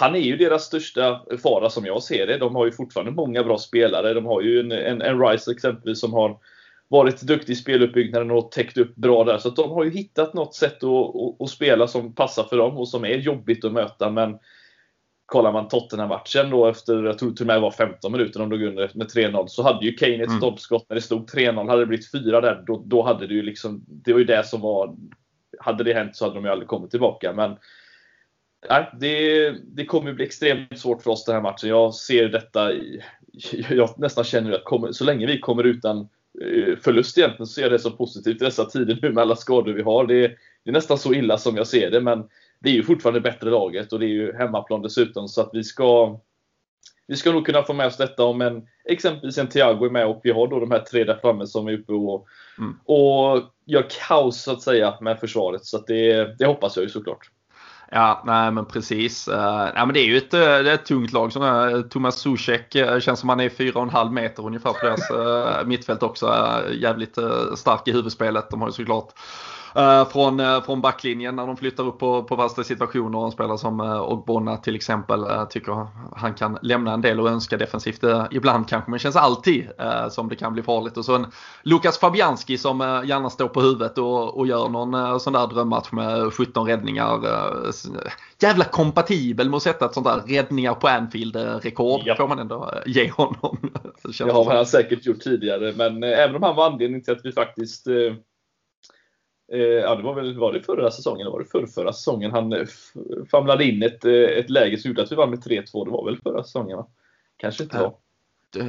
han 0.00 0.14
är 0.14 0.20
ju 0.20 0.36
deras 0.36 0.64
största 0.64 1.20
fara 1.42 1.70
som 1.70 1.86
jag 1.86 2.02
ser 2.02 2.26
det. 2.26 2.38
De 2.38 2.54
har 2.54 2.64
ju 2.64 2.72
fortfarande 2.72 3.12
många 3.12 3.44
bra 3.44 3.58
spelare. 3.58 4.14
De 4.14 4.26
har 4.26 4.40
ju 4.42 4.60
en, 4.60 4.72
en, 4.72 5.02
en 5.02 5.20
Rice 5.20 5.52
exempelvis 5.52 6.00
som 6.00 6.12
har 6.12 6.38
varit 6.88 7.22
duktig 7.22 7.52
i 7.52 7.56
speluppbyggnaden 7.56 8.30
och 8.30 8.50
täckt 8.50 8.78
upp 8.78 8.94
bra 8.94 9.24
där. 9.24 9.38
Så 9.38 9.50
de 9.50 9.70
har 9.70 9.84
ju 9.84 9.90
hittat 9.90 10.34
något 10.34 10.54
sätt 10.54 10.84
att, 10.84 10.90
att, 10.90 11.40
att, 11.40 11.50
spela 11.50 11.86
som 11.86 12.14
passar 12.14 12.44
för 12.44 12.56
dem 12.56 12.76
och 12.76 12.88
som 12.88 13.04
är 13.04 13.16
jobbigt 13.16 13.64
att 13.64 13.72
möta. 13.72 14.10
Men 14.10 14.38
kollar 15.26 15.52
man 15.52 15.68
Tottenham-matchen 15.68 16.50
då 16.50 16.66
efter, 16.66 17.04
jag 17.04 17.18
tror 17.18 17.30
till 17.30 17.42
och 17.42 17.46
med 17.46 17.60
var 17.60 17.70
15 17.70 18.12
minuter 18.12 18.40
de 18.40 18.50
låg 18.50 18.62
under 18.62 18.90
med 18.94 19.06
3-0, 19.06 19.46
så 19.46 19.62
hade 19.62 19.86
ju 19.86 19.92
Kane 19.92 20.14
ett 20.14 20.28
mm. 20.28 20.38
stolpskott 20.38 20.86
när 20.88 20.94
det 20.94 21.02
stod 21.02 21.30
3-0. 21.30 21.68
Hade 21.68 21.82
det 21.82 21.86
blivit 21.86 22.10
4 22.10 22.40
där, 22.40 22.64
då, 22.66 22.82
då 22.86 23.02
hade 23.02 23.26
det 23.26 23.34
ju 23.34 23.42
liksom, 23.42 23.84
det 23.86 24.12
var 24.12 24.18
ju 24.18 24.24
det 24.24 24.46
som 24.46 24.60
var, 24.60 24.96
hade 25.58 25.84
det 25.84 25.94
hänt 25.94 26.16
så 26.16 26.24
hade 26.24 26.34
de 26.34 26.44
ju 26.44 26.50
aldrig 26.50 26.68
kommit 26.68 26.90
tillbaka. 26.90 27.32
Men 27.32 27.56
nej, 28.70 28.90
det, 29.00 29.50
det 29.50 29.84
kommer 29.84 30.12
bli 30.12 30.24
extremt 30.24 30.78
svårt 30.78 31.02
för 31.02 31.10
oss 31.10 31.24
den 31.24 31.34
här 31.34 31.42
matchen. 31.42 31.68
Jag 31.68 31.94
ser 31.94 32.28
detta, 32.28 32.72
jag 33.70 33.98
nästan 33.98 34.24
känner 34.24 34.52
att 34.52 34.64
kommer, 34.64 34.92
så 34.92 35.04
länge 35.04 35.26
vi 35.26 35.38
kommer 35.38 35.64
utan 35.64 35.98
eh, 36.42 36.76
förlust 36.80 37.18
egentligen 37.18 37.46
så 37.46 37.52
ser 37.52 37.62
jag 37.62 37.72
det 37.72 37.78
som 37.78 37.96
positivt 37.96 38.42
i 38.42 38.44
dessa 38.44 38.64
tider 38.64 38.98
nu 39.02 39.12
med 39.12 39.22
alla 39.22 39.36
skador 39.36 39.72
vi 39.72 39.82
har. 39.82 40.06
Det, 40.06 40.28
det 40.64 40.70
är 40.70 40.72
nästan 40.72 40.98
så 40.98 41.14
illa 41.14 41.38
som 41.38 41.56
jag 41.56 41.66
ser 41.66 41.90
det, 41.90 42.00
men 42.00 42.24
det 42.58 42.68
är 42.68 42.74
ju 42.74 42.82
fortfarande 42.82 43.20
bättre 43.20 43.50
laget 43.50 43.92
och 43.92 44.00
det 44.00 44.06
är 44.06 44.14
ju 44.14 44.32
hemmaplan 44.32 44.82
dessutom 44.82 45.28
så 45.28 45.40
att 45.40 45.50
vi 45.52 45.64
ska 45.64 46.20
vi 47.06 47.16
ska 47.16 47.32
nog 47.32 47.46
kunna 47.46 47.62
få 47.62 47.72
med 47.72 47.86
oss 47.86 47.96
detta 47.96 48.24
om 48.24 48.40
en, 48.40 48.68
exempelvis 48.84 49.38
en 49.38 49.48
Thiago 49.48 49.86
är 49.86 49.90
med 49.90 50.06
och 50.06 50.20
vi 50.24 50.30
har 50.30 50.46
då 50.46 50.60
de 50.60 50.70
här 50.70 50.80
tre 50.80 51.04
där 51.04 51.18
framme 51.20 51.46
som 51.46 51.68
är 51.68 51.72
uppe 51.72 51.92
och, 51.92 52.26
mm. 52.58 52.78
och 52.84 53.42
gör 53.64 53.86
kaos 54.08 54.42
så 54.42 54.52
att 54.52 54.62
säga 54.62 54.98
med 55.00 55.20
försvaret. 55.20 55.64
Så 55.64 55.78
det, 55.78 56.38
det 56.38 56.46
hoppas 56.46 56.76
jag 56.76 56.82
ju 56.82 56.88
såklart. 56.88 57.30
Ja, 57.94 58.22
nej 58.24 58.50
men 58.50 58.64
precis. 58.64 59.28
Eh, 59.28 59.38
uh, 59.38 59.70
nej, 59.74 59.86
men 59.86 59.92
det 59.92 60.00
är 60.00 60.04
ju 60.04 60.16
ett, 60.16 60.34
eh, 60.34 60.40
det 60.40 60.70
är 60.70 60.74
ett 60.74 60.86
tungt 60.86 61.12
lag. 61.12 61.32
Som, 61.32 61.42
uh, 61.42 61.72
eh, 61.72 61.80
Thomas 61.80 62.18
Zuzek 62.18 62.76
uh, 62.76 62.98
känns 62.98 63.20
som 63.20 63.28
han 63.28 63.40
är 63.40 63.48
4,5 63.48 64.10
meter 64.10 64.46
ungefär 64.46 64.72
på 64.72 64.86
deras 64.86 65.10
uh, 65.10 65.66
mittfält 65.66 66.02
också. 66.02 66.26
Uh, 66.26 66.74
jävligt 66.82 67.18
stark 67.56 67.88
i 67.88 67.92
huvudspelet. 67.92 68.50
De 68.50 68.60
har 68.60 68.68
ju 68.68 68.72
såklart 68.72 69.12
från, 70.12 70.40
uh, 70.40 70.62
från 70.62 70.80
backlinjen 70.80 71.36
när 71.36 71.46
de 71.46 71.56
flyttar 71.56 71.84
upp 71.84 71.98
på, 71.98 72.22
på 72.22 72.36
fasta 72.36 72.64
situationer. 72.64 73.24
En 73.24 73.30
spelare 73.30 73.58
som 73.58 73.80
uh, 73.80 74.00
Ogbonna 74.00 74.56
till 74.56 74.74
exempel 74.74 75.24
tycker 75.50 75.86
han 76.16 76.34
kan 76.34 76.58
lämna 76.62 76.92
en 76.92 77.00
del 77.00 77.20
och 77.20 77.28
önska 77.28 77.56
defensivt 77.56 78.04
ibland 78.30 78.68
kanske 78.68 78.90
men 78.90 78.98
känns 78.98 79.16
alltid 79.16 79.68
som 80.10 80.28
det 80.28 80.36
kan 80.36 80.52
bli 80.52 80.62
farligt. 80.62 80.96
Och 80.96 81.04
så 81.04 81.14
en 81.14 81.26
Lukas 81.62 81.98
Fabianski 81.98 82.58
som 82.58 82.80
gärna 83.04 83.30
står 83.30 83.48
på 83.48 83.60
huvudet 83.60 83.98
och, 83.98 84.38
och 84.38 84.46
gör 84.46 84.68
någon 84.68 85.20
sån 85.20 85.32
där 85.32 85.46
drömmatch 85.46 85.92
med 85.92 86.32
17 86.32 86.66
räddningar. 86.66 87.20
jävla 88.42 88.64
kompatibel 88.64 89.50
med 89.50 89.56
att 89.56 89.62
sätta 89.62 89.84
ett 89.84 89.94
sånt 89.94 90.06
där 90.06 90.20
räddningar 90.26 90.74
på 90.74 90.88
Anfield-rekord 90.88 92.00
ja. 92.04 92.16
får 92.16 92.28
man 92.28 92.38
ändå 92.38 92.70
ge 92.86 93.10
honom. 93.10 93.58
det 94.18 94.32
har 94.32 94.54
han 94.54 94.66
säkert 94.66 95.06
gjort 95.06 95.20
tidigare 95.20 95.72
men 95.76 96.02
även 96.02 96.36
om 96.36 96.42
han 96.42 96.56
var 96.56 96.66
anledningen 96.66 97.04
till 97.04 97.12
att 97.12 97.24
vi 97.24 97.32
faktiskt 97.32 97.86
Eh, 97.86 98.14
ja, 99.58 99.94
det 99.94 100.02
var 100.02 100.14
väl 100.14 100.38
var 100.38 100.52
det 100.52 100.60
förra 100.60 100.90
säsongen, 100.90 101.20
eller 101.20 101.30
var 101.30 101.40
det 101.40 101.50
förra, 101.50 101.66
förra 101.66 101.92
säsongen 101.92 102.30
han 102.30 102.52
eh, 102.52 102.66
famlade 103.30 103.64
in 103.64 103.82
ett, 103.82 104.04
eh, 104.04 104.12
ett 104.12 104.50
läge 104.50 104.78
som 104.78 104.88
gjorde 104.88 105.02
att 105.02 105.12
vi 105.12 105.16
vann 105.16 105.30
med 105.30 105.38
3-2. 105.38 105.84
Det 105.84 105.90
var 105.90 106.04
väl 106.04 106.20
förra 106.22 106.44
säsongen 106.44 106.76
va? 106.76 106.86
Kanske 107.36 107.62
inte 107.62 107.78
var. 107.78 107.94
Det, 108.52 108.64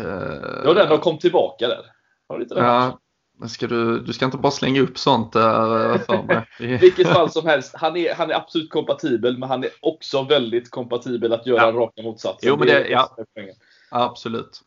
det 0.61 0.67
var 0.67 0.75
den 0.75 0.89
de 0.89 0.99
kom 0.99 1.17
tillbaka 1.17 1.67
där. 1.67 1.85
Har 2.27 2.41
inte 2.41 2.55
ja, 2.55 2.99
ska 3.47 3.67
du, 3.67 3.99
du 3.99 4.13
ska 4.13 4.25
inte 4.25 4.37
bara 4.37 4.51
slänga 4.51 4.81
upp 4.81 4.97
sånt 4.97 5.33
där 5.33 5.97
för 5.97 6.23
mig. 6.59 6.77
Vilket 6.77 7.07
fall 7.07 7.31
som 7.31 7.45
helst, 7.45 7.75
han 7.75 7.97
är, 7.97 8.15
han 8.15 8.31
är 8.31 8.35
absolut 8.35 8.69
kompatibel 8.69 9.37
men 9.37 9.49
han 9.49 9.63
är 9.63 9.69
också 9.79 10.23
väldigt 10.23 10.71
kompatibel 10.71 11.33
att 11.33 11.47
göra 11.47 11.61
ja. 11.61 11.71
raka 11.71 12.01
motsatsen. 12.01 12.49
Jo, 12.49 12.57
men 12.57 12.67
det, 12.67 12.73
det 12.73 12.89
ja. 12.89 13.15
Absolut. 13.89 14.61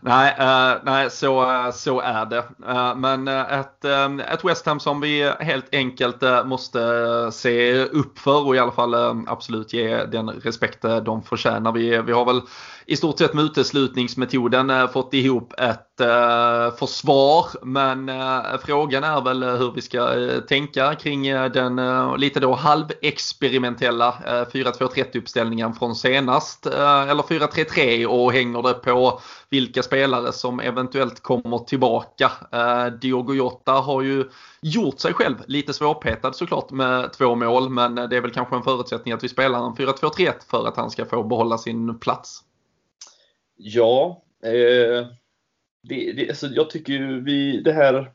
Nej, 0.00 0.36
uh, 0.40 0.80
nej 0.84 1.10
så, 1.10 1.42
eh, 1.42 1.70
så 1.70 2.00
är 2.00 2.26
det. 2.26 2.44
Uh, 2.68 2.96
men 2.96 3.28
ett, 3.28 3.84
um, 3.84 4.20
ett 4.20 4.44
West 4.44 4.66
Ham 4.66 4.80
som 4.80 5.00
vi 5.00 5.32
helt 5.40 5.74
enkelt 5.74 6.22
uh, 6.22 6.44
måste 6.44 7.32
se 7.32 7.84
upp 7.84 8.18
för 8.18 8.46
och 8.46 8.56
i 8.56 8.58
alla 8.58 8.72
fall 8.72 8.94
absolut 9.26 9.72
ge 9.72 10.04
den 10.04 10.30
respekt 10.30 10.82
de 10.82 11.22
förtjänar. 11.22 11.72
Vi, 11.72 12.02
vi 12.02 12.12
har 12.12 12.24
väl 12.24 12.40
i 12.86 12.96
stort 12.96 13.18
sett 13.18 13.34
med 13.34 13.44
uteslutningsmetoden 13.44 14.88
fått 14.88 15.14
ihop 15.14 15.54
ett 15.58 15.89
Eh, 16.00 16.74
försvar. 16.74 17.46
Men 17.62 18.08
eh, 18.08 18.58
frågan 18.64 19.04
är 19.04 19.20
väl 19.20 19.42
eh, 19.42 19.54
hur 19.54 19.72
vi 19.72 19.80
ska 19.80 20.16
tänka 20.48 20.94
kring 20.94 21.32
den 21.32 21.80
lite 22.18 22.40
då 22.40 22.54
halvexperimentella 22.54 24.14
4-2-30 24.52 25.18
uppställningen 25.18 25.74
från 25.74 25.94
senast. 25.94 26.66
Eller 26.66 27.22
4-3-3 27.22 28.06
och 28.06 28.32
hänger 28.32 28.62
det 28.62 28.74
på 28.74 29.20
vilka 29.50 29.82
spelare 29.82 30.32
som 30.32 30.60
eventuellt 30.60 31.22
kommer 31.22 31.58
tillbaka. 31.58 32.32
Eh, 32.52 32.86
Diogo 32.86 33.34
Jota 33.34 33.72
har 33.72 34.02
ju 34.02 34.24
gjort 34.62 35.00
sig 35.00 35.14
själv 35.14 35.36
lite 35.46 35.72
svårpetad 35.72 36.32
såklart 36.32 36.70
med 36.70 37.12
två 37.12 37.34
mål 37.34 37.70
men 37.70 37.94
det 37.94 38.16
är 38.16 38.20
väl 38.20 38.30
kanske 38.30 38.56
en 38.56 38.62
förutsättning 38.62 39.14
att 39.14 39.24
vi 39.24 39.28
spelar 39.28 39.66
en 39.66 39.74
4-2-3-1 39.74 40.32
för 40.50 40.68
att 40.68 40.76
han 40.76 40.90
ska 40.90 41.04
få 41.04 41.22
behålla 41.22 41.58
sin 41.58 41.98
plats. 41.98 42.40
Ja, 43.56 44.22
eh, 44.44 45.06
det, 45.82 46.12
det, 46.12 46.28
alltså 46.28 46.46
jag 46.46 46.70
tycker 46.70 46.92
ju 46.92 47.20
vi, 47.20 47.60
det 47.60 47.72
här 47.72 48.12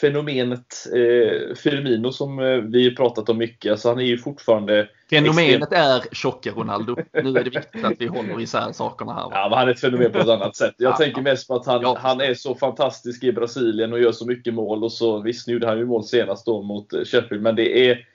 fenomenet 0.00 0.86
eh, 0.86 1.54
Firmino 1.54 2.12
som 2.12 2.38
eh, 2.38 2.56
vi 2.56 2.96
pratat 2.96 3.28
om 3.28 3.38
mycket. 3.38 3.70
Alltså 3.70 3.88
han 3.88 3.98
är 3.98 4.04
ju 4.04 4.18
fortfarande 4.18 4.88
Fenomenet 5.10 5.72
är 5.72 6.14
tjocke 6.14 6.50
Ronaldo. 6.50 6.96
Nu 7.12 7.30
är 7.38 7.44
det 7.44 7.50
viktigt 7.50 7.84
att 7.84 7.94
vi 7.98 8.06
håller 8.06 8.40
isär 8.40 8.72
sakerna 8.72 9.12
här. 9.12 9.28
Ja, 9.30 9.48
men 9.48 9.58
han 9.58 9.68
är 9.68 9.72
ett 9.72 9.80
fenomen 9.80 10.12
på 10.12 10.18
ett 10.18 10.28
annat 10.28 10.56
sätt. 10.56 10.74
Jag 10.78 10.92
ja, 10.92 10.96
tänker 10.96 11.22
mest 11.22 11.48
på 11.48 11.54
att 11.54 11.66
han, 11.66 11.82
ja. 11.82 11.98
han 12.00 12.20
är 12.20 12.34
så 12.34 12.54
fantastisk 12.54 13.24
i 13.24 13.32
Brasilien 13.32 13.92
och 13.92 14.00
gör 14.00 14.12
så 14.12 14.26
mycket 14.26 14.54
mål. 14.54 14.84
Och 14.84 14.92
så, 14.92 15.20
visst, 15.20 15.46
nu 15.46 15.52
gjorde 15.52 15.66
han 15.66 15.78
ju 15.78 15.86
mål 15.86 16.04
senast 16.04 16.46
då 16.46 16.62
mot 16.62 16.92
eh, 16.92 17.00
Sheffield, 17.00 17.42
men 17.42 17.56
det 17.56 17.90
är 17.90 18.06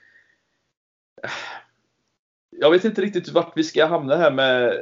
jag 2.62 2.70
vet 2.70 2.84
inte 2.84 3.02
riktigt 3.02 3.28
vart 3.28 3.52
vi 3.56 3.64
ska 3.64 3.86
hamna 3.86 4.16
här 4.16 4.30
med 4.30 4.74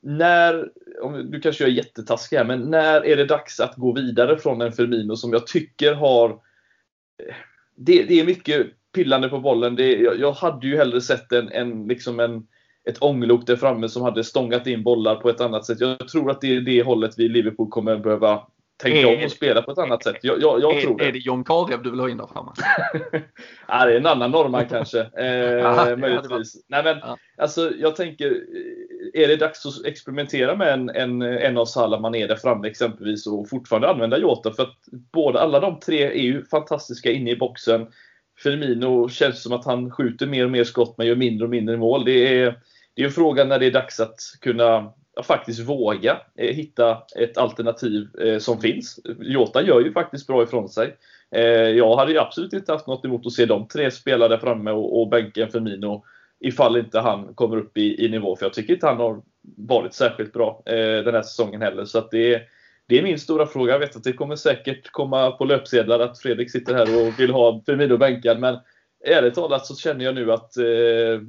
när, 0.00 0.68
om 1.02 1.30
du 1.30 1.40
kanske 1.40 1.64
är 1.64 1.68
jättetaskig 1.68 2.36
här, 2.36 2.44
men 2.44 2.60
när 2.60 3.06
är 3.06 3.16
det 3.16 3.24
dags 3.24 3.60
att 3.60 3.76
gå 3.76 3.92
vidare 3.92 4.38
från 4.38 4.60
en 4.60 4.72
Firmino 4.72 5.16
som 5.16 5.32
jag 5.32 5.46
tycker 5.46 5.94
har 5.94 6.40
det, 7.76 8.02
det 8.02 8.20
är 8.20 8.24
mycket 8.24 8.66
pillande 8.94 9.28
på 9.28 9.38
bollen. 9.38 9.76
Det, 9.76 9.96
jag, 9.96 10.18
jag, 10.18 10.32
hade 10.32 10.66
ju 10.66 10.76
hellre 10.76 11.00
sett 11.00 11.32
en, 11.32 11.48
en, 11.48 11.88
liksom 11.88 12.20
en, 12.20 12.46
ett 12.84 13.02
ånglok 13.02 13.46
där 13.46 13.56
framme 13.56 13.88
som 13.88 14.02
hade 14.02 14.24
stångat 14.24 14.66
in 14.66 14.82
bollar 14.82 15.16
på 15.16 15.30
ett 15.30 15.40
annat 15.40 15.66
sätt. 15.66 15.80
Jag 15.80 16.08
tror 16.08 16.30
att 16.30 16.40
det 16.40 16.56
är 16.56 16.60
det 16.60 16.82
hållet 16.82 17.14
vi 17.18 17.24
i 17.24 17.28
Liverpool 17.28 17.68
kommer 17.68 17.96
behöva 17.96 18.46
tänka 18.82 19.08
om 19.08 19.24
och 19.24 19.30
spela 19.30 19.62
på 19.62 19.72
ett 19.72 19.78
annat 19.78 20.02
sätt. 20.02 20.16
Jag, 20.22 20.42
jag, 20.42 20.60
jag 20.60 20.76
är, 20.76 20.80
tror 20.80 20.98
det. 20.98 21.04
Är 21.04 21.12
det 21.12 21.18
John 21.18 21.44
Karev 21.44 21.82
du 21.82 21.90
vill 21.90 22.00
ha 22.00 22.08
in 22.08 22.16
där 22.16 22.26
framme? 22.26 22.52
ja, 23.68 23.84
det 23.84 23.92
är 23.92 23.96
en 23.96 24.06
annan 24.06 24.30
norrman 24.30 24.66
kanske. 24.68 25.00
Eh, 25.22 25.66
Aha, 25.66 25.96
möjligtvis. 25.96 26.64
Nej, 26.68 26.84
men, 26.84 26.98
ja. 27.02 27.16
alltså, 27.38 27.72
jag 27.78 27.96
tänker, 27.96 28.40
är 29.14 29.28
det 29.28 29.36
dags 29.36 29.66
att 29.66 29.84
experimentera 29.84 30.56
med 30.56 30.72
en, 30.72 30.90
en, 30.90 31.22
en 31.22 31.58
av 31.58 31.64
Salah 31.64 32.00
Mané 32.00 32.26
där 32.26 32.36
framme 32.36 32.68
exempelvis 32.68 33.26
och 33.26 33.48
fortfarande 33.48 33.90
använda 33.90 34.18
Jota? 34.18 34.52
För 34.52 34.62
att 34.62 34.76
båda, 35.12 35.40
alla 35.40 35.60
de 35.60 35.80
tre 35.80 36.02
är 36.02 36.22
ju 36.22 36.44
fantastiska 36.44 37.10
inne 37.10 37.30
i 37.30 37.36
boxen. 37.36 37.86
Firmino 38.38 39.08
känns 39.08 39.42
som 39.42 39.52
att 39.52 39.64
han 39.64 39.90
skjuter 39.90 40.26
mer 40.26 40.44
och 40.44 40.50
mer 40.50 40.64
skott 40.64 40.94
men 40.98 41.06
gör 41.06 41.16
mindre 41.16 41.44
och 41.44 41.50
mindre 41.50 41.76
mål. 41.76 42.04
Det 42.04 42.40
är, 42.40 42.58
det 42.94 43.02
är 43.02 43.06
en 43.06 43.12
fråga 43.12 43.44
när 43.44 43.58
det 43.58 43.66
är 43.66 43.70
dags 43.70 44.00
att 44.00 44.18
kunna 44.40 44.92
faktiskt 45.22 45.60
våga 45.60 46.20
eh, 46.38 46.54
hitta 46.54 47.02
ett 47.16 47.38
alternativ 47.38 48.08
eh, 48.20 48.38
som 48.38 48.60
finns. 48.60 49.00
Jota 49.20 49.62
gör 49.62 49.80
ju 49.80 49.92
faktiskt 49.92 50.26
bra 50.26 50.42
ifrån 50.42 50.68
sig. 50.68 50.96
Eh, 51.30 51.42
jag 51.52 51.96
hade 51.96 52.12
ju 52.12 52.18
absolut 52.18 52.52
inte 52.52 52.72
haft 52.72 52.86
något 52.86 53.04
emot 53.04 53.26
att 53.26 53.32
se 53.32 53.46
de 53.46 53.68
tre 53.68 53.90
spela 53.90 54.28
där 54.28 54.38
framme 54.38 54.70
och, 54.70 55.00
och 55.00 55.08
bänken 55.08 55.50
Firmino 55.50 56.04
ifall 56.40 56.76
inte 56.76 57.00
han 57.00 57.34
kommer 57.34 57.56
upp 57.56 57.78
i, 57.78 58.04
i 58.04 58.08
nivå. 58.08 58.36
För 58.36 58.44
jag 58.46 58.52
tycker 58.52 58.74
inte 58.74 58.86
han 58.86 58.96
har 58.96 59.22
varit 59.56 59.94
särskilt 59.94 60.32
bra 60.32 60.62
eh, 60.66 61.04
den 61.04 61.14
här 61.14 61.22
säsongen 61.22 61.62
heller. 61.62 61.84
Så 61.84 61.98
att 61.98 62.10
det, 62.10 62.34
är, 62.34 62.42
det 62.86 62.98
är 62.98 63.02
min 63.02 63.18
stora 63.18 63.46
fråga. 63.46 63.72
Jag 63.72 63.78
vet 63.78 63.96
att 63.96 64.04
det 64.04 64.12
kommer 64.12 64.36
säkert 64.36 64.90
komma 64.90 65.30
på 65.30 65.44
löpsedlar 65.44 66.00
att 66.00 66.18
Fredrik 66.18 66.50
sitter 66.50 66.74
här 66.74 67.06
och 67.06 67.20
vill 67.20 67.30
ha 67.30 67.62
Firmino 67.66 67.96
bänkad. 67.96 68.40
Men 68.40 68.58
ärligt 69.06 69.34
talat 69.34 69.66
så 69.66 69.76
känner 69.76 70.04
jag 70.04 70.14
nu 70.14 70.32
att 70.32 70.56
eh, 70.56 71.20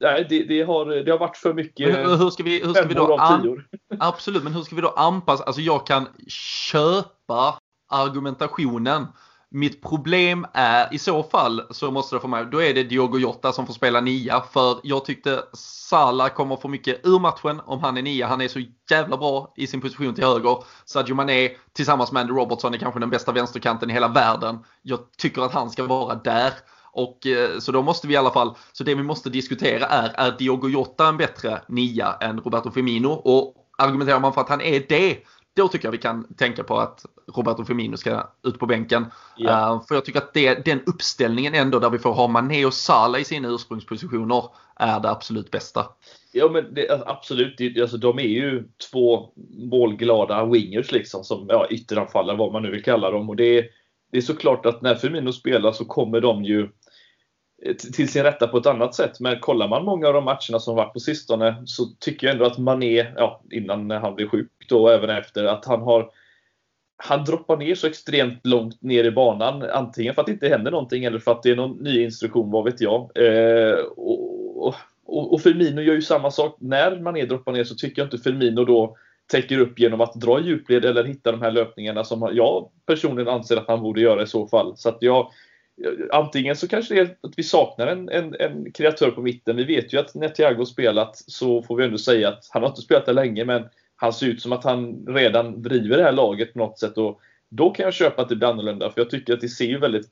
Nej, 0.00 0.26
det, 0.28 0.44
det, 0.44 0.62
har, 0.62 0.86
det 0.86 1.10
har 1.10 1.18
varit 1.18 1.36
för 1.36 1.54
mycket. 1.54 1.92
Men 1.92 2.18
hur 2.18 2.30
ska 2.30 2.42
vi, 2.42 2.64
hur 2.64 2.74
ska 2.74 2.86
vi 2.86 2.94
då 2.94 3.16
an, 3.16 3.64
Absolut, 3.98 4.44
men 4.44 4.54
hur 4.54 4.62
ska 4.62 4.76
vi 4.76 4.82
då 4.82 4.88
anpassa? 4.88 5.44
Alltså 5.44 5.60
jag 5.60 5.86
kan 5.86 6.08
köpa 6.28 7.58
argumentationen. 7.88 9.06
Mitt 9.50 9.82
problem 9.82 10.46
är 10.52 10.94
i 10.94 10.98
så 10.98 11.22
fall 11.22 11.62
så 11.70 11.90
måste 11.90 12.16
det 12.16 12.20
för 12.20 12.28
mig, 12.28 12.46
då 12.52 12.62
är 12.62 12.74
det 12.74 12.82
Diogo 12.82 13.18
Jota 13.18 13.52
som 13.52 13.66
får 13.66 13.74
spela 13.74 14.00
nia. 14.00 14.40
För 14.52 14.80
jag 14.82 15.04
tyckte 15.04 15.42
Salah 15.52 16.28
kommer 16.28 16.56
få 16.56 16.68
mycket 16.68 17.06
ur 17.06 17.18
matchen 17.18 17.60
om 17.64 17.80
han 17.80 17.96
är 17.96 18.02
nia. 18.02 18.26
Han 18.26 18.40
är 18.40 18.48
så 18.48 18.60
jävla 18.90 19.16
bra 19.16 19.52
i 19.56 19.66
sin 19.66 19.80
position 19.80 20.14
till 20.14 20.24
höger. 20.24 20.56
Sadio 20.84 21.14
Mané 21.14 21.50
tillsammans 21.72 22.12
med 22.12 22.20
Andy 22.20 22.32
Robertson 22.32 22.74
är 22.74 22.78
kanske 22.78 23.00
den 23.00 23.10
bästa 23.10 23.32
vänsterkanten 23.32 23.90
i 23.90 23.92
hela 23.92 24.08
världen. 24.08 24.58
Jag 24.82 24.98
tycker 25.18 25.42
att 25.42 25.52
han 25.52 25.70
ska 25.70 25.86
vara 25.86 26.14
där. 26.14 26.52
Och, 26.96 27.26
eh, 27.26 27.58
så 27.58 27.72
då 27.72 27.82
måste 27.82 28.06
vi 28.06 28.14
i 28.14 28.16
alla 28.16 28.30
fall, 28.30 28.54
så 28.72 28.84
det 28.84 28.94
vi 28.94 29.02
måste 29.02 29.30
diskutera 29.30 29.86
är, 29.86 30.12
är 30.16 30.38
Diogo 30.38 30.68
Jota 30.68 31.08
en 31.08 31.16
bättre 31.16 31.60
nia 31.68 32.16
än 32.20 32.40
Roberto 32.40 32.70
Firmino? 32.70 33.08
Och 33.08 33.54
argumenterar 33.78 34.20
man 34.20 34.32
för 34.32 34.40
att 34.40 34.48
han 34.48 34.60
är 34.60 34.82
det, 34.88 35.18
då 35.56 35.68
tycker 35.68 35.86
jag 35.86 35.92
vi 35.92 35.98
kan 35.98 36.34
tänka 36.34 36.64
på 36.64 36.78
att 36.78 37.04
Roberto 37.34 37.64
Firmino 37.64 37.96
ska 37.96 38.30
ut 38.42 38.58
på 38.58 38.66
bänken. 38.66 39.06
Ja. 39.36 39.72
Uh, 39.72 39.86
för 39.86 39.94
jag 39.94 40.04
tycker 40.04 40.18
att 40.18 40.34
det, 40.34 40.64
den 40.64 40.80
uppställningen 40.86 41.54
ändå 41.54 41.78
där 41.78 41.90
vi 41.90 41.98
får 41.98 42.12
ha 42.12 42.28
Mané 42.28 42.66
och 42.66 42.74
Salah 42.74 43.20
i 43.20 43.24
sina 43.24 43.48
ursprungspositioner 43.48 44.44
är 44.76 45.00
det 45.00 45.10
absolut 45.10 45.50
bästa. 45.50 45.86
Ja 46.32 46.48
men 46.48 46.74
det, 46.74 46.88
alltså, 46.88 47.08
absolut, 47.08 47.80
alltså, 47.80 47.96
de 47.96 48.18
är 48.18 48.22
ju 48.22 48.68
två 48.90 49.30
målglada 49.70 50.44
wingers 50.44 50.92
liksom 50.92 51.24
som 51.24 51.46
ja, 51.48 51.66
ytteranfallare 51.70 52.36
vad 52.36 52.52
man 52.52 52.62
nu 52.62 52.70
vill 52.70 52.84
kalla 52.84 53.10
dem. 53.10 53.28
Och 53.28 53.36
det, 53.36 53.66
det 54.12 54.18
är 54.18 54.22
såklart 54.22 54.66
att 54.66 54.82
när 54.82 54.94
Firmino 54.94 55.32
spelar 55.32 55.72
så 55.72 55.84
kommer 55.84 56.20
de 56.20 56.44
ju 56.44 56.68
Eh, 57.62 57.74
till 57.74 58.08
sin 58.08 58.22
rätta 58.22 58.48
på 58.48 58.58
ett 58.58 58.66
annat 58.66 58.94
sätt. 58.94 59.20
Men 59.20 59.40
kollar 59.40 59.68
man 59.68 59.84
många 59.84 60.06
av 60.06 60.14
de 60.14 60.24
matcherna 60.24 60.58
som 60.60 60.76
varit 60.76 60.92
på 60.92 61.00
sistone 61.00 61.62
så 61.64 61.84
tycker 61.84 62.26
jag 62.26 62.34
ändå 62.34 62.46
att 62.46 62.58
Mané, 62.58 63.06
ja, 63.16 63.42
innan 63.50 63.90
han 63.90 64.14
blev 64.14 64.28
sjuk 64.28 64.50
då 64.68 64.82
och 64.82 64.92
även 64.92 65.10
efter, 65.10 65.44
att 65.44 65.64
han 65.64 65.82
har 65.82 66.10
han 66.96 67.24
droppar 67.24 67.56
ner 67.56 67.74
så 67.74 67.86
extremt 67.86 68.46
långt 68.46 68.82
ner 68.82 69.04
i 69.04 69.10
banan. 69.10 69.62
Antingen 69.62 70.14
för 70.14 70.22
att 70.22 70.26
det 70.26 70.32
inte 70.32 70.48
händer 70.48 70.70
någonting 70.70 71.04
eller 71.04 71.18
för 71.18 71.32
att 71.32 71.42
det 71.42 71.50
är 71.50 71.56
någon 71.56 71.76
ny 71.76 72.04
instruktion, 72.04 72.50
vad 72.50 72.64
vet 72.64 72.80
jag. 72.80 73.10
Eh, 73.14 73.78
och, 73.96 74.74
och, 75.06 75.32
och 75.32 75.40
Firmino 75.40 75.80
gör 75.80 75.94
ju 75.94 76.02
samma 76.02 76.30
sak. 76.30 76.56
När 76.60 77.00
Mané 77.00 77.24
droppar 77.24 77.52
ner 77.52 77.64
så 77.64 77.74
tycker 77.74 78.02
jag 78.02 78.06
inte 78.06 78.18
Firmino 78.18 78.64
då 78.64 78.96
täcker 79.26 79.58
upp 79.58 79.78
genom 79.78 80.00
att 80.00 80.14
dra 80.14 80.40
djupled 80.40 80.84
eller 80.84 81.04
hitta 81.04 81.32
de 81.32 81.42
här 81.42 81.50
löpningarna 81.50 82.04
som 82.04 82.30
jag 82.32 82.70
personligen 82.86 83.28
anser 83.28 83.56
att 83.56 83.68
han 83.68 83.82
borde 83.82 84.00
göra 84.00 84.22
i 84.22 84.26
så 84.26 84.46
fall. 84.46 84.76
Så 84.76 84.88
att 84.88 84.98
jag, 85.00 85.30
Antingen 86.12 86.56
så 86.56 86.68
kanske 86.68 86.94
det 86.94 87.00
är 87.00 87.16
att 87.20 87.34
vi 87.36 87.42
saknar 87.42 87.86
en, 87.86 88.08
en, 88.08 88.34
en 88.40 88.72
kreatör 88.72 89.10
på 89.10 89.22
mitten. 89.22 89.56
Vi 89.56 89.64
vet 89.64 89.92
ju 89.92 89.98
att 89.98 90.14
när 90.14 90.28
Thiago 90.28 90.64
spelat 90.66 91.16
så 91.16 91.62
får 91.62 91.76
vi 91.76 91.84
ändå 91.84 91.98
säga 91.98 92.28
att 92.28 92.48
han 92.50 92.62
har 92.62 92.68
inte 92.68 92.82
spelat 92.82 93.06
där 93.06 93.12
länge 93.12 93.44
men 93.44 93.68
han 93.96 94.12
ser 94.12 94.26
ut 94.26 94.42
som 94.42 94.52
att 94.52 94.64
han 94.64 95.06
redan 95.08 95.62
driver 95.62 95.96
det 95.96 96.02
här 96.02 96.12
laget 96.12 96.52
på 96.52 96.58
något 96.58 96.78
sätt. 96.78 96.98
Och 96.98 97.20
då 97.48 97.70
kan 97.70 97.84
jag 97.84 97.94
köpa 97.94 98.22
att 98.22 98.28
det 98.28 98.36
blir 98.36 98.48
annorlunda 98.48 98.90
för 98.90 99.00
jag 99.00 99.10
tycker 99.10 99.32
att 99.34 99.40
det 99.40 99.48
ser 99.48 99.64
ju 99.64 99.78
väldigt 99.78 100.06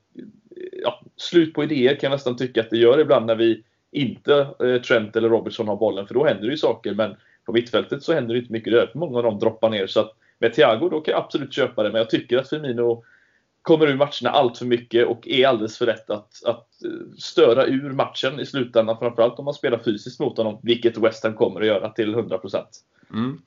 ja, 0.71 1.01
slut 1.17 1.53
på 1.53 1.63
idéer 1.63 1.95
kan 1.95 2.07
jag 2.09 2.15
nästan 2.15 2.37
tycka 2.37 2.61
att 2.61 2.69
det 2.69 2.77
gör 2.77 2.99
ibland 2.99 3.25
när 3.25 3.35
vi 3.35 3.63
inte 3.91 4.47
eh, 4.59 4.81
Trent 4.81 5.15
eller 5.15 5.29
Robertson 5.29 5.67
har 5.67 5.75
bollen 5.75 6.07
för 6.07 6.13
då 6.13 6.25
händer 6.25 6.43
det 6.43 6.51
ju 6.51 6.57
saker 6.57 6.93
men 6.93 7.15
på 7.45 7.53
mittfältet 7.53 8.03
så 8.03 8.13
händer 8.13 8.33
det 8.33 8.39
inte 8.39 8.53
mycket. 8.53 8.73
Det 8.73 8.81
är 8.81 8.91
många 8.93 9.17
av 9.17 9.23
dem 9.23 9.39
droppar 9.39 9.69
ner 9.69 9.87
så 9.87 9.99
att 9.99 10.11
med 10.39 10.53
Thiago 10.53 10.89
då 10.89 11.01
kan 11.01 11.11
jag 11.11 11.23
absolut 11.23 11.53
köpa 11.53 11.83
det 11.83 11.89
men 11.89 11.99
jag 11.99 12.09
tycker 12.09 12.37
att 12.37 12.49
Firmino 12.49 13.03
kommer 13.65 13.87
ur 13.87 13.95
matcherna 13.95 14.29
allt 14.29 14.57
för 14.57 14.65
mycket 14.65 15.07
och 15.07 15.27
är 15.27 15.47
alldeles 15.47 15.77
för 15.77 15.85
lätt 15.85 16.09
att, 16.09 16.43
att 16.45 16.83
eh, 16.83 17.17
störa 17.17 17.65
ur 17.65 17.91
matchen 17.91 18.39
i 18.39 18.45
slutändan. 18.45 18.97
Framförallt 18.99 19.39
om 19.39 19.45
man 19.45 19.53
spelar 19.53 19.77
fysiskt 19.77 20.19
mot 20.19 20.37
honom, 20.37 20.59
vilket 20.63 20.97
West 20.97 21.23
Ham 21.23 21.33
kommer 21.33 21.61
att 21.61 21.67
göra 21.67 21.89
till 21.89 22.15
100%. 22.15 22.63
Mm. 23.13 23.41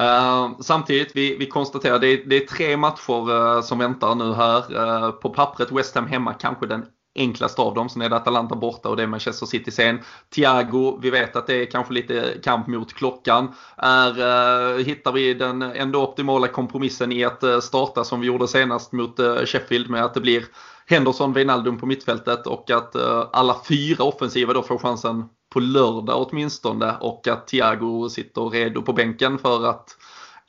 Uh, 0.00 0.60
samtidigt, 0.60 1.16
vi, 1.16 1.36
vi 1.36 1.46
konstaterar 1.46 1.98
det, 1.98 2.16
det 2.16 2.36
är 2.36 2.46
tre 2.46 2.76
matcher 2.76 3.30
uh, 3.30 3.62
som 3.62 3.78
väntar 3.78 4.14
nu 4.14 4.32
här. 4.34 4.76
Uh, 4.76 5.10
på 5.10 5.30
pappret 5.30 5.72
West 5.72 5.94
Ham 5.94 6.06
hemma 6.06 6.32
kanske 6.32 6.66
den 6.66 6.86
Enklast 7.14 7.58
av 7.58 7.74
dem. 7.74 7.88
Sen 7.88 8.02
är 8.02 8.08
det 8.08 8.16
Atalanta 8.16 8.56
borta 8.56 8.88
och 8.88 8.96
det 8.96 9.02
är 9.02 9.06
Manchester 9.06 9.46
City 9.46 9.70
sen. 9.70 10.00
Thiago, 10.34 10.98
vi 11.02 11.10
vet 11.10 11.36
att 11.36 11.46
det 11.46 11.54
är 11.54 11.66
kanske 11.66 11.92
lite 11.92 12.34
kamp 12.42 12.66
mot 12.66 12.92
klockan. 12.92 13.54
Är, 13.76 14.18
uh, 14.18 14.84
hittar 14.84 15.12
vi 15.12 15.34
den 15.34 15.62
ändå 15.62 16.02
optimala 16.02 16.48
kompromissen 16.48 17.12
i 17.12 17.24
att 17.24 17.44
uh, 17.44 17.60
starta 17.60 18.04
som 18.04 18.20
vi 18.20 18.26
gjorde 18.26 18.48
senast 18.48 18.92
mot 18.92 19.20
uh, 19.20 19.44
Sheffield 19.44 19.90
med 19.90 20.04
att 20.04 20.14
det 20.14 20.20
blir 20.20 20.44
Henderson, 20.86 21.32
Wijnaldum 21.32 21.78
på 21.78 21.86
mittfältet 21.86 22.46
och 22.46 22.70
att 22.70 22.96
alla 23.32 23.56
fyra 23.68 24.04
offensiva 24.04 24.52
då 24.52 24.62
får 24.62 24.78
chansen 24.78 25.24
på 25.52 25.60
lördag 25.60 26.26
åtminstone 26.28 26.96
och 27.00 27.28
att 27.28 27.46
Thiago 27.46 28.08
sitter 28.08 28.42
redo 28.42 28.82
på 28.82 28.92
bänken 28.92 29.38
för 29.38 29.66
att 29.66 29.96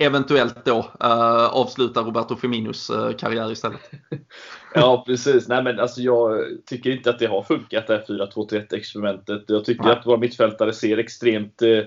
eventuellt 0.05 0.65
då 0.65 0.77
uh, 0.77 1.55
avsluta 1.55 2.01
Roberto 2.01 2.35
Firminos 2.35 2.89
uh, 2.89 3.11
karriär 3.11 3.51
istället. 3.51 3.91
ja, 4.75 5.03
precis. 5.07 5.47
Nej, 5.47 5.63
men 5.63 5.79
alltså, 5.79 6.01
jag 6.01 6.45
tycker 6.65 6.91
inte 6.91 7.09
att 7.09 7.19
det 7.19 7.25
har 7.25 7.43
funkat 7.43 7.87
det 7.87 7.93
här 7.93 8.05
4-2-3-1 8.07 8.75
experimentet. 8.75 9.43
Jag 9.47 9.65
tycker 9.65 9.83
Nej. 9.83 9.93
att 9.93 10.05
våra 10.05 10.17
mittfältare 10.17 10.73
ser 10.73 10.97
extremt 10.97 11.61
uh, 11.61 11.83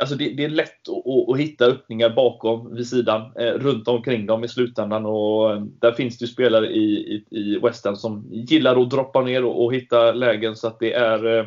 Alltså 0.00 0.16
det, 0.16 0.28
det, 0.28 0.44
är 0.44 0.48
lätt 0.48 0.88
att, 0.88 1.30
att, 1.30 1.38
hitta 1.38 1.64
öppningar 1.64 2.10
bakom, 2.10 2.74
vid 2.74 2.86
sidan, 2.86 3.32
eh, 3.38 3.52
runt 3.52 3.88
omkring 3.88 4.26
dem 4.26 4.44
i 4.44 4.48
slutändan. 4.48 5.06
Och 5.06 5.62
där 5.62 5.92
finns 5.92 6.18
det 6.18 6.24
ju 6.24 6.32
spelare 6.32 6.66
i, 6.66 7.14
i, 7.30 7.38
i 7.38 7.58
West 7.58 7.84
Ham 7.84 7.96
som 7.96 8.26
gillar 8.30 8.82
att 8.82 8.90
droppa 8.90 9.20
ner 9.20 9.44
och, 9.44 9.64
och 9.64 9.74
hitta 9.74 10.12
lägen. 10.12 10.56
Så 10.56 10.66
att 10.66 10.78
det 10.78 10.92
är 10.92 11.38
eh, 11.38 11.44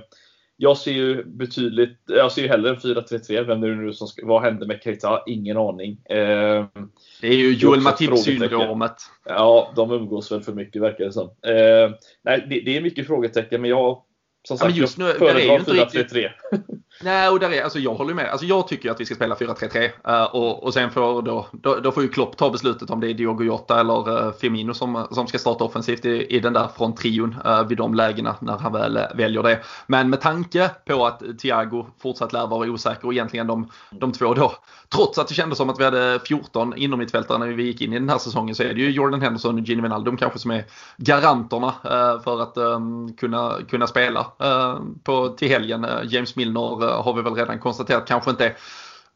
jag 0.58 0.78
ser 0.78 0.92
ju 0.92 1.24
betydligt, 1.24 2.00
jag 2.08 2.32
ser 2.32 2.42
ju 2.42 2.48
hellre 2.48 2.70
en 2.70 2.76
4-3-3. 2.76 3.44
Vem 3.44 3.62
det 3.62 3.76
nu 3.76 3.94
som 3.94 4.08
ska, 4.08 4.26
vad 4.26 4.42
händer 4.42 4.68
med 4.68 4.80
Keita? 4.84 5.24
Ingen 5.28 5.58
aning. 5.58 5.92
Eh, 6.06 6.66
det 7.22 7.28
är 7.28 7.36
ju 7.36 7.54
Joel 7.54 7.82
Matip-syndromet. 7.82 8.96
Ja, 9.26 9.74
de 9.76 9.92
umgås 9.92 10.32
väl 10.32 10.42
för 10.42 10.54
mycket 10.54 10.82
verkar 10.82 11.06
det 11.06 11.12
som. 11.12 11.28
Eh, 11.28 11.92
nej, 12.22 12.46
det, 12.50 12.62
det, 12.62 12.78
är 12.78 12.82
mycket 12.82 13.08
frågetecken, 13.08 13.62
men 13.62 13.70
jag 13.70 14.04
som 14.48 14.58
sagt, 14.58 14.76
ja, 14.76 14.82
just 14.82 14.98
nu, 14.98 15.06
jag 15.06 15.18
föredrar 15.18 15.60
4-3-3. 15.60 16.30
Nej, 17.02 17.30
och 17.30 17.40
där 17.40 17.52
är, 17.52 17.64
alltså 17.64 17.80
jag 17.80 17.94
håller 17.94 18.14
med. 18.14 18.30
Alltså 18.30 18.46
jag 18.46 18.68
tycker 18.68 18.92
att 18.92 19.02
vi 19.02 19.06
ska 19.06 19.16
spela 19.16 19.36
4-3-3 19.36 19.78
uh, 19.78 20.16
eh, 20.16 20.24
och, 20.24 20.64
och 20.64 20.74
sen 20.74 20.92
får 20.92 21.22
då, 21.22 21.48
då, 21.52 21.76
då, 21.76 21.92
får 21.92 22.04
ju 22.04 22.10
Klopp 22.10 22.38
ta 22.38 22.50
beslutet 22.50 22.90
om 22.90 23.00
det 23.00 23.10
är 23.10 23.14
Diogo 23.14 23.44
Jota 23.44 23.80
eller 23.80 24.10
uh, 24.10 24.32
Firmino 24.32 24.74
som, 24.74 25.08
som 25.12 25.28
ska 25.28 25.38
starta 25.38 25.64
offensivt 25.64 26.06
i, 26.06 26.36
i 26.36 26.40
den 26.40 26.54
där 26.54 26.68
från 26.78 26.96
trion 26.96 27.36
uh, 27.46 27.52
eh, 27.52 27.68
vid 27.68 27.78
de 27.78 27.94
lägena 27.94 28.36
när 28.40 28.58
han 28.58 28.74
väl 28.74 29.00
väljer 29.16 29.44
det. 29.44 29.60
Men 29.88 30.10
med 30.10 30.22
tanke 30.22 30.70
på 30.86 31.06
att 31.06 31.22
Thiago 31.40 31.86
fortsatt 32.02 32.34
lär 32.34 32.48
vara 32.48 32.70
osäker 32.70 33.06
och 33.06 33.14
egentligen 33.14 33.48
de, 33.48 33.70
de 33.92 34.12
två 34.12 34.34
då, 34.34 34.54
trots 34.90 35.18
att 35.18 35.28
det 35.28 35.34
kändes 35.34 35.58
som 35.58 35.70
att 35.70 35.80
vi 35.80 35.84
hade 35.84 36.20
14 36.28 36.78
inom 36.78 37.00
mittfältare 37.00 37.38
när 37.38 37.48
vi 37.48 37.64
gick 37.64 37.82
in 37.82 37.94
i 37.94 38.00
den 38.00 38.10
här 38.10 38.18
säsongen 38.18 38.56
så 38.56 38.64
är 38.64 38.74
det 38.74 38.82
ju 38.82 38.92
Jordan 38.92 39.22
Henderson 39.22 39.56
och 39.56 39.62
Gini 39.62 39.82
Wijnaldum 39.82 40.18
kanske 40.18 40.40
som 40.40 40.52
är 40.52 40.66
garanterna 40.98 41.74
för 42.24 42.42
att 42.42 42.58
um, 42.58 43.14
kunna, 43.14 43.54
kunna 43.70 43.88
spela 43.88 44.26
på, 45.04 45.28
till 45.28 45.48
helgen. 45.48 45.88
James 46.04 46.36
Milner 46.36 46.87
har 46.90 47.14
vi 47.14 47.22
väl 47.22 47.36
redan 47.36 47.60
konstaterat 47.60 48.08
kanske 48.08 48.32
inte 48.32 48.46
är 48.46 48.58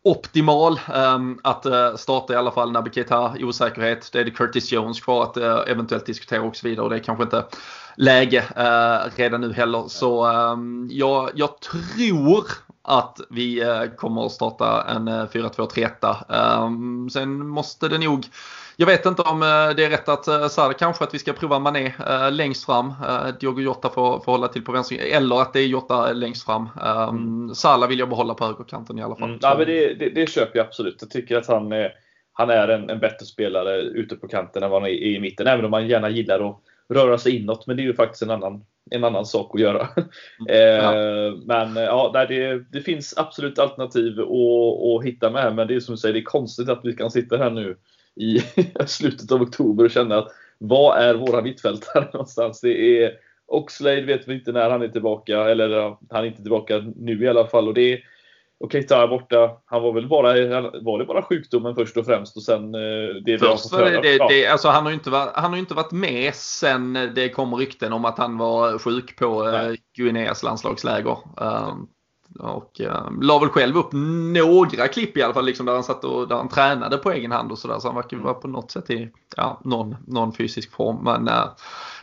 optimal 0.04 0.80
um, 0.96 1.40
att 1.44 1.66
uh, 1.66 1.96
starta 1.96 2.34
i 2.34 2.36
alla 2.36 2.52
fall. 2.52 2.72
när 2.72 2.90
Keita 2.90 3.34
osäkerhet. 3.40 4.10
Det 4.14 4.20
är 4.20 4.26
det 4.26 4.32
Curtis 4.32 4.72
Jones 4.72 5.02
kvar 5.02 5.24
att 5.24 5.38
uh, 5.38 5.60
eventuellt 5.68 6.06
diskutera 6.06 6.42
och 6.42 6.56
så 6.56 6.68
vidare. 6.68 6.84
Och 6.84 6.90
det 6.90 6.96
är 6.96 7.04
kanske 7.04 7.24
inte 7.24 7.46
läge 7.96 8.44
uh, 8.58 9.12
redan 9.16 9.42
nu 9.42 9.54
heller. 9.54 9.84
Så 9.88 10.28
um, 10.28 10.90
jag, 10.92 11.30
jag 11.36 11.60
tror 11.60 12.46
att 12.84 13.20
vi 13.30 13.64
kommer 13.98 14.26
att 14.26 14.32
starta 14.32 14.84
en 14.90 15.10
4-2-3-1. 15.10 16.64
Um, 16.64 17.04
ehm, 17.04 17.10
sen 17.10 17.48
måste 17.48 17.88
det 17.88 17.98
nog 17.98 18.26
jag 18.82 18.88
vet 18.88 19.06
inte 19.06 19.22
om 19.22 19.44
eh, 19.44 19.76
det 19.76 19.86
är 19.86 19.90
rätt 19.90 20.10
att 20.10 20.28
eh, 20.28 20.48
Sarr 20.48 20.74
kanske 20.74 21.04
att 21.04 21.14
vi 21.14 21.20
ska 21.20 21.34
prova 21.34 21.60
Mané 21.60 21.94
äh, 22.08 22.32
längst 22.32 22.66
fram. 22.66 22.94
Diogo 23.40 23.62
Jota 23.62 23.90
får, 23.90 24.20
får 24.20 24.32
hålla 24.32 24.48
till 24.48 24.64
på 24.64 24.72
vänster. 24.72 24.98
Eller 24.98 25.42
att 25.42 25.54
det 25.54 25.60
är 25.60 25.68
Jota 25.68 26.14
längst 26.14 26.46
fram. 26.46 26.70
Um, 26.84 27.18
mm. 27.18 27.56
Salah 27.56 27.90
vill 27.90 28.00
jag 28.00 28.10
behålla 28.10 28.34
på 28.34 28.46
högerkanten 28.46 29.00
i 29.00 29.04
alla 29.04 29.16
fall. 29.16 29.30
Mm. 29.30 29.40
Ja, 29.42 29.56
men 29.58 29.68
det, 29.68 29.94
det, 29.94 30.10
det, 30.10 30.30
köper 30.30 30.60
jag 30.60 30.68
absolut. 30.68 30.98
Jag 31.02 31.10
tycker 31.10 31.38
att 31.38 31.48
han 31.48 31.72
är, 31.72 31.92
han 32.34 32.50
är 32.50 32.68
en, 32.68 32.90
en 32.90 33.00
bättre 33.00 33.26
spelare 33.26 33.82
ute 33.82 34.16
på 34.16 34.28
kanten 34.28 34.64
än 34.64 34.70
vad 34.70 34.82
han 34.82 34.90
är 34.90 34.96
i 34.96 35.20
mitten. 35.20 35.48
Även 35.48 35.66
om 35.66 35.72
man 35.72 35.88
gärna 35.88 36.10
gillar 36.10 36.50
att 36.50 36.58
röra 36.90 37.18
sig 37.18 37.36
inåt. 37.36 37.68
Men 37.68 37.78
det 37.78 37.84
är 37.84 37.86
ju 37.86 37.94
faktiskt 37.94 38.24
en 38.24 38.32
annan, 38.32 38.64
en 38.92 39.04
annan 39.04 39.26
sak 39.26 39.56
att 39.56 39.62
göra. 39.62 39.88
Ja. 40.48 40.94
Men 41.46 41.76
ja, 41.76 42.26
det, 42.30 42.72
det 42.72 42.82
finns 42.82 43.18
absolut 43.18 43.60
alternativ 43.60 44.20
att, 44.20 44.28
att 44.28 45.06
hitta 45.06 45.30
med. 45.30 45.56
Men 45.56 45.68
det 45.68 45.76
är 45.76 45.80
som 45.80 45.96
du 45.96 45.98
säger, 45.98 46.14
det 46.14 46.20
är 46.20 46.24
konstigt 46.24 46.70
att 46.70 46.82
vi 46.84 46.94
kan 46.94 47.12
sitta 47.12 47.38
här 47.38 47.50
nu 47.50 47.78
i 48.16 48.40
slutet 48.88 49.32
av 49.32 49.42
oktober 49.42 49.84
och 49.84 49.92
känna 49.92 50.18
att 50.18 50.28
vad 50.58 50.98
är 50.98 51.16
våra 51.16 51.42
mittfältare 51.42 52.10
någonstans? 52.14 52.62
Det 52.62 53.04
är 53.04 53.12
Oxlade 53.48 54.02
vet 54.02 54.28
vi 54.28 54.34
inte 54.34 54.52
när 54.52 54.70
han 54.70 54.82
är 54.82 54.88
tillbaka, 54.88 55.50
eller 55.50 55.98
han 56.10 56.24
är 56.24 56.26
inte 56.26 56.42
tillbaka 56.42 56.84
nu 56.96 57.24
i 57.24 57.28
alla 57.28 57.48
fall. 57.48 57.68
Och 57.68 57.74
det 57.74 57.94
är, 57.94 58.00
Okej, 58.64 58.86
okay, 58.86 59.08
borta. 59.08 59.58
Han 59.66 59.82
var 59.82 59.94
väl 59.94 60.08
bara, 60.08 60.62
var 60.82 61.00
det 61.00 61.06
bara 61.06 61.22
sjukdomen 61.22 61.76
först 61.76 61.98
och 61.98 62.06
främst 62.06 62.38
och 62.38 62.44
sen 62.44 62.76
eh, 62.76 63.16
det 63.26 63.40
Först 63.40 63.72
var 63.72 63.80
det, 63.80 64.02
det, 64.02 64.28
det, 64.30 64.48
alltså 64.48 64.68
han 64.68 64.84
har 64.84 64.90
ju 64.90 64.96
inte 64.96 65.10
varit, 65.10 65.32
han 65.36 65.52
har 65.52 65.58
inte 65.58 65.74
varit 65.74 65.92
med 65.92 66.36
sen 66.36 66.94
det 67.16 67.30
kom 67.30 67.56
rykten 67.56 67.94
om 67.94 68.06
att 68.06 68.18
han 68.18 68.38
var 68.38 68.78
sjuk 68.78 69.16
på 69.16 69.50
eh, 69.50 69.74
Guineas 69.98 70.44
landslagsläger. 70.44 71.18
Och 72.40 72.82
eh, 72.82 73.08
la 73.22 73.40
väl 73.40 73.50
själv 73.50 73.78
upp 73.78 73.90
några 73.92 74.88
klipp 74.88 75.18
i 75.18 75.22
alla 75.22 75.34
fall 75.34 75.46
liksom 75.46 75.66
där 75.66 75.74
han 75.74 75.84
satt 75.84 76.04
och 76.04 76.28
där 76.28 76.36
han 76.36 76.50
tränade 76.50 76.98
på 76.98 77.12
egen 77.12 77.32
hand 77.32 77.52
och 77.52 77.58
sådär. 77.58 77.80
Så 77.80 77.88
han 77.88 77.96
verkar 77.96 78.18
vara 78.18 78.34
på 78.34 78.48
något 78.48 78.72
sätt 78.72 78.90
i 78.90 79.10
ja, 79.38 79.62
någon, 79.64 79.96
någon 80.08 80.34
fysisk 80.34 80.72
form. 80.72 81.04
Men 81.04 81.28
eh, 81.28 81.46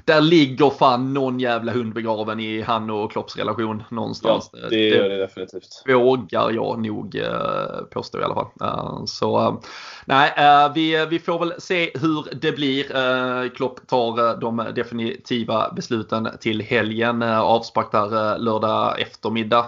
där 0.05 0.20
ligger 0.20 0.70
fan 0.70 1.14
någon 1.14 1.41
jävla 1.41 1.72
hund 1.72 1.95
begraven 1.95 2.41
i 2.41 2.62
han 2.62 2.91
och 2.91 3.12
Klopps 3.12 3.37
relation 3.37 3.83
någonstans. 3.91 4.51
Ja, 4.53 4.68
det 4.68 4.89
gör 4.89 5.09
det, 5.09 5.09
det 5.09 5.16
definitivt. 5.16 5.83
Vågar 5.87 6.51
jag 6.51 6.87
nog 6.87 7.16
eh, 7.16 7.83
påstå 7.91 8.20
i 8.20 8.22
alla 8.22 8.35
fall. 8.35 8.49
Uh, 8.62 9.05
så 9.05 9.49
uh, 9.49 9.59
nej, 10.05 10.31
uh, 10.39 10.74
vi, 10.74 11.07
vi 11.11 11.18
får 11.18 11.39
väl 11.39 11.53
se 11.59 11.91
hur 11.95 12.41
det 12.41 12.53
blir. 12.53 12.97
Uh, 12.97 13.51
Klopp 13.51 13.87
tar 13.87 14.41
de 14.41 14.66
definitiva 14.74 15.72
besluten 15.76 16.29
till 16.41 16.62
helgen. 16.62 17.22
Avspark 17.22 17.93
där 17.93 18.39
lördag 18.39 19.01
eftermiddag. 19.01 19.64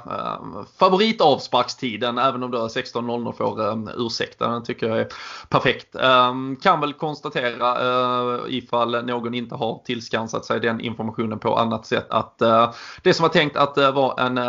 Favoritavsparkstiden, 0.79 2.19
även 2.19 2.43
om 2.43 2.51
då 2.51 2.67
16.00 2.67 3.33
får 3.33 3.71
ehm, 3.73 3.91
ursäkta. 3.97 4.49
Den 4.49 4.65
tycker 4.65 4.89
jag 4.89 4.99
är 4.99 5.09
perfekt. 5.49 5.95
Ehm, 5.95 6.57
kan 6.57 6.81
väl 6.81 6.93
konstatera 6.93 7.81
eh, 7.81 8.41
ifall 8.49 9.05
någon 9.05 9.35
inte 9.35 9.55
har 9.55 9.83
tillskansat 9.85 10.45
sig 10.45 10.61
den 10.61 10.81
informationen 10.81 11.39
på 11.39 11.57
annat 11.57 11.87
sätt. 11.87 12.07
Att 12.11 12.43
eh, 12.43 12.73
det 13.03 13.15
som 13.15 13.23
var 13.23 13.31
tänkt 13.31 13.57
att 13.57 13.79
eh, 13.79 13.93
vara 13.93 14.27
en 14.27 14.41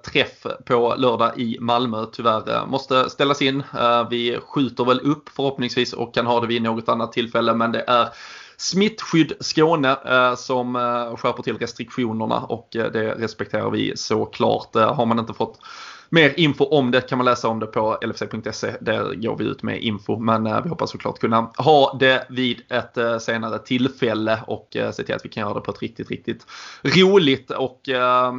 träff 0.00 0.46
på 0.66 0.94
lördag 0.96 1.38
i 1.38 1.58
Malmö 1.60 2.06
tyvärr 2.12 2.66
måste 2.66 3.10
ställas 3.10 3.42
in. 3.42 3.62
vi 4.10 4.38
skjuter 4.48 4.84
väl 4.84 5.00
upp 5.00 5.28
förhoppningsvis 5.28 5.92
och 5.92 6.14
kan 6.14 6.26
ha 6.26 6.40
det 6.40 6.46
vid 6.46 6.62
något 6.62 6.88
annat 6.88 7.12
tillfälle 7.12 7.54
men 7.54 7.72
det 7.72 7.84
är 7.86 8.08
Smittskydd 8.64 9.32
Skåne 9.40 9.96
eh, 10.06 10.34
som 10.34 10.76
eh, 10.76 11.16
skärper 11.16 11.42
till 11.42 11.58
restriktionerna 11.58 12.38
och 12.40 12.76
eh, 12.76 12.92
det 12.92 13.14
respekterar 13.14 13.70
vi 13.70 13.96
såklart. 13.96 14.74
Har 14.74 15.06
man 15.06 15.18
inte 15.18 15.32
fått 15.32 15.58
Mer 16.14 16.34
info 16.36 16.64
om 16.64 16.90
det 16.90 17.00
kan 17.00 17.18
man 17.18 17.24
läsa 17.24 17.48
om 17.48 17.60
det 17.60 17.66
på 17.66 17.98
lfc.se. 18.02 18.74
Där 18.80 19.14
går 19.14 19.36
vi 19.36 19.44
ut 19.44 19.62
med 19.62 19.82
info. 19.82 20.18
Men 20.18 20.46
eh, 20.46 20.62
vi 20.62 20.68
hoppas 20.68 20.90
såklart 20.90 21.18
kunna 21.18 21.50
ha 21.58 21.96
det 22.00 22.26
vid 22.28 22.62
ett 22.68 22.96
eh, 22.96 23.18
senare 23.18 23.58
tillfälle 23.58 24.40
och 24.46 24.76
eh, 24.76 24.92
se 24.92 25.02
till 25.02 25.14
att 25.14 25.24
vi 25.24 25.28
kan 25.28 25.40
göra 25.40 25.54
det 25.54 25.60
på 25.60 25.70
ett 25.70 25.82
riktigt, 25.82 26.10
riktigt 26.10 26.46
roligt 26.82 27.50
och 27.50 27.80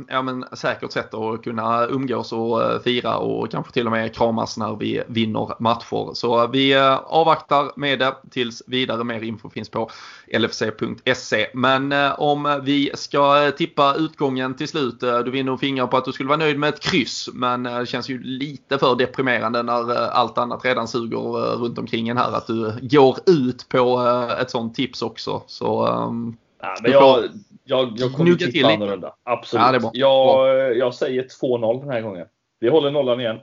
ja, 0.08 0.22
men, 0.24 0.46
säkert 0.54 0.92
sätt 0.92 1.14
att 1.14 1.44
kunna 1.44 1.88
umgås 1.88 2.32
och 2.32 2.84
fira 2.84 3.18
och 3.18 3.52
kanske 3.52 3.74
till 3.74 3.86
och 3.86 3.92
med 3.92 4.16
kramas 4.16 4.58
när 4.58 4.76
vi 4.76 5.02
vinner 5.08 5.62
matcher. 5.62 6.14
Så 6.14 6.48
vi 6.48 6.76
avvaktar 7.06 7.72
med 7.76 8.00
det 8.00 8.16
tills 8.32 8.64
vidare. 8.68 9.04
Mer 9.04 9.24
info 9.24 9.50
finns 9.50 9.70
på 9.70 9.90
lfc.se. 10.28 11.48
Men 11.54 11.94
om 12.18 12.62
vi 12.64 12.92
ska 12.94 13.52
tippa 13.52 13.96
utgången 13.96 14.56
till 14.56 14.68
slut. 14.68 15.00
Du 15.00 15.32
vinner 15.32 15.58
fingrar 15.58 15.88
på 15.88 15.98
att 15.98 16.06
du 16.06 16.12
skulle 16.12 16.30
vara 16.30 16.38
nöjd 16.38 16.60
med 16.60 16.70
ett 16.70 16.80
kryss. 16.80 17.30
Men 17.34 17.65
det 17.66 17.86
känns 17.86 18.10
ju 18.10 18.24
lite 18.24 18.78
för 18.78 18.96
deprimerande 18.96 19.64
när 19.64 19.92
eh, 19.92 20.18
allt 20.18 20.38
annat 20.38 20.66
redan 20.66 20.88
suger 20.88 21.18
eh, 21.18 21.62
runt 21.62 21.78
omkring 21.78 22.10
en 22.10 22.18
här 22.18 22.32
att 22.32 22.48
du 22.48 22.74
går 22.82 23.18
ut 23.26 23.70
på 23.70 24.00
ett 24.40 24.52
sånt 24.52 24.76
tips 24.76 25.02
också. 25.02 25.44
Så, 25.48 25.88
ehm, 25.88 26.38
ja, 26.62 26.76
men 26.82 26.92
jag, 26.92 27.24
jag, 27.64 27.94
jag 27.96 28.14
kommer 28.14 28.36
tippa 28.36 28.68
annorlunda. 28.68 29.16
Absolut. 29.24 29.82
Ja, 29.94 30.48
jag, 30.48 30.78
jag 30.78 30.94
säger 30.94 31.24
2-0 31.24 31.80
den 31.80 31.90
här 31.90 32.02
gången. 32.02 32.28
Vi 32.60 32.70
håller 32.70 32.92
nollan 32.92 33.20
igen. 33.20 33.40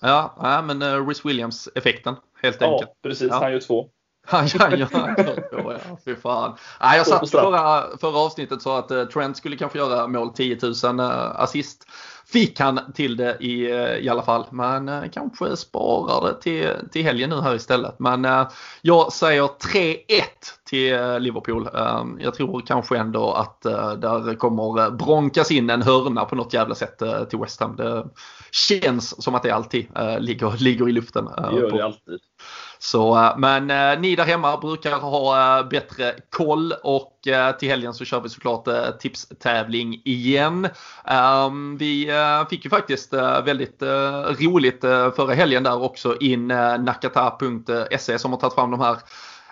Ja, 0.00 0.34
ja 0.40 0.62
men 0.62 1.06
Rhys 1.06 1.24
Williams-effekten 1.24 2.16
helt 2.42 2.60
ja, 2.60 2.72
enkelt. 2.72 2.90
Precis, 3.02 3.28
ja, 3.30 3.38
han 3.42 3.52
gör 3.52 3.60
två. 3.60 3.88
Han 4.28 4.46
gör 4.46 5.62
två, 5.62 5.72
ja. 5.72 5.78
Fy 6.04 6.16
fan. 6.16 6.56
Ja, 6.80 6.96
jag 6.96 7.06
satt 7.06 7.30
förra, 7.30 7.96
förra 8.00 8.18
avsnittet 8.18 8.62
så 8.62 8.76
att 8.76 9.10
Trent 9.10 9.36
skulle 9.36 9.56
kanske 9.56 9.78
göra 9.78 10.06
mål 10.06 10.30
10 10.32 10.58
000 10.84 11.00
uh, 11.00 11.40
assist 11.40 11.86
fick 12.28 12.60
han 12.60 12.92
till 12.94 13.16
det 13.16 13.36
i, 13.40 13.70
eh, 13.70 13.96
i 13.96 14.08
alla 14.08 14.22
fall. 14.22 14.46
Men 14.50 14.88
eh, 14.88 15.02
kanske 15.12 15.56
sparar 15.56 16.28
det 16.28 16.40
till, 16.40 16.70
till 16.92 17.02
helgen 17.02 17.30
nu 17.30 17.40
här 17.40 17.54
istället. 17.54 17.98
Men 17.98 18.24
eh, 18.24 18.48
jag 18.82 19.12
säger 19.12 19.42
3-1 19.42 19.98
till 20.64 21.22
Liverpool. 21.22 21.68
Jag 22.18 22.34
tror 22.34 22.60
kanske 22.66 22.98
ändå 22.98 23.32
att 23.32 23.62
där 24.00 24.34
kommer 24.34 24.90
bronkas 24.90 25.50
in 25.50 25.70
en 25.70 25.82
hörna 25.82 26.24
på 26.24 26.36
något 26.36 26.54
jävla 26.54 26.74
sätt 26.74 27.02
till 27.30 27.38
West 27.38 27.60
Ham. 27.60 27.76
Det 27.76 28.06
känns 28.50 29.22
som 29.22 29.34
att 29.34 29.42
det 29.42 29.50
alltid 29.50 29.86
ligger, 30.18 30.62
ligger 30.62 30.88
i 30.88 30.92
luften. 30.92 31.24
Det 31.24 31.56
gör 31.56 31.70
det 31.70 31.84
alltid. 31.84 32.20
Så, 32.78 33.16
eh, 33.16 33.38
men 33.38 33.70
eh, 33.70 34.00
ni 34.00 34.16
där 34.16 34.24
hemma 34.24 34.56
brukar 34.56 34.98
ha 34.98 35.58
eh, 35.58 35.68
bättre 35.68 36.14
koll 36.30 36.72
och 36.82 37.28
eh, 37.28 37.56
till 37.56 37.68
helgen 37.68 37.94
så 37.94 38.04
kör 38.04 38.20
vi 38.20 38.28
såklart 38.28 38.68
eh, 38.68 38.90
tipstävling 39.00 40.02
igen. 40.04 40.68
Ehm, 41.04 41.76
vi 41.76 42.10
fick 42.50 42.64
ju 42.64 42.70
faktiskt 42.70 43.12
väldigt 43.44 43.82
roligt 44.40 44.80
förra 45.16 45.34
helgen 45.34 45.62
där 45.62 45.82
också 45.82 46.16
in 46.18 46.46
nakata.se 46.78 48.18
som 48.18 48.32
har 48.32 48.38
tagit 48.38 48.54
fram 48.54 48.70
de 48.70 48.80
här 48.80 48.96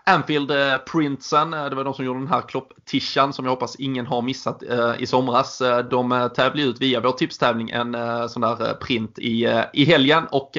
Anfield-printsen, 0.07 1.55
eh, 1.55 1.65
det 1.65 1.77
var 1.77 1.85
de 1.85 1.95
som 1.95 2.05
gjorde 2.05 2.21
den 2.21 2.29
här 2.29 2.41
klopp-tishan 2.41 3.33
som 3.33 3.45
jag 3.45 3.53
hoppas 3.53 3.77
ingen 3.77 4.07
har 4.07 4.23
missat 4.23 4.63
eh, 4.63 4.93
i 4.99 5.07
somras. 5.07 5.61
Eh, 5.61 5.79
de 5.79 6.31
tävlar 6.37 6.65
ut 6.65 6.81
via 6.81 7.01
vår 7.01 7.13
tipstävling 7.13 7.71
en 7.71 7.97
sån 8.29 8.43
där 8.43 8.75
print 8.75 9.19
i, 9.19 9.63
i 9.73 9.85
helgen 9.85 10.25
och 10.31 10.57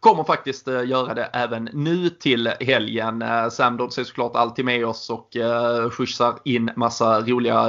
kommer 0.00 0.24
faktiskt 0.24 0.66
göra 0.66 1.14
det 1.14 1.24
även 1.24 1.68
nu 1.72 2.10
till 2.10 2.50
helgen. 2.60 3.24
SamDodds 3.50 3.98
är 3.98 4.04
såklart 4.04 4.36
alltid 4.36 4.64
med 4.64 4.86
oss 4.86 5.10
och 5.10 5.36
skjutsar 5.92 6.34
in 6.44 6.70
massa 6.76 7.20
roliga 7.20 7.68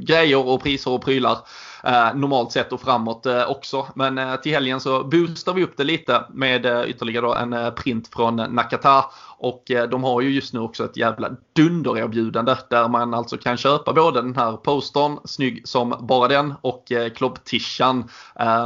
grejer 0.00 0.48
och 0.48 0.62
priser 0.62 0.90
och 0.90 1.04
prylar 1.04 1.38
Eh, 1.86 2.14
normalt 2.14 2.52
sett 2.52 2.72
och 2.72 2.80
framåt 2.80 3.26
eh, 3.26 3.50
också. 3.50 3.86
Men 3.94 4.18
eh, 4.18 4.36
till 4.36 4.52
helgen 4.52 4.80
så 4.80 5.04
boostar 5.04 5.54
vi 5.54 5.64
upp 5.64 5.76
det 5.76 5.84
lite 5.84 6.24
med 6.30 6.84
ytterligare 6.88 7.38
en 7.38 7.74
print 7.74 8.08
från 8.08 8.36
Nakata 8.36 9.04
och 9.38 9.62
de 9.90 10.04
har 10.04 10.20
ju 10.20 10.30
just 10.30 10.52
nu 10.52 10.60
också 10.60 10.84
ett 10.84 10.96
jävla 10.96 11.30
dundererbjudande 11.52 12.56
där 12.70 12.88
man 12.88 13.14
alltså 13.14 13.36
kan 13.36 13.56
köpa 13.56 13.92
både 13.92 14.22
den 14.22 14.36
här 14.36 14.52
postern, 14.52 15.18
snygg 15.24 15.68
som 15.68 15.96
bara 16.00 16.28
den, 16.28 16.54
och 16.60 16.92
eh, 16.92 17.10
klobbtishan. 17.10 18.10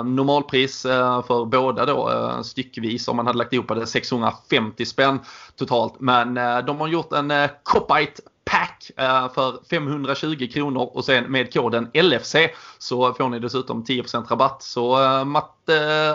Normalpris 0.04 0.82
för 1.26 1.44
båda 1.44 1.86
då 1.86 2.10
styckvis 2.42 3.08
om 3.08 3.16
man 3.16 3.26
hade 3.26 3.38
lagt 3.38 3.52
ihop 3.52 3.68
det 3.68 3.86
650 3.86 4.86
spänn 4.86 5.20
totalt. 5.56 5.94
Men 6.00 6.34
de 6.66 6.80
har 6.80 6.88
gjort 6.88 7.12
en 7.12 7.32
Copite 7.62 8.22
pack 8.50 8.90
eh, 8.96 9.32
för 9.32 9.68
520 9.70 10.48
kronor 10.52 10.90
och 10.94 11.04
sen 11.04 11.24
med 11.24 11.52
koden 11.52 11.90
LFC 11.94 12.36
så 12.78 13.14
får 13.14 13.28
ni 13.28 13.38
dessutom 13.38 13.84
10% 13.84 14.28
rabatt. 14.28 14.62
Så 14.62 15.04
eh, 15.04 15.24
Matt 15.24 15.57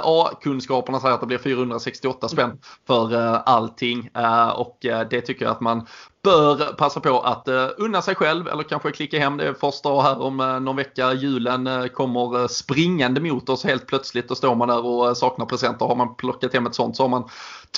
A-kunskaperna 0.04 1.00
säger 1.00 1.14
att 1.14 1.22
det 1.22 1.28
blir 1.28 1.38
468 1.38 2.30
spänn 2.30 2.60
för 2.88 3.16
allting. 3.46 4.10
Och 4.56 4.78
det 4.82 5.22
tycker 5.22 5.46
jag 5.46 5.52
att 5.52 5.62
man 5.62 5.88
bör 6.24 6.74
passa 6.74 7.00
på 7.00 7.20
att 7.20 7.48
unna 7.78 8.02
sig 8.02 8.16
själv 8.16 8.48
eller 8.48 8.64
kanske 8.64 8.92
klicka 8.92 9.20
hem. 9.20 9.38
Det 9.38 9.48
är 9.48 9.54
första 9.54 9.90
dag 9.90 10.02
här 10.02 10.22
om 10.22 10.38
någon 10.38 10.76
vecka. 10.76 11.14
Julen 11.14 11.90
kommer 11.94 12.48
springande 12.48 13.22
mot 13.22 13.50
oss 13.50 13.64
helt 13.64 13.88
plötsligt 13.88 14.32
och 14.32 14.38
står 14.38 14.56
man 14.56 14.68
där 14.68 14.86
och 14.86 15.18
saknar 15.18 15.46
presenter. 15.46 15.86
Har 15.86 15.96
man 15.96 16.16
plockat 16.16 16.54
hem 16.54 16.66
ett 16.66 16.76
sånt 16.76 16.96
så 16.96 17.04
har 17.04 17.10
man 17.10 17.30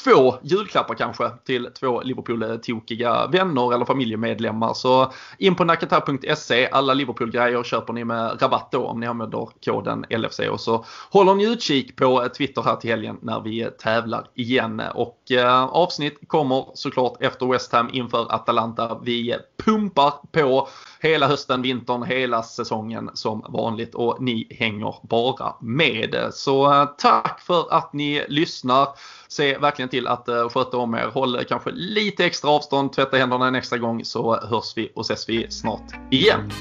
två 0.04 0.36
julklappar 0.42 0.96
kanske 0.96 1.30
till 1.46 1.70
två 1.80 2.02
Liverpool-tokiga 2.02 3.28
vänner 3.28 3.74
eller 3.74 3.86
familjemedlemmar. 3.86 4.74
Så 4.74 5.12
in 5.38 5.56
på 5.56 5.64
nakata.se. 5.64 6.70
Alla 6.72 6.94
Liverpool-grejer 6.94 7.64
köper 7.64 7.94
ni 7.94 8.04
med 8.04 8.42
rabatt 8.42 8.72
då 8.72 8.86
om 8.86 9.00
ni 9.00 9.08
använder 9.08 9.50
koden 9.66 10.06
LFC. 10.10 10.40
Och 10.40 10.60
så 10.60 10.86
håller 11.12 11.36
ni 11.36 11.58
utkik 11.66 11.96
på 11.96 12.28
Twitter 12.38 12.62
här 12.62 12.76
till 12.76 12.90
helgen 12.90 13.18
när 13.22 13.42
vi 13.42 13.70
tävlar 13.80 14.28
igen. 14.36 14.82
Och 14.96 15.32
eh, 15.32 15.64
avsnitt 15.64 16.20
kommer 16.28 16.66
såklart 16.74 17.22
efter 17.22 17.46
West 17.46 17.72
Ham 17.72 17.90
inför 17.94 18.34
Atalanta. 18.36 19.00
Vi 19.04 19.36
pumpar 19.66 20.14
på 20.32 20.68
hela 21.00 21.28
hösten, 21.28 21.62
vintern, 21.62 22.04
hela 22.04 22.44
säsongen 22.44 23.10
som 23.14 23.46
vanligt 23.50 23.96
och 23.96 24.22
ni 24.22 24.48
hänger 24.60 24.96
bara 25.02 25.56
med. 25.62 26.16
Så 26.32 26.74
eh, 26.74 26.86
tack 26.98 27.42
för 27.42 27.74
att 27.74 27.94
ni 27.94 28.26
lyssnar. 28.28 28.88
Se 29.28 29.58
verkligen 29.58 29.90
till 29.90 30.08
att 30.08 30.28
eh, 30.28 30.50
sköta 30.50 30.78
om 30.78 30.94
er. 30.94 31.12
Håll 31.14 31.44
kanske 31.50 31.72
lite 31.72 32.26
extra 32.26 32.50
avstånd, 32.50 32.94
tvätta 32.94 33.18
händerna 33.18 33.48
en 33.48 33.56
extra 33.56 33.78
gång 33.78 34.06
så 34.06 34.40
hörs 34.40 34.78
vi 34.78 34.92
och 34.96 35.02
ses 35.02 35.30
vi 35.30 35.52
snart 35.52 35.94
igen. 36.12 36.52